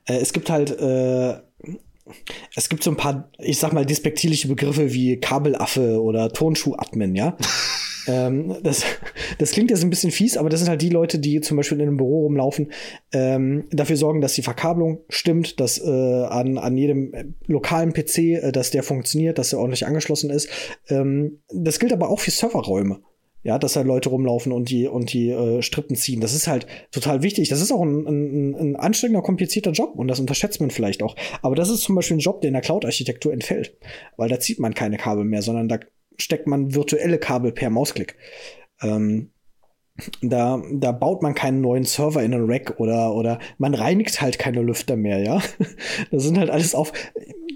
äh, 0.06 0.16
es 0.16 0.32
gibt 0.32 0.50
halt, 0.50 0.72
äh, 0.80 1.40
es 2.56 2.70
gibt 2.70 2.84
so 2.84 2.92
ein 2.92 2.98
paar, 2.98 3.30
ich 3.40 3.60
sag 3.60 3.74
mal, 3.74 3.86
despektierliche 3.86 4.48
Begriffe 4.48 4.94
wie 4.94 5.18
Kabelaffe 5.20 6.02
oder 6.02 6.30
Tonschuh-Admin, 6.30 7.16
ja. 7.16 7.38
ähm, 8.08 8.58
das, 8.64 8.84
das 9.38 9.52
klingt 9.52 9.72
jetzt 9.72 9.84
ein 9.84 9.90
bisschen 9.90 10.12
fies, 10.12 10.38
aber 10.38 10.50
das 10.50 10.60
sind 10.60 10.70
halt 10.70 10.82
die 10.82 10.90
Leute, 10.90 11.20
die 11.20 11.42
zum 11.42 11.58
Beispiel 11.58 11.80
in 11.80 11.88
einem 11.88 11.98
Büro 11.98 12.24
rumlaufen, 12.24 12.72
ähm, 13.14 13.66
dafür 13.72 13.96
sorgen, 13.96 14.22
dass 14.22 14.34
die 14.34 14.42
Verkabelung 14.42 15.00
stimmt, 15.10 15.60
dass 15.60 15.80
äh, 15.80 15.90
an, 15.90 16.58
an 16.58 16.78
jedem 16.78 17.14
äh, 17.14 17.26
lokalen 17.48 17.94
PC, 17.94 18.18
äh, 18.18 18.52
dass 18.52 18.72
der 18.72 18.84
funktioniert, 18.84 19.38
dass 19.38 19.54
er 19.54 19.60
ordentlich 19.60 19.86
angeschlossen 19.86 20.30
ist. 20.30 20.50
Ähm, 20.90 21.40
das 21.50 21.80
gilt 21.80 21.94
aber 21.94 22.10
auch 22.10 22.20
für 22.20 22.32
Serverräume 22.32 23.02
ja, 23.44 23.60
dass 23.60 23.74
da 23.74 23.82
Leute 23.82 24.10
rumlaufen 24.10 24.52
und 24.52 24.70
die 24.70 24.88
und 24.88 25.12
die 25.12 25.30
äh, 25.30 25.62
Strippen 25.62 25.96
ziehen. 25.96 26.22
Das 26.22 26.34
ist 26.34 26.48
halt 26.48 26.66
total 26.92 27.24
wichtig. 27.24 27.50
Das 27.50 27.62
ist 27.62 27.72
auch 27.72 27.84
ein, 27.84 28.08
ein, 28.08 28.56
ein 28.56 28.76
anstrengender, 28.78 29.22
komplizierter 29.22 29.72
Job 29.72 29.94
und 29.96 30.08
das 30.08 30.20
unterschätzt 30.20 30.62
man 30.62 30.72
vielleicht 30.72 31.04
auch. 31.04 31.16
Aber 31.42 31.56
das 31.56 31.70
ist 31.70 31.82
zum 31.82 31.96
Beispiel 31.96 32.18
ein 32.18 32.22
Job, 32.22 32.42
der 32.42 32.50
in 32.50 32.54
der 32.54 32.62
Cloud-Architektur 32.62 33.34
entfällt, 33.34 33.78
weil 34.16 34.30
da 34.30 34.40
zieht 34.40 34.60
man 34.60 34.74
keine 34.74 34.98
Kabel 34.98 35.26
mehr, 35.26 35.42
sondern 35.42 35.68
da 35.68 35.80
steckt 36.18 36.48
man 36.48 36.74
virtuelle 36.74 37.20
Kabel 37.20 37.52
per 37.52 37.70
Mausklick. 37.70 38.16
Ähm, 38.82 39.33
da, 40.22 40.62
da 40.72 40.92
baut 40.92 41.22
man 41.22 41.36
keinen 41.36 41.62
neuen 41.62 41.84
Server 41.86 42.24
in 42.24 42.34
einen 42.34 42.50
Rack 42.50 42.80
oder, 42.80 43.14
oder 43.14 43.40
man 43.60 43.76
reinigt 43.76 44.22
halt 44.22 44.40
keine 44.40 44.62
Lüfter 44.62 44.96
mehr, 44.96 45.20
ja. 45.20 45.42
Das 46.12 46.24
sind 46.24 46.38
halt 46.38 46.50
alles 46.50 46.74
auf. 46.74 46.92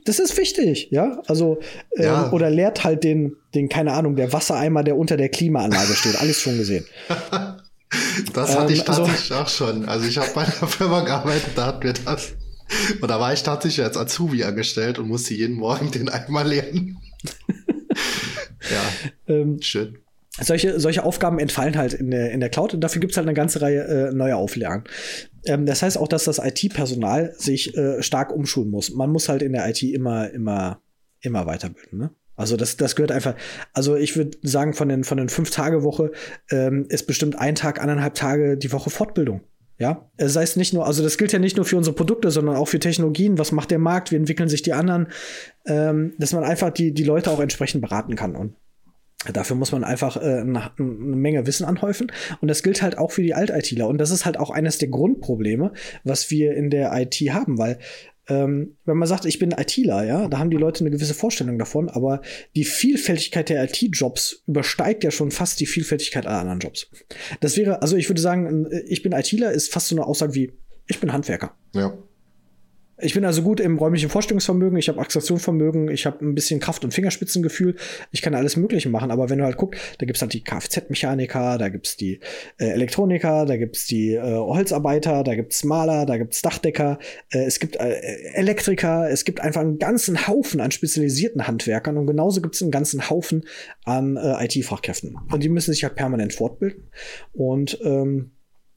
Das 0.05 0.19
ist 0.19 0.37
wichtig, 0.37 0.89
ja. 0.91 1.21
Also, 1.27 1.59
ähm, 1.95 2.03
ja. 2.03 2.31
oder 2.31 2.49
leert 2.49 2.83
halt 2.83 3.03
den, 3.03 3.35
den, 3.55 3.69
keine 3.69 3.93
Ahnung, 3.93 4.15
der 4.15 4.31
Wassereimer, 4.33 4.83
der 4.83 4.97
unter 4.97 5.17
der 5.17 5.29
Klimaanlage 5.29 5.93
steht. 5.93 6.19
Alles 6.19 6.39
schon 6.39 6.57
gesehen. 6.57 6.85
das 8.33 8.57
hatte 8.57 8.71
ich 8.71 8.81
ähm, 8.81 8.85
also 8.87 9.03
tatsächlich 9.03 9.31
also, 9.31 9.43
auch 9.43 9.47
schon. 9.47 9.85
Also 9.85 10.07
ich 10.07 10.17
habe 10.17 10.29
bei 10.35 10.41
einer 10.41 10.51
Firma 10.67 11.01
gearbeitet, 11.01 11.51
da 11.55 11.65
hatten 11.65 11.83
wir 11.83 11.93
das. 11.93 12.33
Und 13.01 13.07
da 13.09 13.19
war 13.19 13.33
ich 13.33 13.41
tatsächlich 13.43 13.83
als 13.83 13.97
Azubi 13.97 14.43
angestellt 14.43 14.99
und 14.99 15.07
musste 15.07 15.33
jeden 15.33 15.55
Morgen 15.55 15.89
den 15.89 16.09
Eimer 16.09 16.43
leeren. 16.43 16.97
ja, 18.69 19.33
ähm, 19.33 19.59
schön 19.61 19.97
solche, 20.41 20.79
solche 20.79 21.03
Aufgaben 21.03 21.39
entfallen 21.39 21.77
halt 21.77 21.93
in 21.93 22.11
der, 22.11 22.31
in 22.31 22.39
der 22.39 22.49
Cloud 22.49 22.73
und 22.73 22.81
dafür 22.81 22.99
gibt 22.99 23.11
es 23.11 23.17
halt 23.17 23.27
eine 23.27 23.33
ganze 23.33 23.61
Reihe 23.61 23.83
äh, 23.83 24.13
neuer 24.13 24.37
Auflagen. 24.37 24.83
Ähm, 25.45 25.65
das 25.65 25.81
heißt 25.81 25.97
auch, 25.97 26.07
dass 26.07 26.25
das 26.25 26.39
IT-Personal 26.39 27.33
sich 27.37 27.75
äh, 27.77 28.01
stark 28.03 28.31
umschulen 28.31 28.69
muss. 28.69 28.93
Man 28.93 29.09
muss 29.09 29.29
halt 29.29 29.41
in 29.41 29.53
der 29.53 29.67
IT 29.67 29.81
immer, 29.83 30.29
immer, 30.31 30.81
immer 31.21 31.45
weiterbilden. 31.45 31.99
Ne? 31.99 32.11
Also 32.35 32.55
das, 32.55 32.77
das 32.77 32.95
gehört 32.95 33.11
einfach. 33.11 33.35
Also 33.73 33.95
ich 33.95 34.15
würde 34.15 34.37
sagen, 34.43 34.73
von 34.73 34.89
den, 34.89 35.03
von 35.03 35.17
den 35.17 35.29
fünf 35.29 35.49
Tage 35.49 35.83
Woche 35.83 36.11
ähm, 36.51 36.85
ist 36.89 37.07
bestimmt 37.07 37.37
ein 37.37 37.55
Tag, 37.55 37.81
anderthalb 37.81 38.13
Tage 38.13 38.57
die 38.57 38.71
Woche 38.71 38.89
Fortbildung. 38.89 39.41
Ja, 39.79 40.09
es 40.17 40.35
heißt 40.35 40.57
nicht 40.57 40.73
nur, 40.73 40.87
also 40.87 41.03
das 41.03 41.19
gilt 41.19 41.31
ja 41.33 41.37
nicht 41.37 41.55
nur 41.55 41.65
für 41.65 41.77
unsere 41.77 41.95
Produkte, 41.95 42.31
sondern 42.31 42.55
auch 42.55 42.67
für 42.67 42.79
Technologien. 42.79 43.37
Was 43.37 43.51
macht 43.51 43.69
der 43.69 43.77
Markt? 43.77 44.11
Wie 44.11 44.15
entwickeln 44.15 44.49
sich 44.49 44.63
die 44.63 44.73
anderen? 44.73 45.07
Ähm, 45.67 46.13
dass 46.17 46.33
man 46.33 46.43
einfach 46.43 46.71
die, 46.71 46.93
die 46.93 47.03
Leute 47.03 47.29
auch 47.29 47.39
entsprechend 47.39 47.81
beraten 47.81 48.15
kann. 48.15 48.35
Und 48.35 48.55
Dafür 49.33 49.55
muss 49.55 49.71
man 49.71 49.83
einfach 49.83 50.17
äh, 50.17 50.41
eine, 50.41 50.71
Menge 50.77 51.45
Wissen 51.47 51.65
anhäufen. 51.65 52.11
Und 52.41 52.47
das 52.47 52.63
gilt 52.63 52.81
halt 52.81 52.97
auch 52.97 53.11
für 53.11 53.23
die 53.23 53.33
Alt-ITler. 53.33 53.87
Und 53.87 53.97
das 53.97 54.11
ist 54.11 54.25
halt 54.25 54.37
auch 54.37 54.49
eines 54.49 54.77
der 54.77 54.89
Grundprobleme, 54.89 55.73
was 56.03 56.31
wir 56.31 56.55
in 56.55 56.69
der 56.69 56.91
IT 56.93 57.15
haben, 57.31 57.57
weil 57.57 57.79
ähm, 58.29 58.77
wenn 58.85 58.97
man 58.97 59.07
sagt, 59.07 59.25
ich 59.25 59.39
bin 59.39 59.51
ITler, 59.51 60.03
ja, 60.03 60.27
da 60.27 60.39
haben 60.39 60.49
die 60.49 60.57
Leute 60.57 60.81
eine 60.81 60.91
gewisse 60.91 61.13
Vorstellung 61.13 61.57
davon, 61.57 61.89
aber 61.89 62.21
die 62.55 62.65
Vielfältigkeit 62.65 63.49
der 63.49 63.63
IT-Jobs 63.63 64.43
übersteigt 64.47 65.03
ja 65.03 65.11
schon 65.11 65.31
fast 65.31 65.59
die 65.59 65.65
Vielfältigkeit 65.65 66.25
aller 66.25 66.39
anderen 66.39 66.59
Jobs. 66.59 66.89
Das 67.39 67.55
wäre, 67.55 67.81
also 67.81 67.95
ich 67.95 68.09
würde 68.09 68.21
sagen, 68.21 68.67
ich 68.87 69.01
bin 69.01 69.13
ITler 69.13 69.51
ist 69.51 69.71
fast 69.71 69.87
so 69.87 69.95
eine 69.95 70.05
Aussage 70.05 70.35
wie, 70.35 70.51
ich 70.87 70.99
bin 70.99 71.13
Handwerker. 71.13 71.55
Ja. 71.73 71.97
Ich 72.99 73.13
bin 73.13 73.25
also 73.25 73.43
gut 73.43 73.59
im 73.59 73.77
räumlichen 73.77 74.09
Vorstellungsvermögen, 74.09 74.77
ich 74.77 74.89
habe 74.89 74.99
Abstraktionsvermögen, 74.99 75.89
ich 75.89 76.07
habe 76.07 76.25
ein 76.25 76.33
bisschen 76.33 76.59
Kraft- 76.59 76.83
und 76.83 76.95
Fingerspitzengefühl, 76.95 77.75
ich 78.11 78.23
kann 78.23 78.33
alles 78.33 78.57
Mögliche 78.57 78.89
machen, 78.89 79.11
aber 79.11 79.29
wenn 79.29 79.37
du 79.37 79.45
halt 79.45 79.57
guckst, 79.57 79.79
da 79.99 80.07
gibt's 80.07 80.21
halt 80.21 80.33
die 80.33 80.43
Kfz-Mechaniker, 80.43 81.59
da 81.59 81.69
gibt's 81.69 81.95
die 81.95 82.19
äh, 82.57 82.69
Elektroniker, 82.69 83.45
da 83.45 83.55
gibt's 83.57 83.85
die 83.85 84.15
äh, 84.15 84.35
Holzarbeiter, 84.35 85.23
da 85.23 85.35
gibt's 85.35 85.63
Maler, 85.63 86.07
da 86.07 86.17
gibt's 86.17 86.41
Dachdecker, 86.41 86.97
äh, 87.29 87.45
es 87.45 87.59
gibt 87.59 87.75
äh, 87.75 87.99
Elektriker, 88.33 89.07
es 89.11 89.25
gibt 89.25 89.41
einfach 89.41 89.61
einen 89.61 89.77
ganzen 89.77 90.27
Haufen 90.27 90.59
an 90.59 90.71
spezialisierten 90.71 91.45
Handwerkern 91.45 91.97
und 91.97 92.07
genauso 92.07 92.41
gibt's 92.41 92.63
einen 92.63 92.71
ganzen 92.71 93.11
Haufen 93.11 93.45
an 93.85 94.17
äh, 94.17 94.43
IT-Fachkräften. 94.45 95.17
Und 95.31 95.43
die 95.43 95.49
müssen 95.49 95.71
sich 95.71 95.83
halt 95.83 95.95
permanent 95.95 96.33
fortbilden. 96.33 96.89
Und 97.33 97.79
ähm, 97.83 98.31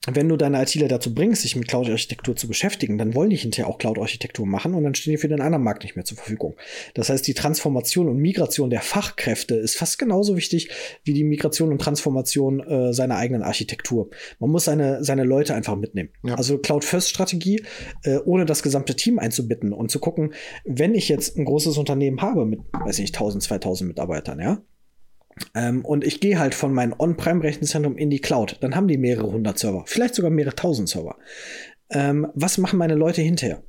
wenn 0.06 0.30
du 0.30 0.38
deine 0.38 0.62
ITler 0.62 0.88
dazu 0.88 1.14
bringst, 1.14 1.42
sich 1.42 1.56
mit 1.56 1.68
Cloud-Architektur 1.68 2.34
zu 2.34 2.48
beschäftigen, 2.48 2.96
dann 2.96 3.14
wollen 3.14 3.28
die 3.28 3.36
hinterher 3.36 3.68
auch 3.68 3.76
Cloud-Architektur 3.76 4.46
machen 4.46 4.72
und 4.72 4.82
dann 4.82 4.94
stehen 4.94 5.12
die 5.12 5.18
für 5.18 5.28
den 5.28 5.42
anderen 5.42 5.62
Markt 5.62 5.82
nicht 5.82 5.94
mehr 5.94 6.06
zur 6.06 6.16
Verfügung. 6.16 6.56
Das 6.94 7.10
heißt, 7.10 7.26
die 7.26 7.34
Transformation 7.34 8.08
und 8.08 8.16
Migration 8.16 8.70
der 8.70 8.80
Fachkräfte 8.80 9.56
ist 9.56 9.76
fast 9.76 9.98
genauso 9.98 10.36
wichtig 10.36 10.70
wie 11.04 11.12
die 11.12 11.22
Migration 11.22 11.70
und 11.70 11.82
Transformation 11.82 12.60
äh, 12.60 12.94
seiner 12.94 13.16
eigenen 13.16 13.42
Architektur. 13.42 14.08
Man 14.38 14.50
muss 14.50 14.64
seine, 14.64 15.04
seine 15.04 15.24
Leute 15.24 15.54
einfach 15.54 15.76
mitnehmen. 15.76 16.08
Ja. 16.22 16.36
Also 16.36 16.56
Cloud-First-Strategie, 16.56 17.62
äh, 18.04 18.16
ohne 18.24 18.46
das 18.46 18.62
gesamte 18.62 18.96
Team 18.96 19.18
einzubitten 19.18 19.74
und 19.74 19.90
zu 19.90 19.98
gucken, 19.98 20.32
wenn 20.64 20.94
ich 20.94 21.10
jetzt 21.10 21.36
ein 21.36 21.44
großes 21.44 21.76
Unternehmen 21.76 22.22
habe 22.22 22.46
mit, 22.46 22.60
weiß 22.72 22.98
ich 23.00 23.02
nicht, 23.02 23.16
1000, 23.16 23.42
2000 23.42 23.88
Mitarbeitern, 23.88 24.40
ja, 24.40 24.62
ähm, 25.54 25.84
und 25.84 26.04
ich 26.04 26.20
gehe 26.20 26.38
halt 26.38 26.54
von 26.54 26.72
meinem 26.72 26.94
On-Prem-Rechenzentrum 26.98 27.96
in 27.96 28.10
die 28.10 28.20
Cloud. 28.20 28.58
Dann 28.60 28.74
haben 28.74 28.88
die 28.88 28.98
mehrere 28.98 29.30
hundert 29.30 29.58
Server, 29.58 29.84
vielleicht 29.86 30.14
sogar 30.14 30.30
mehrere 30.30 30.54
tausend 30.54 30.88
Server. 30.88 31.16
Ähm, 31.90 32.26
was 32.34 32.58
machen 32.58 32.78
meine 32.78 32.94
Leute 32.94 33.22
hinterher? 33.22 33.62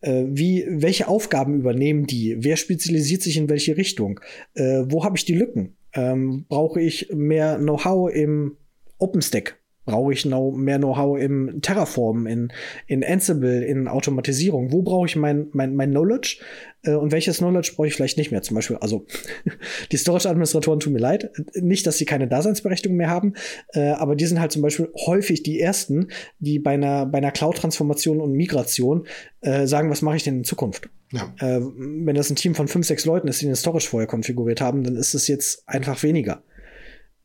Äh, 0.00 0.24
wie, 0.26 0.66
welche 0.68 1.08
Aufgaben 1.08 1.54
übernehmen 1.54 2.06
die? 2.06 2.36
Wer 2.40 2.56
spezialisiert 2.56 3.22
sich 3.22 3.36
in 3.36 3.48
welche 3.48 3.76
Richtung? 3.76 4.20
Äh, 4.54 4.82
wo 4.86 5.04
habe 5.04 5.16
ich 5.16 5.24
die 5.24 5.34
Lücken? 5.34 5.76
Ähm, 5.94 6.46
brauche 6.48 6.80
ich 6.80 7.10
mehr 7.12 7.58
Know-how 7.58 8.10
im 8.12 8.56
OpenStack? 8.98 9.61
Brauche 9.84 10.12
ich 10.12 10.24
noch 10.24 10.52
mehr 10.52 10.78
Know-how 10.78 11.18
im 11.18 11.60
Terraform, 11.60 12.26
in, 12.28 12.52
in 12.86 13.02
Ansible, 13.02 13.64
in 13.64 13.88
Automatisierung? 13.88 14.70
Wo 14.70 14.82
brauche 14.82 15.06
ich 15.06 15.16
mein, 15.16 15.48
mein, 15.52 15.74
mein 15.74 15.90
Knowledge? 15.90 16.38
Äh, 16.82 16.94
und 16.94 17.10
welches 17.10 17.38
Knowledge 17.38 17.72
brauche 17.74 17.88
ich 17.88 17.94
vielleicht 17.94 18.16
nicht 18.16 18.30
mehr? 18.30 18.42
Zum 18.42 18.54
Beispiel, 18.54 18.76
also 18.76 19.06
die 19.92 19.96
Storage-Administratoren 19.96 20.80
tun 20.80 20.92
mir 20.92 21.00
leid. 21.00 21.30
Nicht, 21.54 21.86
dass 21.86 21.98
sie 21.98 22.04
keine 22.04 22.28
Daseinsberechtigung 22.28 22.96
mehr 22.96 23.10
haben, 23.10 23.34
äh, 23.72 23.90
aber 23.90 24.14
die 24.14 24.26
sind 24.26 24.40
halt 24.40 24.52
zum 24.52 24.62
Beispiel 24.62 24.88
häufig 25.06 25.42
die 25.42 25.60
ersten, 25.60 26.08
die 26.38 26.60
bei 26.60 26.72
einer, 26.72 27.06
bei 27.06 27.18
einer 27.18 27.32
Cloud-Transformation 27.32 28.20
und 28.20 28.32
Migration 28.32 29.06
äh, 29.40 29.66
sagen, 29.66 29.90
was 29.90 30.02
mache 30.02 30.16
ich 30.16 30.22
denn 30.22 30.38
in 30.38 30.44
Zukunft? 30.44 30.88
Ja. 31.14 31.30
Wenn 31.38 32.14
das 32.14 32.30
ein 32.30 32.36
Team 32.36 32.54
von 32.54 32.68
fünf, 32.68 32.86
sechs 32.86 33.04
Leuten 33.04 33.28
ist, 33.28 33.42
die 33.42 33.44
den 33.44 33.54
Storage 33.54 33.86
vorher 33.86 34.06
konfiguriert 34.06 34.62
haben, 34.62 34.82
dann 34.82 34.96
ist 34.96 35.12
es 35.12 35.28
jetzt 35.28 35.68
einfach 35.68 36.02
weniger. 36.02 36.42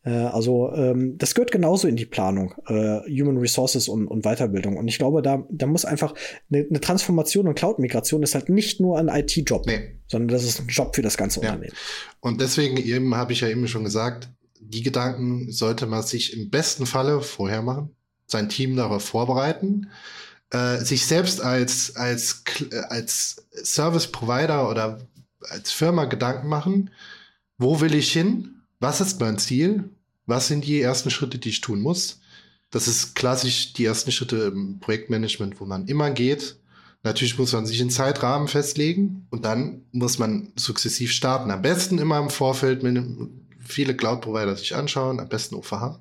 Äh, 0.08 0.12
also 0.12 0.72
ähm, 0.74 1.18
das 1.18 1.36
gehört 1.36 1.51
genauso 1.51 1.88
in 1.88 1.97
die 1.97 2.05
Planung, 2.05 2.53
äh, 2.68 3.01
Human 3.10 3.38
Resources 3.38 3.89
und, 3.89 4.08
und 4.08 4.24
Weiterbildung. 4.24 4.78
Und 4.78 4.88
ich 4.88 4.97
glaube, 4.97 5.22
da, 5.22 5.43
da 5.49 5.68
muss 5.68 5.84
einfach 5.84 6.14
eine, 6.49 6.66
eine 6.70 6.80
Transformation 6.80 7.47
und 7.47 7.55
Cloud-Migration 7.55 8.24
ist 8.24 8.34
halt 8.34 8.47
nicht 8.47 8.80
nur 8.80 8.97
ein 8.97 9.10
IT-Job, 9.10 9.66
nee. 9.66 9.99
sondern 10.08 10.30
das 10.30 10.45
ist 10.45 10.62
ein 10.62 10.68
Job 10.68 10.95
für 10.95 11.01
das 11.01 11.18
ganze 11.18 11.41
ja. 11.41 11.49
Unternehmen. 11.49 11.76
Und 12.22 12.39
deswegen 12.39 12.78
eben 12.78 13.16
habe 13.16 13.34
ich 13.34 13.41
ja 13.41 13.49
eben 13.49 13.68
schon 13.68 13.84
gesagt, 13.84 14.30
die 14.62 14.82
Gedanken 14.82 15.51
sollte 15.51 15.86
man 15.86 16.03
sich 16.03 16.34
im 16.34 16.49
besten 16.49 16.86
Falle 16.86 17.22
vorher 17.22 17.62
machen, 17.62 17.89
sein 18.28 18.47
Team 18.47 18.78
darauf 18.78 19.03
vorbereiten, 19.03 19.89
äh, 20.51 20.78
sich 20.78 21.05
selbst 21.05 21.41
als, 21.41 21.97
als, 21.97 22.45
als 22.89 23.45
Service 23.64 24.08
Provider 24.08 24.70
oder 24.70 24.99
als 25.49 25.72
Firma 25.72 26.05
Gedanken 26.05 26.47
machen, 26.47 26.91
wo 27.58 27.82
will 27.82 27.93
ich 27.93 28.12
hin? 28.12 28.62
Was 28.80 29.01
ist 29.01 29.20
mein 29.20 29.38
Ziel? 29.38 29.89
Was 30.28 30.48
sind 30.48 30.66
die 30.66 30.82
ersten 30.82 31.10
Schritte, 31.10 31.40
die 31.40 31.50
ich 31.50 31.62
tun 31.62 31.82
muss? 31.82 32.20
Das 32.70 32.88
ist 32.88 33.16
klassisch 33.16 33.74
die 33.74 33.86
ersten 33.86 34.12
Schritte 34.12 34.52
im 34.54 34.80
Projektmanagement, 34.80 35.60
wo 35.60 35.66
man 35.66 35.88
immer 35.88 36.12
geht. 36.12 36.58
Natürlich 37.04 37.40
muss 37.40 37.54
man 37.54 37.66
sich 37.66 37.80
einen 37.80 37.90
Zeitrahmen 37.90 38.50
festlegen 38.50 39.26
und 39.30 39.46
dann 39.46 39.86
muss 39.94 40.20
man 40.20 40.52
sukzessiv 40.58 41.14
starten. 41.14 41.50
Am 41.50 41.62
besten 41.62 41.98
immer 41.98 42.20
im 42.20 42.30
Vorfeld 42.30 42.84
mit 42.84 43.02
viele 43.60 43.96
Cloud-Provider 43.96 44.56
sich 44.58 44.76
anschauen, 44.76 45.20
am 45.20 45.30
besten 45.30 45.56
OVH. 45.56 46.00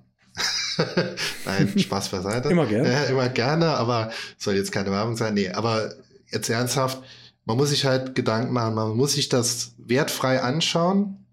Nein, 1.45 1.79
Spaß 1.79 2.09
beiseite. 2.09 2.49
immer 2.51 2.66
gerne. 2.66 2.91
Ja, 2.91 3.05
immer 3.05 3.29
gerne, 3.29 3.68
aber 3.77 4.11
soll 4.37 4.55
jetzt 4.55 4.72
keine 4.72 4.91
Werbung 4.91 5.16
sein. 5.16 5.35
Nee, 5.35 5.51
aber 5.51 5.95
jetzt 6.31 6.51
ernsthaft, 6.51 7.03
man 7.45 7.57
muss 7.57 7.70
sich 7.70 7.85
halt 7.85 8.16
Gedanken 8.16 8.53
machen, 8.53 8.74
man 8.74 8.97
muss 8.97 9.12
sich 9.12 9.29
das 9.29 9.74
wertfrei 9.79 10.43
anschauen. 10.43 11.24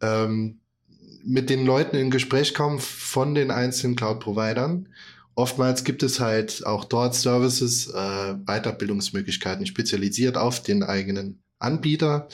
Ähm, 0.00 0.60
mit 1.24 1.50
den 1.50 1.64
Leuten 1.64 1.96
in 1.96 2.10
Gespräch 2.10 2.54
kommen 2.54 2.78
von 2.78 3.34
den 3.34 3.50
einzelnen 3.50 3.96
Cloud-Providern. 3.96 4.88
Oftmals 5.34 5.84
gibt 5.84 6.02
es 6.02 6.20
halt 6.20 6.64
auch 6.64 6.84
dort 6.84 7.14
Services, 7.14 7.88
äh, 7.88 8.34
Weiterbildungsmöglichkeiten 8.46 9.66
spezialisiert 9.66 10.36
auf 10.36 10.62
den 10.62 10.82
eigenen 10.82 11.42
Anbieter, 11.58 12.28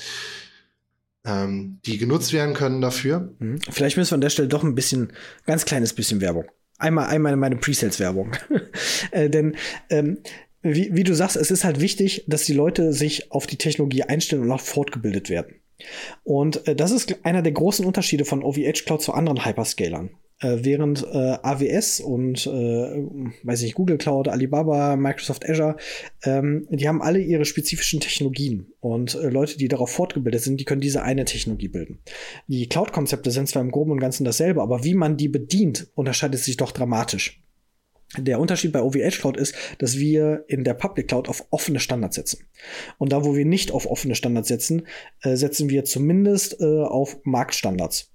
ähm, 1.25 1.81
die 1.87 1.99
genutzt 1.99 2.33
werden 2.33 2.55
können 2.55 2.81
dafür. 2.81 3.35
Mhm. 3.39 3.61
Vielleicht 3.71 3.97
müssen 3.97 4.11
wir 4.13 4.17
an 4.17 4.21
der 4.21 4.31
Stelle 4.31 4.49
doch 4.49 4.63
ein 4.63 4.75
bisschen, 4.75 5.13
ganz 5.47 5.65
kleines 5.65 5.95
bisschen 5.95 6.21
Werbung. 6.21 6.45
Einmal, 6.79 7.07
einmal 7.07 7.37
meine 7.37 7.57
Presales-Werbung. 7.57 8.33
äh, 9.13 9.31
denn 9.31 9.57
ähm, 9.89 10.19
wie, 10.63 10.95
wie 10.95 11.05
du 11.05 11.15
sagst, 11.15 11.37
es 11.37 11.51
ist 11.51 11.65
halt 11.65 11.81
wichtig, 11.81 12.25
dass 12.27 12.45
die 12.45 12.53
Leute 12.53 12.93
sich 12.93 13.33
auf 13.33 13.47
die 13.47 13.57
Technologie 13.57 14.03
einstellen 14.03 14.43
und 14.43 14.51
auch 14.51 14.61
fortgebildet 14.61 15.31
werden. 15.31 15.60
Und 16.25 16.67
äh, 16.67 16.77
das 16.77 16.91
ist 16.91 17.25
einer 17.25 17.43
der 17.43 17.53
großen 17.53 17.85
Unterschiede 17.85 18.25
von 18.25 18.43
OVH 18.43 18.85
Cloud 18.85 19.03
zu 19.03 19.13
anderen 19.13 19.45
Hyperscalern. 19.45 20.11
Äh, 20.43 20.65
während 20.65 21.07
äh, 21.13 21.37
AWS 21.43 22.01
und 22.01 22.47
äh, 22.47 22.51
weiß 23.43 23.61
ich 23.63 23.75
Google 23.75 23.99
Cloud, 23.99 24.27
Alibaba, 24.29 24.97
Microsoft 24.97 25.47
Azure, 25.49 25.77
ähm, 26.25 26.67
die 26.71 26.89
haben 26.89 27.03
alle 27.03 27.21
ihre 27.21 27.45
spezifischen 27.45 28.01
Technologien 28.01 28.73
und 28.81 29.15
äh, 29.17 29.29
Leute, 29.29 29.59
die 29.59 29.69
darauf 29.69 29.91
fortgebildet 29.91 30.41
sind, 30.41 30.59
die 30.59 30.65
können 30.65 30.81
diese 30.81 31.03
eine 31.03 31.27
Technologie 31.27 31.69
bilden. 31.69 31.99
Die 32.47 32.69
Cloud-Konzepte 32.69 33.31
sind 33.31 33.49
zwar 33.49 33.61
im 33.61 33.71
Groben 33.71 33.91
und 33.91 34.01
Ganzen 34.01 34.25
dasselbe, 34.25 34.63
aber 34.63 34.83
wie 34.83 34.95
man 34.95 35.19
die 35.19 35.29
bedient, 35.29 35.89
unterscheidet 35.95 36.41
sich 36.41 36.57
doch 36.57 36.73
dramatisch. 36.73 37.43
Der 38.19 38.41
Unterschied 38.41 38.73
bei 38.73 38.83
OVH 38.83 39.19
Cloud 39.21 39.37
ist, 39.37 39.55
dass 39.79 39.99
wir 39.99 40.45
in 40.49 40.65
der 40.65 40.75
Public 40.75 41.09
Cloud 41.09 41.29
auf 41.29 41.47
offene 41.51 41.79
Standards 41.79 42.17
setzen. 42.17 42.45
Und 42.99 43.13
da, 43.13 43.25
wo 43.25 43.37
wir 43.37 43.45
nicht 43.45 43.71
auf 43.71 43.87
offene 43.87 44.17
Standards 44.17 44.49
setzen, 44.49 44.87
äh, 45.23 45.37
setzen 45.37 45.71
wir 45.71 45.85
zumindest 45.85 46.61
äh, 46.61 46.83
auf 46.83 47.19
Marktstandards. 47.23 48.13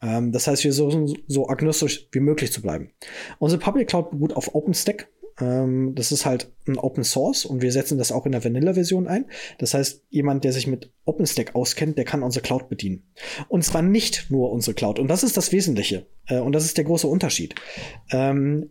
Ähm, 0.00 0.30
das 0.30 0.46
heißt, 0.46 0.62
wir 0.62 0.72
versuchen 0.72 1.12
so 1.26 1.48
agnostisch 1.48 2.08
wie 2.12 2.20
möglich 2.20 2.52
zu 2.52 2.62
bleiben. 2.62 2.90
Unsere 3.38 3.60
Public 3.60 3.88
Cloud 3.88 4.10
beruht 4.10 4.34
auf 4.34 4.54
OpenStack. 4.54 5.08
Ähm, 5.40 5.94
das 5.96 6.12
ist 6.12 6.24
halt 6.24 6.52
ein 6.68 6.78
Open 6.78 7.02
Source 7.02 7.44
und 7.44 7.62
wir 7.62 7.72
setzen 7.72 7.98
das 7.98 8.12
auch 8.12 8.26
in 8.26 8.32
der 8.32 8.44
Vanilla-Version 8.44 9.08
ein. 9.08 9.26
Das 9.58 9.74
heißt, 9.74 10.04
jemand, 10.10 10.44
der 10.44 10.52
sich 10.52 10.68
mit 10.68 10.92
OpenStack 11.04 11.56
auskennt, 11.56 11.98
der 11.98 12.04
kann 12.04 12.22
unsere 12.22 12.44
Cloud 12.44 12.68
bedienen. 12.68 13.04
Und 13.48 13.64
zwar 13.64 13.82
nicht 13.82 14.30
nur 14.30 14.52
unsere 14.52 14.74
Cloud. 14.74 15.00
Und 15.00 15.08
das 15.08 15.24
ist 15.24 15.36
das 15.36 15.50
Wesentliche. 15.50 16.06
Äh, 16.26 16.38
und 16.38 16.52
das 16.52 16.64
ist 16.64 16.76
der 16.76 16.84
große 16.84 17.08
Unterschied. 17.08 17.56
Ähm, 18.10 18.70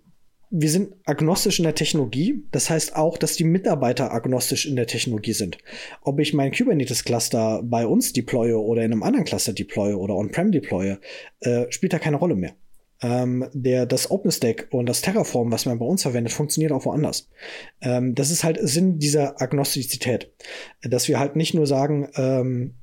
wir 0.51 0.69
sind 0.69 0.93
agnostisch 1.05 1.59
in 1.59 1.63
der 1.63 1.75
Technologie. 1.75 2.43
Das 2.51 2.69
heißt 2.69 2.95
auch, 2.95 3.17
dass 3.17 3.37
die 3.37 3.45
Mitarbeiter 3.45 4.13
agnostisch 4.13 4.65
in 4.65 4.75
der 4.75 4.85
Technologie 4.85 5.31
sind. 5.31 5.57
Ob 6.01 6.19
ich 6.19 6.33
mein 6.33 6.51
Kubernetes-Cluster 6.51 7.61
bei 7.63 7.87
uns 7.87 8.11
deploye 8.11 8.53
oder 8.53 8.83
in 8.83 8.91
einem 8.91 9.03
anderen 9.03 9.25
Cluster 9.25 9.53
deploye 9.53 9.93
oder 9.93 10.15
on-prem 10.15 10.51
deploye, 10.51 10.97
äh, 11.39 11.71
spielt 11.71 11.93
da 11.93 11.99
keine 11.99 12.17
Rolle 12.17 12.35
mehr. 12.35 12.53
Ähm, 13.01 13.47
der, 13.53 13.85
das 13.85 14.11
OpenStack 14.11 14.67
und 14.71 14.87
das 14.87 15.01
Terraform, 15.01 15.51
was 15.51 15.65
man 15.65 15.79
bei 15.79 15.85
uns 15.85 16.03
verwendet, 16.03 16.33
funktioniert 16.33 16.73
auch 16.73 16.85
woanders. 16.85 17.29
Ähm, 17.81 18.13
das 18.13 18.29
ist 18.29 18.43
halt 18.43 18.59
Sinn 18.61 18.99
dieser 18.99 19.41
Agnostizität. 19.41 20.31
Dass 20.83 21.07
wir 21.07 21.17
halt 21.17 21.37
nicht 21.37 21.53
nur 21.53 21.65
sagen, 21.65 22.09
ähm, 22.15 22.75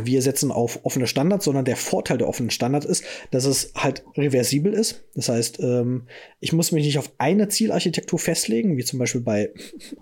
wir 0.00 0.22
setzen 0.22 0.50
auf 0.50 0.80
offene 0.84 1.06
Standards, 1.06 1.44
sondern 1.44 1.64
der 1.64 1.76
Vorteil 1.76 2.18
der 2.18 2.28
offenen 2.28 2.50
Standards 2.50 2.86
ist, 2.86 3.04
dass 3.30 3.44
es 3.44 3.72
halt 3.76 4.04
reversibel 4.16 4.72
ist. 4.72 5.04
Das 5.14 5.28
heißt, 5.28 5.60
ähm, 5.60 6.06
ich 6.40 6.52
muss 6.52 6.72
mich 6.72 6.86
nicht 6.86 6.98
auf 6.98 7.12
eine 7.18 7.48
Zielarchitektur 7.48 8.18
festlegen, 8.18 8.76
wie 8.76 8.84
zum 8.84 8.98
Beispiel 8.98 9.20
bei 9.20 9.52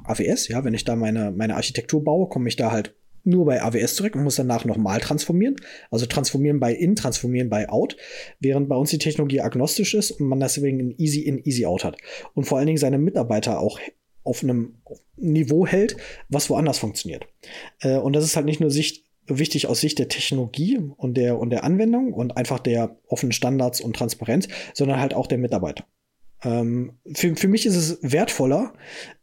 AWS. 0.05 0.49
Ja, 0.49 0.65
wenn 0.65 0.75
ich 0.75 0.85
da 0.85 0.95
meine, 0.95 1.33
meine 1.33 1.57
Architektur 1.57 2.05
baue, 2.05 2.29
komme 2.29 2.49
ich 2.49 2.57
da 2.57 2.71
halt 2.71 2.95
nur 3.25 3.45
bei 3.45 3.63
AWS 3.63 3.97
zurück 3.97 4.15
und 4.15 4.23
muss 4.23 4.37
danach 4.37 4.65
nochmal 4.65 5.01
transformieren. 5.01 5.57
Also 5.91 6.07
transformieren 6.07 6.61
bei 6.61 6.73
in, 6.73 6.95
transformieren 6.95 7.51
bei 7.51 7.69
out, 7.69 7.97
während 8.39 8.69
bei 8.69 8.77
uns 8.77 8.91
die 8.91 8.99
Technologie 8.99 9.41
agnostisch 9.41 9.95
ist 9.95 10.13
und 10.13 10.27
man 10.27 10.41
deswegen 10.41 10.79
ein 10.79 10.95
easy 10.99 11.21
in, 11.21 11.43
easy 11.45 11.67
out 11.67 11.85
hat. 11.85 11.97
Und 12.35 12.45
vor 12.45 12.59
allen 12.59 12.67
Dingen 12.67 12.79
seine 12.79 12.99
Mitarbeiter 12.99 13.61
auch 13.61 13.79
auf 14.23 14.43
einem 14.43 14.77
Niveau 15.17 15.67
hält, 15.67 15.97
was 16.29 16.49
woanders 16.49 16.79
funktioniert. 16.79 17.27
Äh, 17.81 17.97
und 17.97 18.15
das 18.15 18.25
ist 18.25 18.37
halt 18.37 18.47
nicht 18.47 18.61
nur 18.61 18.71
Sicht 18.71 19.10
wichtig 19.39 19.67
aus 19.67 19.81
Sicht 19.81 19.99
der 19.99 20.09
Technologie 20.09 20.79
und 20.97 21.17
der, 21.17 21.39
und 21.39 21.51
der 21.51 21.65
Anwendung 21.65 22.13
und 22.13 22.37
einfach 22.37 22.59
der 22.59 22.97
offenen 23.07 23.33
Standards 23.33 23.81
und 23.81 23.97
Transparenz, 23.97 24.49
sondern 24.75 25.01
halt 25.01 25.15
auch 25.15 25.27
der 25.27 25.39
Mitarbeiter. 25.39 25.85
Ähm, 26.43 26.99
für, 27.15 27.37
für 27.37 27.49
mich 27.49 27.67
ist 27.67 27.77
es 27.77 27.99
wertvoller, 28.03 28.73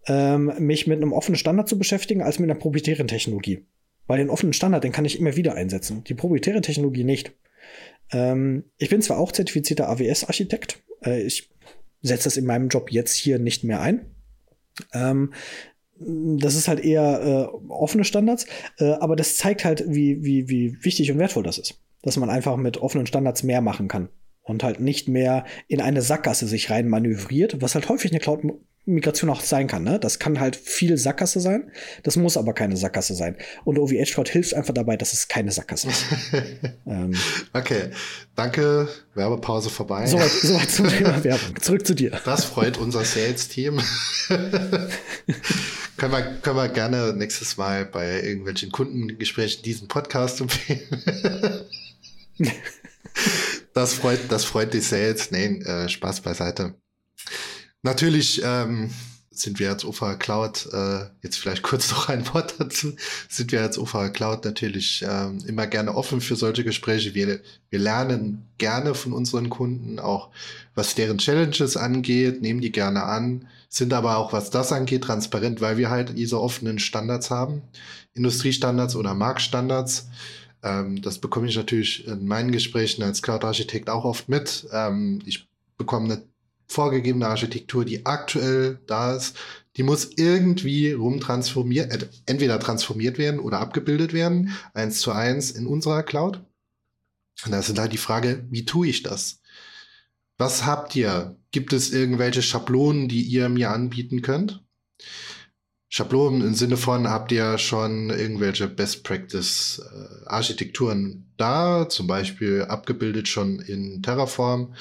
ähm, 0.08 0.54
mich 0.60 0.88
mit 0.88 0.98
einem 0.98 1.14
offenen 1.14 1.38
Standard 1.38 1.68
zu 1.68 1.78
beschäftigen, 1.78 2.22
als 2.22 2.40
mit 2.40 2.50
einer 2.50 2.60
proprietären 2.60 3.08
Technologie. 3.08 3.66
Weil 4.06 4.20
den 4.20 4.30
offenen 4.30 4.54
Standard, 4.54 4.84
den 4.84 4.92
kann 4.92 5.06
ich 5.06 5.20
immer 5.20 5.36
wieder 5.36 5.56
einsetzen. 5.56 6.04
Die 6.06 6.14
proprietäre 6.14 6.62
Technologie 6.62 7.04
nicht. 7.04 7.34
Ähm, 8.12 8.66
ich 8.78 8.90
bin 8.90 9.02
zwar 9.02 9.18
auch 9.18 9.32
zertifizierter 9.32 9.90
AWS-Architekt. 9.90 10.82
Äh, 11.04 11.24
ich 11.24 11.50
setze 12.02 12.26
das 12.26 12.38
in 12.38 12.46
meinem 12.46 12.70
Job 12.70 12.92
jetzt 12.92 13.16
hier 13.16 13.40
nicht 13.40 13.64
mehr 13.64 13.82
ein. 13.82 14.06
Ähm, 14.94 15.34
das 16.00 16.56
ist 16.56 16.68
halt 16.68 16.80
eher 16.80 17.50
äh, 17.54 17.72
offene 17.72 18.04
Standards, 18.04 18.46
äh, 18.80 18.92
aber 18.94 19.16
das 19.16 19.38
zeigt 19.38 19.66
halt, 19.66 19.84
wie, 19.88 20.24
wie, 20.24 20.50
wie 20.50 20.78
wichtig 20.84 21.12
und 21.12 21.20
wertvoll 21.20 21.44
das 21.44 21.58
ist. 21.58 21.82
Dass 22.04 22.18
man 22.18 22.30
einfach 22.30 22.58
mit 22.58 22.78
offenen 22.78 23.08
Standards 23.08 23.44
mehr 23.44 23.62
machen 23.62 23.88
kann 23.88 24.10
und 24.44 24.64
halt 24.64 24.80
nicht 24.80 25.08
mehr 25.08 25.46
in 25.68 25.82
eine 25.82 26.02
Sackgasse 26.02 26.48
sich 26.48 26.70
rein 26.70 26.88
manövriert, 26.88 27.62
was 27.62 27.76
halt 27.76 27.90
häufig 27.90 28.12
eine 28.12 28.20
Cloud-Migration 28.88 29.30
auch 29.30 29.42
sein 29.42 29.68
kann. 29.68 29.84
Ne? 29.84 30.00
Das 30.00 30.18
kann 30.20 30.40
halt 30.40 30.56
viel 30.56 30.98
Sackgasse 30.98 31.40
sein, 31.40 31.72
das 32.04 32.16
muss 32.16 32.38
aber 32.38 32.54
keine 32.54 32.78
Sackgasse 32.78 33.14
sein. 33.14 33.36
Und 33.66 33.78
OVH 33.78 34.14
Cloud 34.14 34.30
hilft 34.30 34.54
einfach 34.54 34.74
dabei, 34.74 34.96
dass 34.98 35.14
es 35.14 35.28
keine 35.28 35.52
Sackgasse 35.52 35.90
ist. 35.90 36.06
ähm, 36.88 37.14
okay, 37.54 37.92
danke. 38.36 38.88
Werbepause 39.14 39.70
vorbei. 39.70 40.06
Soweit, 40.06 40.32
soweit 40.32 40.70
zum 40.70 40.88
Thema 40.88 41.24
Werbung. 41.24 41.60
Zurück 41.62 41.86
zu 41.86 41.94
dir. 41.94 42.20
Das 42.24 42.46
freut 42.46 42.78
unser 42.78 43.04
Sales-Team. 43.04 43.82
können, 44.28 44.92
wir, 46.12 46.38
können 46.42 46.56
wir 46.56 46.70
gerne 46.70 47.14
nächstes 47.14 47.58
Mal 47.58 47.86
bei 47.86 48.22
irgendwelchen 48.22 48.72
Kundengesprächen 48.72 49.64
diesen 49.64 49.88
Podcast 49.88 50.40
empfehlen. 50.42 50.82
das 53.74 53.94
freut, 53.94 54.20
das 54.30 54.46
freut 54.46 54.74
die 54.74 54.82
Sales. 54.82 55.32
Nein, 55.32 55.62
äh, 55.64 55.90
Spaß 55.90 56.22
beiseite. 56.22 56.76
Natürlich 57.84 58.42
ähm, 58.44 58.90
sind 59.40 59.60
wir 59.60 59.70
als 59.70 59.86
OVH 59.86 60.18
Cloud, 60.20 60.68
äh, 60.74 61.06
jetzt 61.22 61.38
vielleicht 61.38 61.64
kurz 61.64 61.92
noch 61.92 62.10
ein 62.10 62.28
Wort 62.34 62.56
dazu, 62.60 62.94
sind 63.30 63.52
wir 63.52 63.62
als 63.62 63.78
OVH 63.78 64.10
Cloud 64.14 64.46
natürlich 64.46 65.04
äh, 65.04 65.30
immer 65.46 65.68
gerne 65.68 65.96
offen 65.96 66.22
für 66.22 66.36
solche 66.36 66.64
Gespräche. 66.64 67.14
Wir, 67.14 67.40
wir 67.70 67.80
lernen 67.80 68.48
gerne 68.58 68.96
von 68.96 69.14
unseren 69.14 69.50
Kunden, 69.50 70.00
auch 70.00 70.30
was 70.76 70.96
deren 70.96 71.18
Challenges 71.18 71.78
angeht, 71.78 72.42
nehmen 72.42 72.62
die 72.62 72.72
gerne 72.72 73.04
an, 73.04 73.48
sind 73.70 73.94
aber 73.94 74.18
auch, 74.18 74.34
was 74.34 74.50
das 74.50 74.72
angeht, 74.72 75.04
transparent, 75.04 75.62
weil 75.62 75.78
wir 75.78 75.90
halt 75.90 76.18
diese 76.18 76.42
offenen 76.42 76.80
Standards 76.80 77.30
haben, 77.30 77.62
Industriestandards 78.14 78.96
oder 78.96 79.14
Marktstandards. 79.14 80.10
Ähm, 80.64 81.02
das 81.02 81.20
bekomme 81.20 81.48
ich 81.48 81.56
natürlich 81.56 82.08
in 82.08 82.26
meinen 82.26 82.52
Gesprächen 82.52 83.04
als 83.04 83.22
Cloud-Architekt 83.22 83.90
auch 83.90 84.06
oft 84.06 84.30
mit. 84.30 84.68
Ähm, 84.72 85.20
ich 85.26 85.48
bekomme 85.78 86.24
vorgegebene 86.68 87.28
Architektur, 87.28 87.86
die 87.86 88.06
aktuell 88.06 88.80
da 88.88 89.16
ist, 89.16 89.38
die 89.78 89.84
muss 89.84 90.10
irgendwie 90.16 90.92
rumtransformiert, 90.92 91.94
äh, 91.94 92.08
entweder 92.26 92.60
transformiert 92.60 93.18
werden 93.18 93.40
oder 93.40 93.60
abgebildet 93.60 94.14
werden, 94.14 94.52
eins 94.74 95.00
zu 95.00 95.12
eins 95.12 95.52
in 95.52 95.68
unserer 95.68 96.04
Cloud. 96.04 96.44
Und 97.46 97.52
da 97.52 97.60
ist 97.60 97.78
halt 97.78 97.94
die 97.94 97.98
Frage, 97.98 98.46
wie 98.50 98.66
tue 98.66 98.88
ich 98.88 99.04
das? 99.04 99.42
Was 100.38 100.66
habt 100.66 100.96
ihr? 100.96 101.38
Gibt 101.52 101.74
es 101.74 101.92
irgendwelche 101.92 102.42
Schablonen, 102.42 103.08
die 103.08 103.22
ihr 103.22 103.50
mir 103.50 103.72
anbieten 103.72 104.22
könnt? 104.22 104.64
Schablonen 105.90 106.42
im 106.42 106.54
Sinne 106.54 106.76
von, 106.76 107.10
habt 107.10 107.32
ihr 107.32 107.58
schon 107.58 108.10
irgendwelche 108.10 108.68
Best 108.68 109.04
Practice 109.04 109.80
äh, 109.80 110.26
Architekturen 110.28 111.32
da, 111.38 111.88
zum 111.88 112.08
Beispiel 112.08 112.64
abgebildet 112.64 113.28
schon 113.28 113.60
in 113.60 114.04
Terraform? 114.04 114.74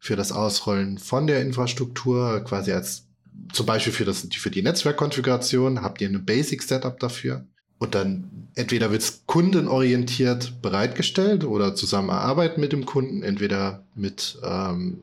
Für 0.00 0.16
das 0.16 0.32
Ausrollen 0.32 0.98
von 0.98 1.26
der 1.26 1.42
Infrastruktur, 1.42 2.42
quasi 2.44 2.72
als 2.72 3.06
zum 3.52 3.66
Beispiel 3.66 3.92
für, 3.92 4.04
das, 4.04 4.26
für 4.32 4.50
die 4.50 4.62
Netzwerkkonfiguration, 4.62 5.82
habt 5.82 6.00
ihr 6.00 6.08
eine 6.08 6.18
Basic-Setup 6.18 6.98
dafür. 6.98 7.46
Und 7.78 7.94
dann 7.94 8.48
entweder 8.54 8.90
wird 8.90 9.02
es 9.02 9.22
kundenorientiert 9.26 10.60
bereitgestellt 10.62 11.44
oder 11.44 11.74
zusammenarbeiten 11.74 12.60
mit 12.60 12.72
dem 12.72 12.86
Kunden, 12.86 13.22
entweder 13.22 13.84
mit 13.94 14.38
ähm, 14.42 15.02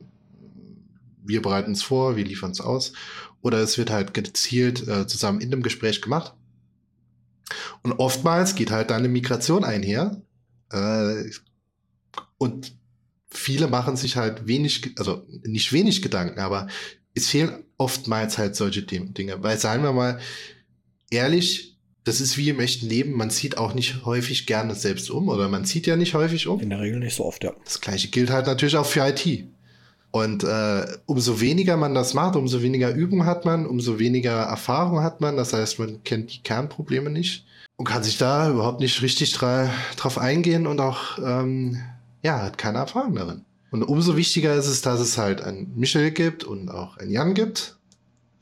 wir 1.24 1.42
bereiten 1.42 1.72
es 1.72 1.82
vor, 1.82 2.16
wir 2.16 2.24
liefern 2.24 2.52
es 2.52 2.60
aus, 2.60 2.92
oder 3.42 3.58
es 3.58 3.78
wird 3.78 3.90
halt 3.90 4.14
gezielt 4.14 4.86
äh, 4.88 5.06
zusammen 5.06 5.40
in 5.40 5.50
dem 5.50 5.62
Gespräch 5.62 6.02
gemacht. 6.02 6.34
Und 7.82 7.92
oftmals 7.92 8.54
geht 8.54 8.70
halt 8.70 8.90
eine 8.90 9.08
Migration 9.08 9.64
einher. 9.64 10.20
Äh, 10.70 11.30
und 12.38 12.77
viele 13.30 13.68
machen 13.68 13.96
sich 13.96 14.16
halt 14.16 14.46
wenig, 14.46 14.92
also 14.98 15.22
nicht 15.42 15.72
wenig 15.72 16.02
Gedanken, 16.02 16.40
aber 16.40 16.68
es 17.14 17.28
fehlen 17.28 17.64
oftmals 17.76 18.38
halt 18.38 18.56
solche 18.56 18.82
Dinge. 18.82 19.42
Weil, 19.42 19.58
sagen 19.58 19.82
wir 19.82 19.92
mal, 19.92 20.18
ehrlich, 21.10 21.76
das 22.04 22.20
ist 22.20 22.38
wie 22.38 22.48
im 22.48 22.60
echten 22.60 22.88
Leben, 22.88 23.12
man 23.12 23.30
zieht 23.30 23.58
auch 23.58 23.74
nicht 23.74 24.04
häufig 24.04 24.46
gerne 24.46 24.74
selbst 24.74 25.10
um 25.10 25.28
oder 25.28 25.48
man 25.48 25.64
zieht 25.64 25.86
ja 25.86 25.96
nicht 25.96 26.14
häufig 26.14 26.46
um. 26.46 26.60
In 26.60 26.70
der 26.70 26.80
Regel 26.80 27.00
nicht 27.00 27.16
so 27.16 27.24
oft, 27.24 27.44
ja. 27.44 27.52
Das 27.64 27.80
gleiche 27.80 28.08
gilt 28.08 28.30
halt 28.30 28.46
natürlich 28.46 28.76
auch 28.76 28.86
für 28.86 29.06
IT. 29.06 29.44
Und 30.10 30.42
äh, 30.42 30.86
umso 31.04 31.40
weniger 31.40 31.76
man 31.76 31.94
das 31.94 32.14
macht, 32.14 32.34
umso 32.34 32.62
weniger 32.62 32.94
Übung 32.94 33.26
hat 33.26 33.44
man, 33.44 33.66
umso 33.66 33.98
weniger 33.98 34.40
Erfahrung 34.40 35.02
hat 35.02 35.20
man. 35.20 35.36
Das 35.36 35.52
heißt, 35.52 35.78
man 35.78 36.02
kennt 36.02 36.32
die 36.32 36.42
Kernprobleme 36.42 37.10
nicht 37.10 37.44
und 37.76 37.84
kann 37.84 38.02
sich 38.02 38.16
da 38.16 38.50
überhaupt 38.50 38.80
nicht 38.80 39.02
richtig 39.02 39.32
dra 39.32 39.70
drauf 39.96 40.16
eingehen 40.16 40.66
und 40.66 40.80
auch 40.80 41.18
ähm, 41.22 41.78
ja, 42.22 42.42
hat 42.42 42.58
keine 42.58 42.78
Erfahrung 42.78 43.14
darin. 43.14 43.44
Und 43.70 43.82
umso 43.82 44.16
wichtiger 44.16 44.54
ist 44.54 44.66
es, 44.66 44.80
dass 44.82 45.00
es 45.00 45.18
halt 45.18 45.42
ein 45.42 45.72
Michel 45.76 46.10
gibt 46.10 46.44
und 46.44 46.70
auch 46.70 46.96
ein 46.96 47.10
Jan 47.10 47.34
gibt, 47.34 47.76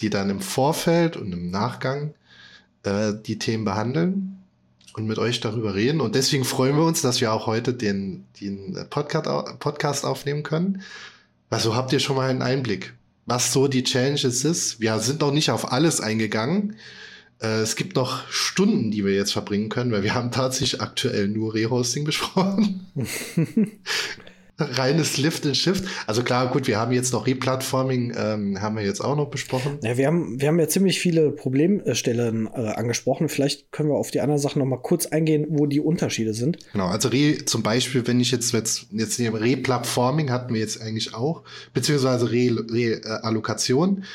die 0.00 0.10
dann 0.10 0.30
im 0.30 0.40
Vorfeld 0.40 1.16
und 1.16 1.32
im 1.32 1.50
Nachgang 1.50 2.14
äh, 2.84 3.12
die 3.14 3.38
Themen 3.38 3.64
behandeln 3.64 4.44
und 4.94 5.06
mit 5.06 5.18
euch 5.18 5.40
darüber 5.40 5.74
reden. 5.74 6.00
Und 6.00 6.14
deswegen 6.14 6.44
freuen 6.44 6.76
wir 6.76 6.84
uns, 6.84 7.02
dass 7.02 7.20
wir 7.20 7.32
auch 7.32 7.46
heute 7.46 7.74
den, 7.74 8.24
den 8.40 8.78
Podcast, 8.88 9.26
Podcast 9.58 10.04
aufnehmen 10.04 10.42
können. 10.42 10.82
Also 11.50 11.74
habt 11.74 11.92
ihr 11.92 12.00
schon 12.00 12.16
mal 12.16 12.30
einen 12.30 12.42
Einblick, 12.42 12.94
was 13.26 13.52
so 13.52 13.68
die 13.68 13.84
Challenges 13.84 14.44
ist. 14.44 14.80
Wir 14.80 14.98
sind 15.00 15.20
noch 15.20 15.32
nicht 15.32 15.50
auf 15.50 15.72
alles 15.72 16.00
eingegangen. 16.00 16.76
Äh, 17.40 17.60
es 17.60 17.76
gibt 17.76 17.96
noch 17.96 18.28
Stunden, 18.30 18.90
die 18.90 19.04
wir 19.04 19.14
jetzt 19.14 19.32
verbringen 19.32 19.68
können, 19.68 19.92
weil 19.92 20.02
wir 20.02 20.14
haben 20.14 20.30
tatsächlich 20.30 20.80
aktuell 20.80 21.28
nur 21.28 21.54
Rehosting 21.54 22.04
besprochen. 22.04 22.86
Reines 24.58 25.18
Lift 25.18 25.44
and 25.44 25.56
Shift. 25.56 25.84
Also 26.06 26.22
klar, 26.22 26.50
gut, 26.50 26.66
wir 26.66 26.78
haben 26.78 26.92
jetzt 26.92 27.12
noch 27.12 27.26
Replatforming, 27.26 28.14
ähm, 28.16 28.60
haben 28.60 28.76
wir 28.76 28.84
jetzt 28.84 29.00
auch 29.00 29.14
noch 29.14 29.28
besprochen. 29.28 29.78
Ja, 29.82 29.98
wir 29.98 30.06
haben, 30.06 30.40
wir 30.40 30.48
haben 30.48 30.58
ja 30.58 30.66
ziemlich 30.66 30.98
viele 30.98 31.30
Problemstellen 31.30 32.46
äh, 32.46 32.68
angesprochen. 32.68 33.28
Vielleicht 33.28 33.70
können 33.70 33.90
wir 33.90 33.96
auf 33.96 34.10
die 34.10 34.20
anderen 34.20 34.40
Sachen 34.40 34.60
noch 34.60 34.66
mal 34.66 34.80
kurz 34.80 35.06
eingehen, 35.06 35.46
wo 35.50 35.66
die 35.66 35.80
Unterschiede 35.80 36.32
sind. 36.32 36.58
Genau, 36.72 36.86
also 36.86 37.08
Re, 37.08 37.44
zum 37.44 37.62
Beispiel, 37.62 38.06
wenn 38.06 38.18
ich 38.18 38.30
jetzt, 38.30 38.52
jetzt, 38.52 38.86
jetzt 38.92 39.20
nehme, 39.20 39.40
Replatforming 39.40 40.30
hatten 40.30 40.54
wir 40.54 40.60
jetzt 40.60 40.80
eigentlich 40.80 41.14
auch, 41.14 41.42
beziehungsweise 41.74 42.30
Reallokation. 42.30 43.98
Re, 43.98 44.02
äh, 44.02 44.06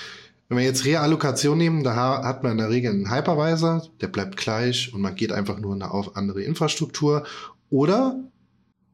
wenn 0.52 0.58
wir 0.58 0.66
jetzt 0.66 0.84
Reallokation 0.84 1.58
nehmen, 1.58 1.82
da 1.82 1.96
hat 2.26 2.44
man 2.44 2.52
in 2.52 2.58
der 2.58 2.70
Regel 2.70 2.92
einen 2.92 3.10
Hypervisor, 3.10 3.88
der 4.02 4.08
bleibt 4.10 4.36
gleich 4.36 4.94
und 4.94 5.00
man 5.00 5.16
geht 5.16 5.32
einfach 5.32 5.58
nur 5.60 5.74
in 5.74 5.82
eine 5.82 5.94
andere 6.14 6.42
Infrastruktur. 6.44 7.26
Oder 7.70 8.20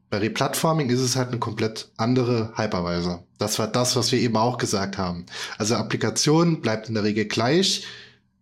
bei 0.08 0.18
Replatforming 0.18 0.88
ist 0.88 1.00
es 1.00 1.16
halt 1.16 1.30
eine 1.30 1.40
komplett 1.40 1.90
andere 1.96 2.52
Hypervisor. 2.54 3.24
Das 3.38 3.58
war 3.58 3.66
das, 3.66 3.96
was 3.96 4.12
wir 4.12 4.20
eben 4.20 4.36
auch 4.36 4.56
gesagt 4.56 4.98
haben. 4.98 5.26
Also 5.58 5.74
Applikation 5.74 6.60
bleibt 6.60 6.86
in 6.90 6.94
der 6.94 7.02
Regel 7.02 7.24
gleich, 7.24 7.84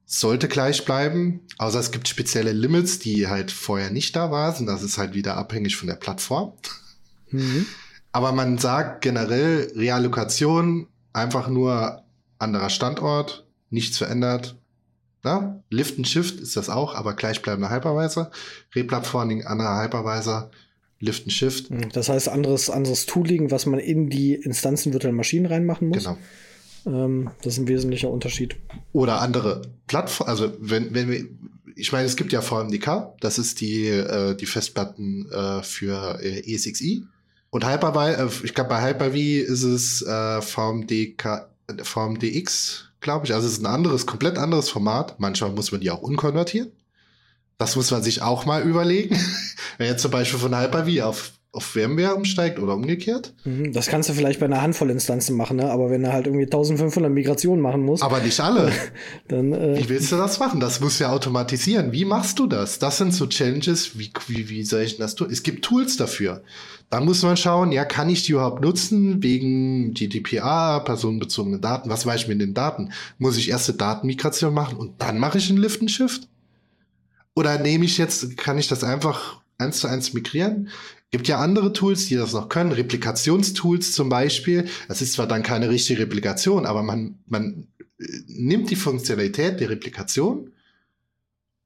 sollte 0.04 0.46
gleich 0.46 0.84
bleiben, 0.84 1.40
außer 1.56 1.80
es 1.80 1.92
gibt 1.92 2.08
spezielle 2.08 2.52
Limits, 2.52 2.98
die 2.98 3.28
halt 3.28 3.50
vorher 3.50 3.90
nicht 3.90 4.14
da 4.14 4.30
waren. 4.30 4.66
Das 4.66 4.82
ist 4.82 4.98
halt 4.98 5.14
wieder 5.14 5.38
abhängig 5.38 5.76
von 5.76 5.88
der 5.88 5.96
Plattform. 5.96 6.52
Mhm. 7.30 7.64
Aber 8.12 8.32
man 8.32 8.58
sagt 8.58 9.00
generell 9.00 9.72
Reallokation 9.74 10.88
einfach 11.14 11.48
nur 11.48 12.02
anderer 12.38 12.70
Standort, 12.70 13.46
nichts 13.70 13.98
verändert. 13.98 14.56
Na? 15.22 15.60
Lift 15.70 15.96
and 15.96 16.06
Shift 16.06 16.40
ist 16.40 16.56
das 16.56 16.68
auch, 16.68 16.94
aber 16.94 17.14
gleichbleibender 17.14 17.70
Hypervisor. 17.70 18.30
Replatforming, 18.74 19.44
anderer 19.44 19.82
Hypervisor, 19.82 20.50
Lift 21.00 21.24
and 21.24 21.32
Shift. 21.32 21.68
Hm, 21.70 21.90
das 21.90 22.08
heißt, 22.08 22.28
anderes, 22.28 22.70
anderes 22.70 23.06
Tooling, 23.06 23.50
was 23.50 23.66
man 23.66 23.80
in 23.80 24.08
die 24.08 24.34
Instanzen 24.34 24.92
virtuellen 24.92 25.16
Maschinen 25.16 25.46
reinmachen 25.46 25.88
muss. 25.88 26.04
Genau. 26.04 26.16
Ähm, 26.86 27.30
das 27.42 27.54
ist 27.54 27.58
ein 27.58 27.68
wesentlicher 27.68 28.10
Unterschied. 28.10 28.56
Oder 28.92 29.20
andere 29.20 29.62
Plattformen, 29.86 30.30
also 30.30 30.52
wenn, 30.60 30.94
wenn 30.94 31.10
wir, 31.10 31.26
ich 31.74 31.92
meine, 31.92 32.06
es 32.06 32.16
gibt 32.16 32.32
ja 32.32 32.40
VMDK, 32.40 33.14
das 33.20 33.38
ist 33.38 33.60
die, 33.60 33.88
äh, 33.88 34.36
die 34.36 34.46
Festplatten 34.46 35.30
äh, 35.30 35.62
für 35.62 36.20
äh, 36.22 36.54
ESXi. 36.54 37.04
Und 37.50 37.66
Hyper-V, 37.66 38.08
äh, 38.08 38.28
ich 38.44 38.54
glaube, 38.54 38.70
bei 38.70 38.82
Hyper-V 38.82 39.16
ist 39.52 39.62
es 39.64 40.02
äh, 40.02 40.40
VMDK 40.40 41.48
Form 41.82 42.18
DX, 42.18 42.90
glaube 43.00 43.26
ich. 43.26 43.34
Also 43.34 43.46
es 43.46 43.54
ist 43.54 43.62
ein 43.62 43.66
anderes, 43.66 44.06
komplett 44.06 44.38
anderes 44.38 44.68
Format. 44.68 45.18
Manchmal 45.18 45.50
muss 45.50 45.72
man 45.72 45.80
die 45.80 45.90
auch 45.90 46.02
unkonvertieren. 46.02 46.72
Das 47.58 47.76
muss 47.76 47.90
man 47.90 48.02
sich 48.02 48.22
auch 48.22 48.44
mal 48.44 48.62
überlegen. 48.62 49.18
Wenn 49.78 49.88
jetzt 49.88 50.02
zum 50.02 50.10
Beispiel 50.10 50.38
von 50.38 50.56
Hyper-V 50.56 51.04
auf 51.04 51.32
auf 51.56 51.64
Firmware 51.64 52.14
umsteigt 52.14 52.58
oder 52.58 52.74
umgekehrt. 52.74 53.32
Mhm, 53.44 53.72
das 53.72 53.86
kannst 53.86 54.10
du 54.10 54.12
vielleicht 54.12 54.40
bei 54.40 54.46
einer 54.46 54.60
Handvoll 54.60 54.90
Instanzen 54.90 55.36
machen, 55.36 55.56
ne? 55.56 55.70
aber 55.70 55.90
wenn 55.90 56.02
du 56.02 56.12
halt 56.12 56.26
irgendwie 56.26 56.44
1500 56.44 57.10
Migrationen 57.10 57.62
machen 57.62 57.82
musst. 57.82 58.02
Aber 58.02 58.20
nicht 58.20 58.38
alle. 58.38 58.70
dann, 59.28 59.54
äh, 59.54 59.78
wie 59.78 59.88
willst 59.88 60.12
du 60.12 60.16
das 60.16 60.38
machen? 60.38 60.60
Das 60.60 60.80
muss 60.80 60.98
ja 60.98 61.10
automatisieren. 61.10 61.92
Wie 61.92 62.04
machst 62.04 62.38
du 62.38 62.46
das? 62.46 62.78
Das 62.78 62.98
sind 62.98 63.14
so 63.14 63.26
Challenges. 63.26 63.98
Wie, 63.98 64.12
wie, 64.26 64.50
wie 64.50 64.64
soll 64.64 64.82
ich 64.82 64.98
das 64.98 65.14
tun? 65.14 65.28
Es 65.30 65.42
gibt 65.42 65.64
Tools 65.64 65.96
dafür. 65.96 66.42
Da 66.90 67.00
muss 67.00 67.22
man 67.22 67.38
schauen, 67.38 67.72
ja, 67.72 67.86
kann 67.86 68.10
ich 68.10 68.22
die 68.24 68.32
überhaupt 68.32 68.60
nutzen 68.60 69.22
wegen 69.22 69.94
GDPR, 69.94 70.82
personenbezogene 70.84 71.58
Daten? 71.58 71.88
Was 71.88 72.04
weiß 72.04 72.22
ich 72.22 72.28
mit 72.28 72.40
den 72.40 72.52
Daten? 72.52 72.90
Muss 73.18 73.38
ich 73.38 73.48
erste 73.48 73.72
Datenmigration 73.72 74.52
machen 74.52 74.76
und 74.76 75.00
dann 75.00 75.18
mache 75.18 75.38
ich 75.38 75.48
einen 75.48 75.58
Lift 75.58 75.80
and 75.80 75.90
Shift? 75.90 76.28
Oder 77.34 77.58
nehme 77.58 77.86
ich 77.86 77.96
jetzt, 77.96 78.36
kann 78.36 78.58
ich 78.58 78.68
das 78.68 78.84
einfach 78.84 79.40
eins 79.58 79.78
zu 79.78 79.86
eins 79.86 80.12
migrieren? 80.12 80.68
Gibt 81.10 81.28
ja 81.28 81.38
andere 81.38 81.72
Tools, 81.72 82.06
die 82.06 82.16
das 82.16 82.32
noch 82.32 82.48
können, 82.48 82.72
Replikationstools 82.72 83.92
zum 83.92 84.08
Beispiel. 84.08 84.68
Das 84.88 85.02
ist 85.02 85.12
zwar 85.12 85.26
dann 85.26 85.42
keine 85.42 85.70
richtige 85.70 86.00
Replikation, 86.00 86.66
aber 86.66 86.82
man, 86.82 87.18
man 87.26 87.68
äh, 87.98 88.04
nimmt 88.26 88.70
die 88.70 88.76
Funktionalität 88.76 89.60
der 89.60 89.70
Replikation 89.70 90.50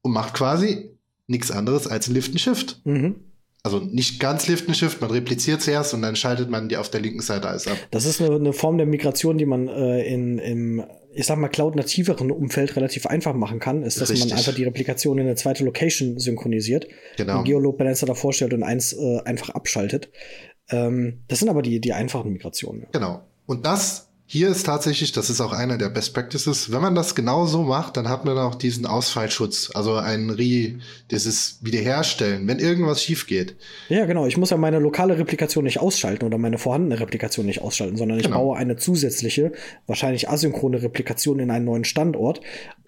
und 0.02 0.12
macht 0.12 0.34
quasi 0.34 0.90
nichts 1.26 1.50
anderes 1.50 1.86
als 1.86 2.08
ein 2.08 2.14
Lift 2.14 2.32
and 2.32 2.40
Shift. 2.40 2.80
Mhm. 2.84 3.16
Also 3.62 3.78
nicht 3.78 4.20
ganz 4.20 4.46
Lift 4.46 4.68
and 4.68 4.76
Shift, 4.76 5.00
man 5.00 5.10
repliziert 5.10 5.62
zuerst 5.62 5.92
und 5.94 6.02
dann 6.02 6.16
schaltet 6.16 6.48
man 6.48 6.68
die 6.68 6.76
auf 6.76 6.90
der 6.90 7.00
linken 7.00 7.20
Seite 7.20 7.48
alles 7.48 7.66
ab. 7.66 7.76
Das 7.90 8.06
ist 8.06 8.20
eine, 8.20 8.34
eine 8.34 8.52
Form 8.52 8.78
der 8.78 8.86
Migration, 8.86 9.36
die 9.36 9.46
man 9.46 9.68
äh, 9.68 10.02
in, 10.02 10.38
im 10.38 10.84
ich 11.12 11.26
sag 11.26 11.38
mal, 11.38 11.48
cloud-nativeren 11.48 12.30
Umfeld 12.30 12.76
relativ 12.76 13.06
einfach 13.06 13.34
machen 13.34 13.58
kann, 13.58 13.82
ist, 13.82 14.00
dass 14.00 14.10
Richtig. 14.10 14.30
man 14.30 14.38
einfach 14.38 14.54
die 14.54 14.64
Replikation 14.64 15.18
in 15.18 15.26
eine 15.26 15.34
zweite 15.34 15.64
Location 15.64 16.18
synchronisiert, 16.18 16.86
genau. 17.16 17.36
einen 17.36 17.44
Geoload 17.44 17.78
Balancer 17.78 18.06
davor 18.06 18.32
stellt 18.32 18.54
und 18.54 18.62
eins 18.62 18.92
äh, 18.92 19.20
einfach 19.24 19.50
abschaltet. 19.50 20.10
Ähm, 20.68 21.22
das 21.28 21.40
sind 21.40 21.48
aber 21.48 21.62
die, 21.62 21.80
die 21.80 21.92
einfachen 21.92 22.32
Migrationen. 22.32 22.86
Genau. 22.92 23.22
Und 23.46 23.66
das 23.66 24.09
hier 24.32 24.48
ist 24.48 24.64
tatsächlich, 24.64 25.10
das 25.10 25.28
ist 25.28 25.40
auch 25.40 25.52
einer 25.52 25.76
der 25.76 25.88
Best 25.88 26.14
Practices, 26.14 26.70
wenn 26.70 26.80
man 26.80 26.94
das 26.94 27.16
genau 27.16 27.46
so 27.46 27.64
macht, 27.64 27.96
dann 27.96 28.08
hat 28.08 28.24
man 28.24 28.38
auch 28.38 28.54
diesen 28.54 28.86
Ausfallschutz, 28.86 29.72
also 29.74 29.96
ein 29.96 30.30
Re, 30.30 30.78
dieses 31.10 31.58
Wiederherstellen, 31.62 32.46
wenn 32.46 32.60
irgendwas 32.60 33.02
schief 33.02 33.26
geht. 33.26 33.56
Ja, 33.88 34.06
genau. 34.06 34.26
Ich 34.26 34.36
muss 34.36 34.50
ja 34.50 34.56
meine 34.56 34.78
lokale 34.78 35.18
Replikation 35.18 35.64
nicht 35.64 35.80
ausschalten 35.80 36.24
oder 36.24 36.38
meine 36.38 36.58
vorhandene 36.58 37.00
Replikation 37.00 37.44
nicht 37.44 37.60
ausschalten, 37.60 37.96
sondern 37.96 38.18
ich 38.18 38.26
genau. 38.26 38.38
baue 38.38 38.56
eine 38.56 38.76
zusätzliche, 38.76 39.50
wahrscheinlich 39.88 40.28
asynchrone 40.28 40.80
Replikation 40.80 41.40
in 41.40 41.50
einen 41.50 41.64
neuen 41.64 41.82
Standort 41.82 42.40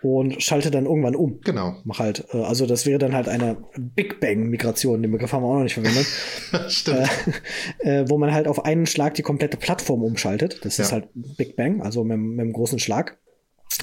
und 0.02 0.42
schalte 0.42 0.70
dann 0.70 0.86
irgendwann 0.86 1.16
um. 1.16 1.40
Genau. 1.42 1.76
Mach 1.84 1.98
halt, 1.98 2.24
äh, 2.32 2.38
also 2.38 2.66
das 2.66 2.86
wäre 2.86 2.98
dann 2.98 3.14
halt 3.14 3.28
eine 3.28 3.56
Big 3.76 4.20
Bang-Migration, 4.20 5.02
den 5.02 5.10
Begriff 5.10 5.32
haben 5.32 5.42
wir 5.42 5.48
auch 5.48 5.56
noch 5.56 5.62
nicht 5.62 5.74
verwendet. 5.74 6.06
Stimmt. 6.68 7.08
Äh, 7.78 8.00
äh, 8.02 8.10
wo 8.10 8.18
man 8.18 8.32
halt 8.32 8.46
auf 8.46 8.64
einen 8.64 8.86
Schlag 8.86 9.14
die 9.14 9.22
komplette 9.22 9.56
Plattform 9.56 10.02
umschaltet. 10.02 10.64
Das 10.64 10.76
ja. 10.76 10.84
ist 10.84 10.92
halt 10.92 11.08
Big 11.36 11.56
Bang, 11.56 11.82
also 11.82 12.04
mit, 12.04 12.18
mit 12.18 12.40
einem 12.40 12.52
großen 12.52 12.78
Schlag. 12.78 13.18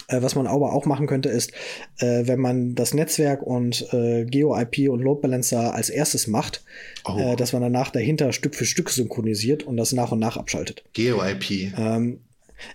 Äh, 0.08 0.22
was 0.22 0.36
man 0.36 0.47
aber 0.47 0.74
auch 0.74 0.86
machen 0.86 1.08
könnte, 1.08 1.30
ist, 1.30 1.52
äh, 1.97 2.28
wenn 2.28 2.39
man 2.39 2.76
das 2.76 2.93
Netzwerk 2.93 3.41
und 3.41 3.91
äh, 3.93 4.26
Geo-IP 4.26 4.89
und 4.89 5.02
Load 5.02 5.22
Balancer 5.22 5.74
als 5.74 5.89
erstes 5.89 6.28
macht, 6.28 6.64
oh. 7.06 7.18
Äh, 7.18 7.36
dass 7.36 7.54
man 7.54 7.62
danach 7.62 7.89
dahinter 7.91 8.32
Stück 8.32 8.56
für 8.56 8.66
Stück 8.66 8.89
synchronisiert 8.89 9.64
und 9.64 9.78
das 9.78 9.91
nach 9.93 10.12
und 10.12 10.20
nach 10.20 10.38
abschaltet. 10.38 10.84
Geo-IP. 10.93 11.74
Ähm, 11.78 12.22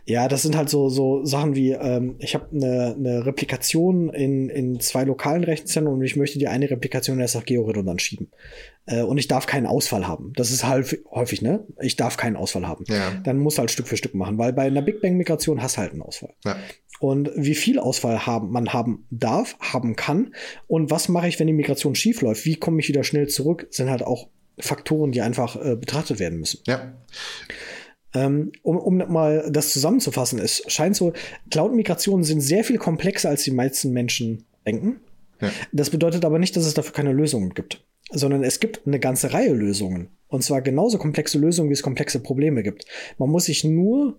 ja, 0.04 0.28
das 0.28 0.42
sind 0.42 0.56
halt 0.56 0.68
so, 0.68 0.88
so 0.88 1.24
Sachen 1.24 1.54
wie, 1.54 1.72
ähm, 1.72 2.16
ich 2.18 2.34
habe 2.34 2.48
eine, 2.52 2.94
eine 2.98 3.26
Replikation 3.26 4.10
in, 4.10 4.48
in 4.48 4.80
zwei 4.80 5.04
lokalen 5.04 5.44
Rechenzentren 5.44 5.94
und 5.94 6.02
ich 6.02 6.16
möchte 6.16 6.38
die 6.38 6.48
eine 6.48 6.70
Replikation 6.70 7.20
erst 7.20 7.34
nach 7.34 7.44
Georedundant 7.44 8.02
schieben. 8.02 8.30
Äh, 8.86 9.02
und 9.02 9.18
ich 9.18 9.28
darf 9.28 9.46
keinen 9.46 9.66
Ausfall 9.66 10.06
haben. 10.06 10.32
Das 10.36 10.50
ist 10.50 10.64
halt 10.66 10.98
häufig, 11.10 11.42
ne? 11.42 11.66
Ich 11.80 11.96
darf 11.96 12.16
keinen 12.16 12.36
Ausfall 12.36 12.66
haben. 12.66 12.84
Ja. 12.88 13.12
Dann 13.24 13.38
muss 13.38 13.58
halt 13.58 13.70
Stück 13.70 13.88
für 13.88 13.96
Stück 13.96 14.14
machen, 14.14 14.38
weil 14.38 14.52
bei 14.52 14.62
einer 14.62 14.82
Big 14.82 15.00
Bang-Migration 15.00 15.62
hast 15.62 15.76
du 15.76 15.80
halt 15.80 15.92
einen 15.92 16.02
Ausfall. 16.02 16.34
Ja. 16.44 16.56
Und 17.00 17.30
wie 17.36 17.54
viel 17.54 17.78
Ausfall 17.78 18.26
haben, 18.26 18.50
man 18.50 18.72
haben 18.72 19.06
darf, 19.10 19.56
haben 19.58 19.96
kann 19.96 20.34
und 20.66 20.90
was 20.90 21.08
mache 21.08 21.28
ich, 21.28 21.38
wenn 21.40 21.46
die 21.46 21.52
Migration 21.52 21.94
schief 21.94 22.22
läuft? 22.22 22.44
Wie 22.44 22.56
komme 22.56 22.80
ich 22.80 22.88
wieder 22.88 23.04
schnell 23.04 23.28
zurück? 23.28 23.66
Sind 23.70 23.90
halt 23.90 24.02
auch 24.02 24.28
Faktoren, 24.58 25.10
die 25.10 25.20
einfach 25.20 25.56
äh, 25.56 25.76
betrachtet 25.76 26.18
werden 26.18 26.38
müssen. 26.38 26.60
Ja. 26.66 26.94
Ähm, 28.14 28.52
um, 28.62 28.78
um 28.78 28.96
mal 29.12 29.48
das 29.50 29.72
zusammenzufassen, 29.72 30.38
es 30.38 30.62
scheint 30.68 30.94
so, 30.94 31.12
Cloud-Migrationen 31.50 32.24
sind 32.24 32.40
sehr 32.40 32.62
viel 32.62 32.78
komplexer, 32.78 33.28
als 33.28 33.42
die 33.42 33.50
meisten 33.50 33.92
Menschen 33.92 34.44
denken. 34.64 35.00
Ja. 35.40 35.50
Das 35.72 35.90
bedeutet 35.90 36.24
aber 36.24 36.38
nicht, 36.38 36.56
dass 36.56 36.64
es 36.64 36.74
dafür 36.74 36.92
keine 36.92 37.12
Lösungen 37.12 37.54
gibt, 37.54 37.84
sondern 38.10 38.44
es 38.44 38.60
gibt 38.60 38.86
eine 38.86 39.00
ganze 39.00 39.32
Reihe 39.32 39.52
Lösungen. 39.52 40.10
Und 40.28 40.42
zwar 40.42 40.62
genauso 40.62 40.98
komplexe 40.98 41.38
Lösungen, 41.38 41.70
wie 41.70 41.74
es 41.74 41.82
komplexe 41.82 42.20
Probleme 42.20 42.62
gibt. 42.62 42.86
Man 43.18 43.30
muss 43.30 43.46
sich 43.46 43.64
nur 43.64 44.18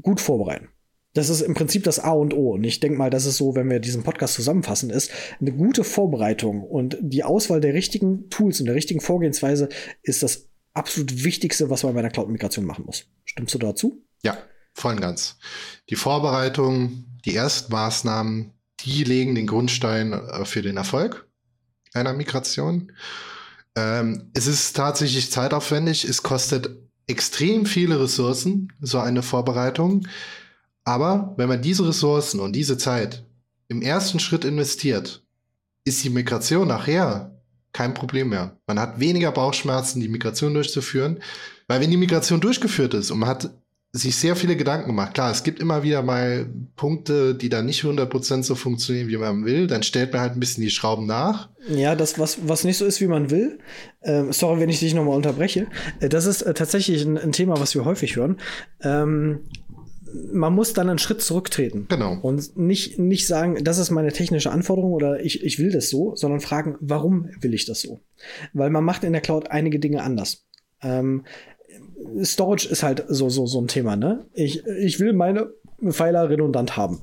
gut 0.00 0.20
vorbereiten. 0.20 0.68
Das 1.14 1.28
ist 1.28 1.42
im 1.42 1.52
Prinzip 1.52 1.84
das 1.84 1.98
A 1.98 2.12
und 2.12 2.32
O. 2.32 2.52
Und 2.52 2.64
ich 2.64 2.80
denke 2.80 2.96
mal, 2.96 3.10
dass 3.10 3.26
es 3.26 3.36
so, 3.36 3.54
wenn 3.54 3.68
wir 3.68 3.80
diesen 3.80 4.02
Podcast 4.02 4.34
zusammenfassen, 4.34 4.88
ist 4.88 5.10
eine 5.40 5.52
gute 5.52 5.84
Vorbereitung 5.84 6.62
und 6.62 6.96
die 7.00 7.24
Auswahl 7.24 7.60
der 7.60 7.74
richtigen 7.74 8.30
Tools 8.30 8.60
und 8.60 8.66
der 8.66 8.74
richtigen 8.74 9.00
Vorgehensweise 9.00 9.68
ist 10.02 10.22
das 10.22 10.48
absolut 10.74 11.24
Wichtigste, 11.24 11.70
was 11.70 11.82
man 11.82 11.94
bei 11.94 12.00
einer 12.00 12.10
Cloud-Migration 12.10 12.64
machen 12.64 12.84
muss. 12.84 13.04
Stimmst 13.24 13.54
du 13.54 13.58
dazu? 13.58 14.04
Ja, 14.22 14.38
voll 14.74 14.94
und 14.94 15.00
ganz. 15.00 15.36
Die 15.90 15.96
Vorbereitung, 15.96 17.04
die 17.24 17.34
ersten 17.34 17.72
Maßnahmen, 17.72 18.52
die 18.80 19.04
legen 19.04 19.34
den 19.34 19.46
Grundstein 19.46 20.12
äh, 20.12 20.44
für 20.44 20.62
den 20.62 20.76
Erfolg 20.76 21.28
einer 21.94 22.12
Migration. 22.12 22.92
Ähm, 23.76 24.30
es 24.34 24.46
ist 24.46 24.74
tatsächlich 24.74 25.30
zeitaufwendig, 25.30 26.04
es 26.04 26.22
kostet 26.22 26.70
extrem 27.06 27.66
viele 27.66 28.00
Ressourcen, 28.00 28.72
so 28.80 28.98
eine 28.98 29.22
Vorbereitung. 29.22 30.06
Aber 30.84 31.34
wenn 31.36 31.48
man 31.48 31.62
diese 31.62 31.86
Ressourcen 31.86 32.40
und 32.40 32.54
diese 32.54 32.78
Zeit 32.78 33.24
im 33.68 33.82
ersten 33.82 34.20
Schritt 34.20 34.44
investiert, 34.44 35.22
ist 35.84 36.02
die 36.04 36.10
Migration 36.10 36.68
nachher 36.68 37.41
kein 37.72 37.94
Problem 37.94 38.30
mehr. 38.30 38.58
Man 38.66 38.78
hat 38.78 39.00
weniger 39.00 39.32
Bauchschmerzen, 39.32 40.00
die 40.00 40.08
Migration 40.08 40.54
durchzuführen. 40.54 41.20
Weil 41.68 41.80
wenn 41.80 41.90
die 41.90 41.96
Migration 41.96 42.40
durchgeführt 42.40 42.94
ist 42.94 43.10
und 43.10 43.20
man 43.20 43.28
hat 43.28 43.50
sich 43.94 44.16
sehr 44.16 44.36
viele 44.36 44.56
Gedanken 44.56 44.88
gemacht, 44.88 45.12
klar, 45.12 45.30
es 45.30 45.42
gibt 45.42 45.60
immer 45.60 45.82
wieder 45.82 46.02
mal 46.02 46.46
Punkte, 46.76 47.34
die 47.34 47.50
dann 47.50 47.66
nicht 47.66 47.82
100% 47.82 48.42
so 48.42 48.54
funktionieren, 48.54 49.08
wie 49.08 49.18
man 49.18 49.44
will, 49.44 49.66
dann 49.66 49.82
stellt 49.82 50.12
man 50.12 50.22
halt 50.22 50.32
ein 50.32 50.40
bisschen 50.40 50.62
die 50.62 50.70
Schrauben 50.70 51.06
nach. 51.06 51.50
Ja, 51.68 51.94
das, 51.94 52.18
was, 52.18 52.48
was 52.48 52.64
nicht 52.64 52.78
so 52.78 52.86
ist, 52.86 53.02
wie 53.02 53.06
man 53.06 53.30
will, 53.30 53.58
äh, 54.00 54.24
sorry, 54.30 54.60
wenn 54.60 54.70
ich 54.70 54.80
dich 54.80 54.94
nochmal 54.94 55.16
unterbreche, 55.16 55.66
äh, 56.00 56.08
das 56.08 56.24
ist 56.24 56.40
äh, 56.42 56.54
tatsächlich 56.54 57.04
ein, 57.04 57.18
ein, 57.18 57.32
Thema, 57.32 57.60
was 57.60 57.74
wir 57.74 57.84
häufig 57.84 58.16
hören. 58.16 58.38
Ähm, 58.82 59.40
man 60.32 60.52
muss 60.52 60.72
dann 60.72 60.88
einen 60.88 60.98
Schritt 60.98 61.22
zurücktreten. 61.22 61.86
Genau. 61.88 62.18
Und 62.20 62.56
nicht, 62.56 62.98
nicht 62.98 63.26
sagen, 63.26 63.62
das 63.62 63.78
ist 63.78 63.90
meine 63.90 64.12
technische 64.12 64.50
Anforderung 64.50 64.92
oder 64.92 65.24
ich, 65.24 65.42
ich 65.42 65.58
will 65.58 65.70
das 65.70 65.88
so, 65.88 66.14
sondern 66.16 66.40
fragen, 66.40 66.76
warum 66.80 67.28
will 67.40 67.54
ich 67.54 67.66
das 67.66 67.80
so? 67.80 68.00
Weil 68.52 68.70
man 68.70 68.84
macht 68.84 69.04
in 69.04 69.12
der 69.12 69.22
Cloud 69.22 69.50
einige 69.50 69.78
Dinge 69.78 70.02
anders. 70.02 70.44
Ähm, 70.82 71.24
Storage 72.22 72.68
ist 72.68 72.82
halt 72.82 73.04
so, 73.08 73.28
so, 73.28 73.46
so 73.46 73.60
ein 73.60 73.68
Thema, 73.68 73.96
ne? 73.96 74.26
Ich, 74.32 74.66
ich 74.66 75.00
will 75.00 75.12
meine 75.12 75.52
Pfeiler 75.90 76.28
redundant 76.28 76.76
haben. 76.76 77.02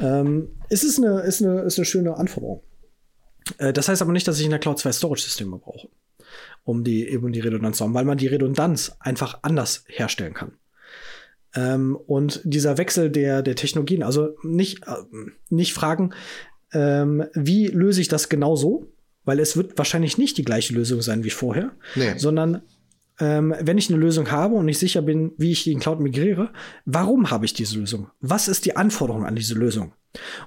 Ähm, 0.00 0.48
ist 0.68 0.84
es 0.84 0.98
eine, 0.98 1.20
ist 1.20 1.42
eine, 1.42 1.60
ist 1.62 1.78
eine 1.78 1.86
schöne 1.86 2.16
Anforderung. 2.16 2.62
Äh, 3.58 3.72
das 3.72 3.88
heißt 3.88 4.02
aber 4.02 4.12
nicht, 4.12 4.28
dass 4.28 4.38
ich 4.38 4.44
in 4.44 4.50
der 4.50 4.60
Cloud 4.60 4.78
zwei 4.78 4.92
Storage-Systeme 4.92 5.58
brauche, 5.58 5.88
um 6.64 6.84
die, 6.84 7.08
eben 7.08 7.32
die 7.32 7.40
Redundanz 7.40 7.78
zu 7.78 7.84
haben, 7.84 7.94
weil 7.94 8.04
man 8.04 8.18
die 8.18 8.26
Redundanz 8.26 8.96
einfach 9.00 9.40
anders 9.42 9.84
herstellen 9.86 10.34
kann. 10.34 10.52
Ähm, 11.54 11.96
und 12.06 12.40
dieser 12.44 12.78
Wechsel 12.78 13.10
der, 13.10 13.42
der 13.42 13.56
Technologien, 13.56 14.02
also 14.02 14.30
nicht, 14.42 14.86
äh, 14.86 14.94
nicht 15.50 15.74
fragen, 15.74 16.14
ähm, 16.72 17.24
wie 17.34 17.66
löse 17.66 18.00
ich 18.00 18.08
das 18.08 18.28
genau 18.28 18.56
so? 18.56 18.86
Weil 19.24 19.38
es 19.38 19.56
wird 19.56 19.76
wahrscheinlich 19.78 20.18
nicht 20.18 20.38
die 20.38 20.44
gleiche 20.44 20.74
Lösung 20.74 21.02
sein 21.02 21.24
wie 21.24 21.30
vorher, 21.30 21.72
nee. 21.94 22.16
sondern 22.16 22.62
ähm, 23.20 23.54
wenn 23.60 23.78
ich 23.78 23.88
eine 23.88 23.98
Lösung 23.98 24.30
habe 24.30 24.54
und 24.54 24.64
nicht 24.64 24.78
sicher 24.78 25.02
bin, 25.02 25.32
wie 25.36 25.52
ich 25.52 25.64
die 25.64 25.72
in 25.72 25.80
Cloud 25.80 26.00
migriere, 26.00 26.50
warum 26.86 27.30
habe 27.30 27.44
ich 27.44 27.52
diese 27.52 27.78
Lösung? 27.78 28.08
Was 28.20 28.48
ist 28.48 28.64
die 28.64 28.76
Anforderung 28.76 29.24
an 29.24 29.36
diese 29.36 29.54
Lösung? 29.54 29.92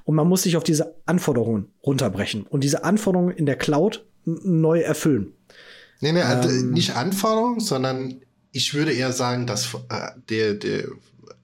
Und 0.03 0.15
man 0.15 0.27
muss 0.27 0.43
sich 0.43 0.57
auf 0.57 0.63
diese 0.63 0.95
Anforderungen 1.05 1.69
runterbrechen 1.83 2.43
und 2.43 2.63
diese 2.63 2.83
Anforderungen 2.83 3.35
in 3.35 3.45
der 3.45 3.55
Cloud 3.55 4.05
neu 4.25 4.81
erfüllen. 4.81 5.33
Nee, 6.01 6.11
nee, 6.11 6.21
also 6.21 6.49
ähm, 6.49 6.71
nicht 6.71 6.95
Anforderungen, 6.95 7.59
sondern 7.59 8.21
ich 8.55 8.73
würde 8.73 8.93
eher 8.93 9.11
sagen, 9.11 9.45
dass 9.45 9.73
äh, 9.89 10.11
der, 10.29 10.53
der 10.53 10.85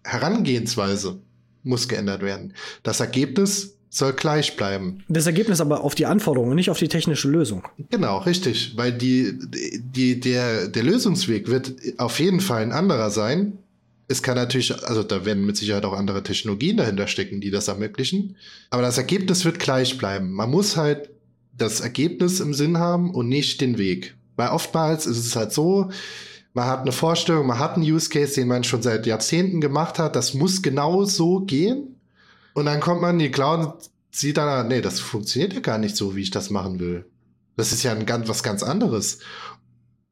Herangehensweise 0.04 1.20
muss 1.62 1.90
geändert 1.90 2.22
werden. 2.22 2.54
Das 2.84 3.02
Ergebnis 3.02 3.76
soll 3.90 4.14
gleich 4.14 4.56
bleiben. 4.56 5.04
Das 5.10 5.26
Ergebnis 5.26 5.60
aber 5.60 5.84
auf 5.84 5.94
die 5.94 6.06
Anforderungen, 6.06 6.56
nicht 6.56 6.70
auf 6.70 6.80
die 6.80 6.88
technische 6.88 7.28
Lösung. 7.28 7.68
Genau, 7.90 8.20
richtig, 8.20 8.78
weil 8.78 8.94
die, 8.94 9.38
die, 9.94 10.22
der, 10.22 10.70
der 10.70 10.84
Lösungsweg 10.84 11.50
wird 11.50 11.74
auf 11.98 12.18
jeden 12.18 12.40
Fall 12.40 12.62
ein 12.62 12.72
anderer 12.72 13.12
sein. 13.12 13.58
Es 14.08 14.24
kann 14.24 14.36
natürlich, 14.36 14.74
also 14.86 15.04
da 15.04 15.26
werden 15.26 15.46
mit 15.46 15.58
Sicherheit 15.58 15.84
auch 15.84 15.94
andere 15.94 16.24
Technologien 16.24 16.78
dahinter 16.78 17.08
stecken, 17.08 17.42
die 17.42 17.52
das 17.52 17.68
ermöglichen. 17.68 18.38
Aber 18.70 18.84
das 18.84 18.98
Ergebnis 18.98 19.44
wird 19.44 19.60
gleich 19.60 19.98
bleiben. 19.98 20.32
Man 20.32 20.50
muss 20.50 20.78
halt 20.78 21.10
das 21.58 21.82
Ergebnis 21.82 22.40
im 22.40 22.54
Sinn 22.54 22.78
haben 22.78 23.14
und 23.14 23.28
nicht 23.28 23.60
den 23.60 23.78
Weg. 23.78 24.16
Weil 24.38 24.50
oftmals 24.50 25.06
ist 25.06 25.26
es 25.26 25.36
halt 25.36 25.52
so, 25.52 25.92
man 26.54 26.66
hat 26.66 26.82
eine 26.82 26.92
Vorstellung, 26.92 27.48
man 27.48 27.60
hat 27.60 27.76
einen 27.76 27.90
Use 27.90 28.10
Case, 28.10 28.36
den 28.36 28.48
man 28.48 28.64
schon 28.64 28.82
seit 28.82 29.06
Jahrzehnten 29.06 29.62
gemacht 29.62 30.00
hat. 30.00 30.16
Das 30.16 30.34
muss 30.34 30.62
genau 30.62 31.06
so 31.06 31.40
gehen. 31.42 31.96
Und 32.54 32.66
dann 32.66 32.82
kommt 32.82 33.02
man 33.02 33.16
in 33.16 33.20
die 33.20 33.32
Cloud 33.32 33.60
und 33.60 33.74
sieht 34.12 34.38
dann, 34.38 34.68
nee, 34.68 34.82
das 34.82 35.00
funktioniert 35.00 35.54
ja 35.54 35.62
gar 35.62 35.78
nicht 35.78 35.96
so, 35.96 36.16
wie 36.16 36.22
ich 36.22 36.32
das 36.32 36.50
machen 36.50 36.80
will. 36.80 37.06
Das 37.56 37.72
ist 37.72 37.84
ja 37.84 37.92
ein 37.92 38.06
ganz, 38.06 38.28
was 38.28 38.44
ganz 38.44 38.64
anderes. 38.64 39.20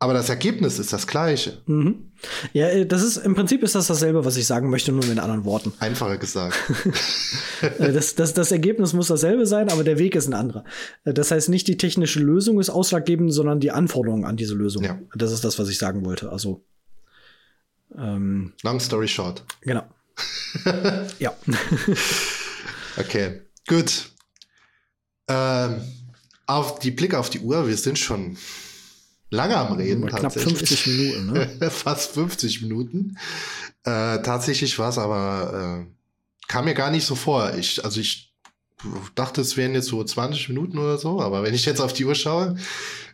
Aber 0.01 0.13
das 0.13 0.29
Ergebnis 0.29 0.79
ist 0.79 0.93
das 0.93 1.07
gleiche. 1.07 1.61
Mhm. 1.65 2.11
Ja, 2.53 2.69
äh, 2.69 2.85
das 2.85 3.03
ist 3.03 3.17
im 3.17 3.35
Prinzip 3.35 3.61
ist 3.63 3.75
das 3.75 3.87
dasselbe, 3.87 4.23
was 4.23 4.37
ich 4.37 4.47
sagen 4.47 4.69
möchte, 4.69 4.93
nur 4.93 5.05
mit 5.05 5.19
anderen 5.19 5.43
Worten. 5.43 5.73
Einfacher 5.79 6.17
gesagt. 6.17 6.55
Äh, 7.61 7.91
das, 7.91 8.15
das, 8.15 8.33
das 8.33 8.53
Ergebnis 8.53 8.93
muss 8.93 9.09
dasselbe 9.09 9.45
sein, 9.45 9.67
aber 9.67 9.83
der 9.83 9.99
Weg 9.99 10.15
ist 10.15 10.27
ein 10.27 10.33
anderer. 10.33 10.63
Äh, 11.03 11.13
das 11.13 11.29
heißt, 11.29 11.49
nicht 11.49 11.67
die 11.67 11.75
technische 11.75 12.21
Lösung 12.21 12.57
ist 12.61 12.69
ausschlaggebend, 12.69 13.33
sondern 13.33 13.59
die 13.59 13.71
Anforderungen 13.71 14.23
an 14.23 14.37
diese 14.37 14.55
Lösung. 14.55 14.85
Ja. 14.85 14.97
Das 15.13 15.33
ist 15.33 15.43
das, 15.43 15.59
was 15.59 15.67
ich 15.67 15.77
sagen 15.77 16.05
wollte. 16.05 16.31
Also 16.31 16.63
ähm, 17.97 18.53
Long 18.63 18.79
story 18.79 19.09
short. 19.09 19.43
Genau. 19.59 19.83
ja. 21.19 21.33
okay, 22.97 23.41
gut. 23.67 24.09
Ähm, 25.27 25.81
auf 26.45 26.79
die 26.79 26.91
Blick 26.91 27.13
auf 27.13 27.29
die 27.29 27.39
Uhr, 27.39 27.67
wir 27.67 27.75
sind 27.75 27.99
schon 27.99 28.37
lange 29.29 29.55
am 29.57 29.73
Reden. 29.73 30.05
Knapp 30.05 30.33
50 30.33 30.87
Minuten, 30.87 31.31
ne? 31.31 31.47
Fast 31.71 32.13
50 32.13 32.61
Minuten. 32.61 33.17
Äh, 33.83 34.21
tatsächlich 34.21 34.77
war 34.79 34.89
es 34.89 34.97
aber, 34.97 35.85
äh, 35.85 36.47
kam 36.47 36.65
mir 36.65 36.73
gar 36.73 36.91
nicht 36.91 37.05
so 37.05 37.15
vor. 37.15 37.53
Ich, 37.55 37.83
also 37.83 37.99
ich 37.99 38.33
dachte, 39.15 39.41
es 39.41 39.57
wären 39.57 39.73
jetzt 39.73 39.87
so 39.87 40.03
20 40.03 40.49
Minuten 40.49 40.77
oder 40.77 40.97
so, 40.97 41.21
aber 41.21 41.43
wenn 41.43 41.53
ich 41.53 41.65
jetzt 41.65 41.81
auf 41.81 41.93
die 41.93 42.05
Uhr 42.05 42.15
schaue, 42.15 42.55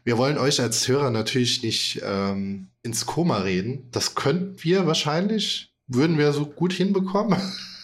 wir 0.04 0.18
wollen 0.18 0.38
euch 0.38 0.62
als 0.62 0.88
Hörer 0.88 1.10
natürlich 1.10 1.64
nicht 1.64 2.02
ähm, 2.04 2.68
ins 2.84 3.06
Koma 3.06 3.40
reden. 3.40 3.90
Das 3.92 4.14
könnten 4.16 4.64
wir 4.64 4.86
wahrscheinlich, 4.86 5.74
würden 5.88 6.18
wir 6.18 6.32
so 6.34 6.46
gut 6.46 6.74
hinbekommen. 6.74 7.42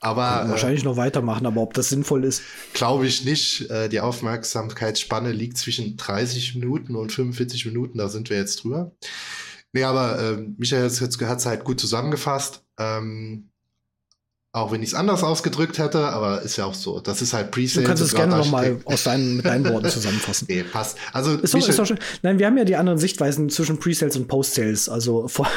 aber 0.00 0.44
äh, 0.44 0.48
wahrscheinlich 0.50 0.84
noch 0.84 0.96
weitermachen, 0.96 1.46
aber 1.46 1.60
ob 1.60 1.74
das 1.74 1.88
sinnvoll 1.88 2.24
ist, 2.24 2.42
glaube 2.72 3.06
ich 3.06 3.24
nicht. 3.24 3.70
Äh, 3.70 3.88
die 3.88 4.00
Aufmerksamkeitsspanne 4.00 5.32
liegt 5.32 5.58
zwischen 5.58 5.96
30 5.96 6.56
Minuten 6.56 6.96
und 6.96 7.12
45 7.12 7.66
Minuten, 7.66 7.98
da 7.98 8.08
sind 8.08 8.30
wir 8.30 8.36
jetzt 8.36 8.62
drüber. 8.64 8.92
Nee, 9.72 9.84
aber 9.84 10.20
äh, 10.20 10.36
Michael 10.56 10.88
hat 10.88 11.38
es 11.38 11.46
halt 11.46 11.64
gut 11.64 11.80
zusammengefasst. 11.80 12.64
Ähm, 12.78 13.50
auch 14.54 14.70
wenn 14.70 14.84
ich 14.84 14.90
es 14.90 14.94
anders 14.94 15.24
ausgedrückt 15.24 15.78
hätte, 15.78 16.10
aber 16.10 16.42
ist 16.42 16.56
ja 16.56 16.64
auch 16.64 16.74
so. 16.74 17.00
Das 17.00 17.20
ist 17.20 17.32
halt 17.32 17.50
Presale. 17.50 17.82
Du 17.82 17.88
kannst 17.88 18.04
es 18.04 18.14
gerne 18.14 18.36
nochmal 18.36 18.78
aus 18.84 19.02
deinen, 19.02 19.38
mit 19.38 19.46
deinen 19.46 19.68
Worten 19.68 19.88
zusammenfassen. 19.90 20.46
nee, 20.48 20.62
passt. 20.62 20.96
Also, 21.12 21.32
ist 21.32 21.54
doch, 21.54 21.68
ist 21.68 21.76
doch 21.76 21.84
schön. 21.84 21.98
Nein, 22.22 22.38
wir 22.38 22.46
haben 22.46 22.56
ja 22.56 22.64
die 22.64 22.76
anderen 22.76 23.00
Sichtweisen 23.00 23.48
zwischen 23.48 23.80
Presales 23.80 24.16
und 24.16 24.28
Post-Sales. 24.28 24.88
Also 24.88 25.26
vor, 25.28 25.48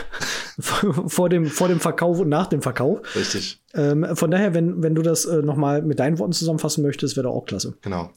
vor, 0.59 1.29
dem, 1.29 1.45
vor 1.45 1.67
dem 1.67 1.79
Verkauf 1.79 2.19
und 2.19 2.29
nach 2.29 2.47
dem 2.47 2.63
Verkauf. 2.63 3.01
Richtig. 3.15 3.61
Ähm, 3.75 4.03
von 4.15 4.31
daher, 4.31 4.55
wenn, 4.55 4.81
wenn 4.81 4.95
du 4.95 5.03
das 5.03 5.25
äh, 5.25 5.43
nochmal 5.43 5.83
mit 5.83 5.99
deinen 5.99 6.17
Worten 6.17 6.33
zusammenfassen 6.33 6.81
möchtest, 6.81 7.15
wäre 7.17 7.27
doch 7.27 7.35
auch 7.35 7.45
klasse. 7.45 7.75
Genau. 7.83 8.09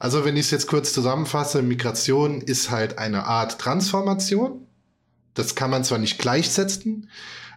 Also, 0.00 0.24
wenn 0.24 0.36
ich 0.36 0.46
es 0.46 0.50
jetzt 0.50 0.66
kurz 0.66 0.92
zusammenfasse, 0.92 1.62
Migration 1.62 2.40
ist 2.40 2.72
halt 2.72 2.98
eine 2.98 3.26
Art 3.26 3.60
Transformation. 3.60 4.66
Das 5.34 5.54
kann 5.54 5.70
man 5.70 5.84
zwar 5.84 5.98
nicht 5.98 6.18
gleichsetzen, 6.18 7.08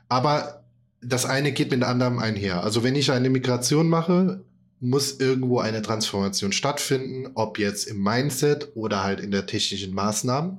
aber 0.10 0.57
das 1.02 1.26
eine 1.26 1.52
geht 1.52 1.72
mit 1.72 1.82
dem 1.82 1.90
anderen 1.90 2.20
einher. 2.20 2.64
Also 2.64 2.84
wenn 2.84 2.96
ich 2.96 3.12
eine 3.12 3.30
Migration 3.30 3.90
mache, 3.90 4.44
muss 4.80 5.20
irgendwo 5.20 5.60
eine 5.60 5.82
Transformation 5.82 6.52
stattfinden, 6.52 7.32
ob 7.34 7.58
jetzt 7.58 7.88
im 7.88 8.02
Mindset 8.02 8.76
oder 8.76 9.04
halt 9.04 9.20
in 9.20 9.32
der 9.32 9.46
technischen 9.46 9.94
Maßnahmen. 9.94 10.58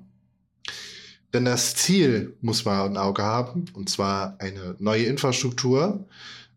Denn 1.33 1.45
das 1.45 1.75
Ziel 1.75 2.37
muss 2.41 2.65
man 2.65 2.93
im 2.93 2.97
Auge 2.97 3.23
haben, 3.23 3.67
und 3.75 3.91
zwar 3.91 4.37
eine 4.41 4.77
neue 4.79 5.05
Infrastruktur, 5.05 6.07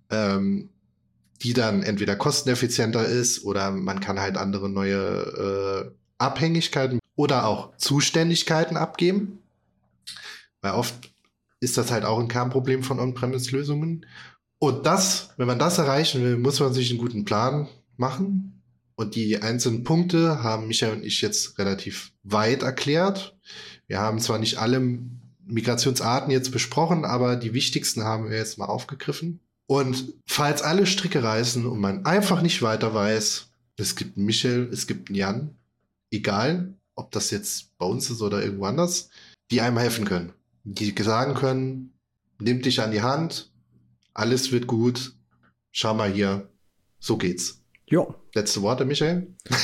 ähm, 0.10 0.70
die 1.42 1.54
dann 1.54 1.84
entweder 1.84 2.16
kosteneffizienter 2.16 3.06
ist 3.06 3.44
oder 3.44 3.72
man 3.72 4.00
kann 4.00 4.20
halt 4.20 4.38
andere 4.38 4.70
neue 4.70 4.98
äh, 4.98 5.92
Abhängigkeiten 6.20 7.00
oder 7.16 7.46
auch 7.46 7.76
Zuständigkeiten 7.78 8.78
abgeben. 8.78 9.40
Weil 10.62 10.74
oft 10.74 11.12
ist 11.62 11.78
das 11.78 11.92
halt 11.92 12.04
auch 12.04 12.20
ein 12.20 12.28
Kernproblem 12.28 12.84
von 12.84 13.00
On-Premise-Lösungen. 13.00 14.06
Und 14.60 14.86
das, 14.86 15.30
wenn 15.38 15.48
man 15.48 15.60
das 15.60 15.78
erreichen 15.78 16.24
will, 16.24 16.38
muss 16.38 16.60
man 16.60 16.74
sich 16.74 16.90
einen 16.90 17.00
guten 17.00 17.24
Plan 17.24 17.70
machen. 17.98 18.62
Und 18.96 19.16
die 19.16 19.42
einzelnen 19.42 19.84
Punkte 19.84 20.44
haben 20.44 20.68
Michael 20.68 20.94
und 20.94 21.06
ich 21.06 21.22
jetzt 21.22 21.58
relativ 21.58 22.12
weit 22.24 22.64
erklärt. 22.64 23.38
Wir 23.88 24.00
haben 24.00 24.20
zwar 24.20 24.40
nicht 24.40 24.58
alle 24.58 25.00
Migrationsarten 25.46 26.32
jetzt 26.32 26.52
besprochen, 26.52 27.06
aber 27.06 27.36
die 27.36 27.54
wichtigsten 27.54 28.04
haben 28.04 28.30
wir 28.30 28.38
jetzt 28.38 28.58
mal 28.58 28.66
aufgegriffen. 28.66 29.40
Und 29.68 30.14
falls 30.28 30.62
alle 30.62 30.86
Stricke 30.86 31.24
reißen 31.24 31.66
und 31.66 31.80
man 31.80 32.06
einfach 32.06 32.42
nicht 32.42 32.62
weiter 32.62 32.94
weiß, 32.94 33.48
es 33.78 33.96
gibt 33.96 34.18
einen 34.18 34.26
Michael, 34.26 34.70
es 34.72 34.86
gibt 34.86 35.10
einen 35.10 35.16
Jan, 35.16 35.56
egal, 36.12 36.74
ob 36.96 37.12
das 37.12 37.32
jetzt 37.32 37.76
bei 37.78 37.86
uns 37.86 38.10
ist 38.10 38.22
oder 38.22 38.44
irgendwo 38.44 38.66
anders, 38.66 39.10
die 39.50 39.62
einem 39.62 39.78
helfen 39.78 40.06
können 40.06 40.34
die 40.64 40.94
sagen 41.02 41.34
können, 41.34 41.94
nimm 42.40 42.62
dich 42.62 42.82
an 42.82 42.92
die 42.92 43.02
Hand, 43.02 43.52
alles 44.14 44.52
wird 44.52 44.68
gut, 44.68 45.14
schau 45.72 45.94
mal 45.94 46.12
hier, 46.12 46.50
so 47.00 47.18
geht's. 47.18 47.64
Ja. 47.88 48.08
Letzte 48.34 48.62
Worte, 48.62 48.86
Michael? 48.86 49.28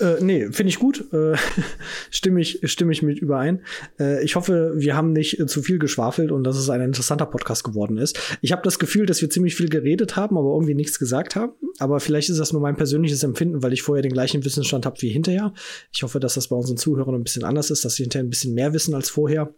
Äh, 0.00 0.16
nee, 0.20 0.50
finde 0.50 0.70
ich 0.70 0.78
gut. 0.78 1.12
Äh, 1.12 1.36
stimme, 2.10 2.40
ich, 2.40 2.60
stimme 2.64 2.92
ich 2.92 3.02
mit 3.02 3.18
überein. 3.20 3.62
Äh, 3.98 4.24
ich 4.24 4.36
hoffe, 4.36 4.72
wir 4.76 4.96
haben 4.96 5.12
nicht 5.12 5.38
äh, 5.38 5.46
zu 5.46 5.62
viel 5.62 5.78
geschwafelt 5.78 6.32
und 6.32 6.44
dass 6.44 6.56
es 6.56 6.68
ein 6.68 6.80
interessanter 6.80 7.26
Podcast 7.26 7.64
geworden 7.64 7.96
ist. 7.96 8.18
Ich 8.40 8.52
habe 8.52 8.62
das 8.62 8.78
Gefühl, 8.78 9.06
dass 9.06 9.22
wir 9.22 9.30
ziemlich 9.30 9.54
viel 9.54 9.68
geredet 9.68 10.16
haben, 10.16 10.36
aber 10.36 10.52
irgendwie 10.52 10.74
nichts 10.74 10.98
gesagt 10.98 11.36
haben. 11.36 11.52
Aber 11.78 12.00
vielleicht 12.00 12.28
ist 12.28 12.38
das 12.38 12.52
nur 12.52 12.62
mein 12.62 12.76
persönliches 12.76 13.22
Empfinden, 13.22 13.62
weil 13.62 13.72
ich 13.72 13.82
vorher 13.82 14.02
den 14.02 14.12
gleichen 14.12 14.44
Wissensstand 14.44 14.86
habe 14.86 15.00
wie 15.00 15.10
hinterher. 15.10 15.54
Ich 15.92 16.02
hoffe, 16.02 16.20
dass 16.20 16.34
das 16.34 16.48
bei 16.48 16.56
unseren 16.56 16.76
Zuhörern 16.76 17.14
ein 17.14 17.24
bisschen 17.24 17.44
anders 17.44 17.70
ist, 17.70 17.84
dass 17.84 17.94
sie 17.94 18.02
hinterher 18.02 18.24
ein 18.24 18.30
bisschen 18.30 18.54
mehr 18.54 18.72
wissen 18.72 18.94
als 18.94 19.10
vorher. 19.10 19.54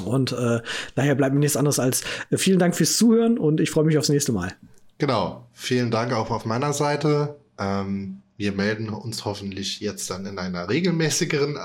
Und 0.00 0.32
äh, 0.32 0.60
daher 0.94 1.14
bleibt 1.14 1.34
mir 1.34 1.40
nichts 1.40 1.56
anderes 1.56 1.78
als 1.78 2.02
äh, 2.30 2.36
vielen 2.36 2.58
Dank 2.58 2.74
fürs 2.76 2.96
Zuhören 2.96 3.38
und 3.38 3.60
ich 3.60 3.70
freue 3.70 3.84
mich 3.84 3.98
aufs 3.98 4.08
nächste 4.08 4.32
Mal. 4.32 4.52
Genau. 4.98 5.46
Vielen 5.52 5.90
Dank 5.90 6.12
auch 6.12 6.30
auf 6.30 6.44
meiner 6.44 6.72
Seite. 6.72 7.36
Ähm, 7.58 8.22
wir 8.36 8.52
melden 8.52 8.88
uns 8.88 9.24
hoffentlich 9.24 9.80
jetzt 9.80 10.10
dann 10.10 10.24
in 10.24 10.38
einer 10.38 10.68
regelmäßigeren, 10.68 11.58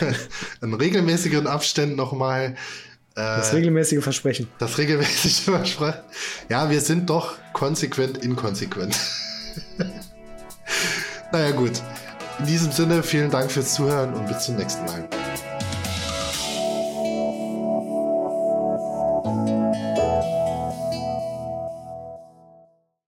in 0.62 0.74
regelmäßigeren 0.74 1.46
Abständen 1.46 1.94
nochmal. 1.94 2.56
Äh, 3.14 3.20
das 3.20 3.54
regelmäßige 3.54 4.02
Versprechen. 4.02 4.48
Das 4.58 4.76
regelmäßige 4.78 5.40
Versprechen. 5.40 6.00
Ja, 6.48 6.68
wir 6.68 6.80
sind 6.80 7.08
doch 7.08 7.36
konsequent 7.52 8.18
inkonsequent. 8.18 8.96
naja, 11.32 11.52
gut. 11.52 11.80
In 12.40 12.46
diesem 12.46 12.72
Sinne, 12.72 13.04
vielen 13.04 13.30
Dank 13.30 13.50
fürs 13.52 13.74
Zuhören 13.74 14.14
und 14.14 14.26
bis 14.26 14.46
zum 14.46 14.56
nächsten 14.56 14.84
Mal. 14.84 15.08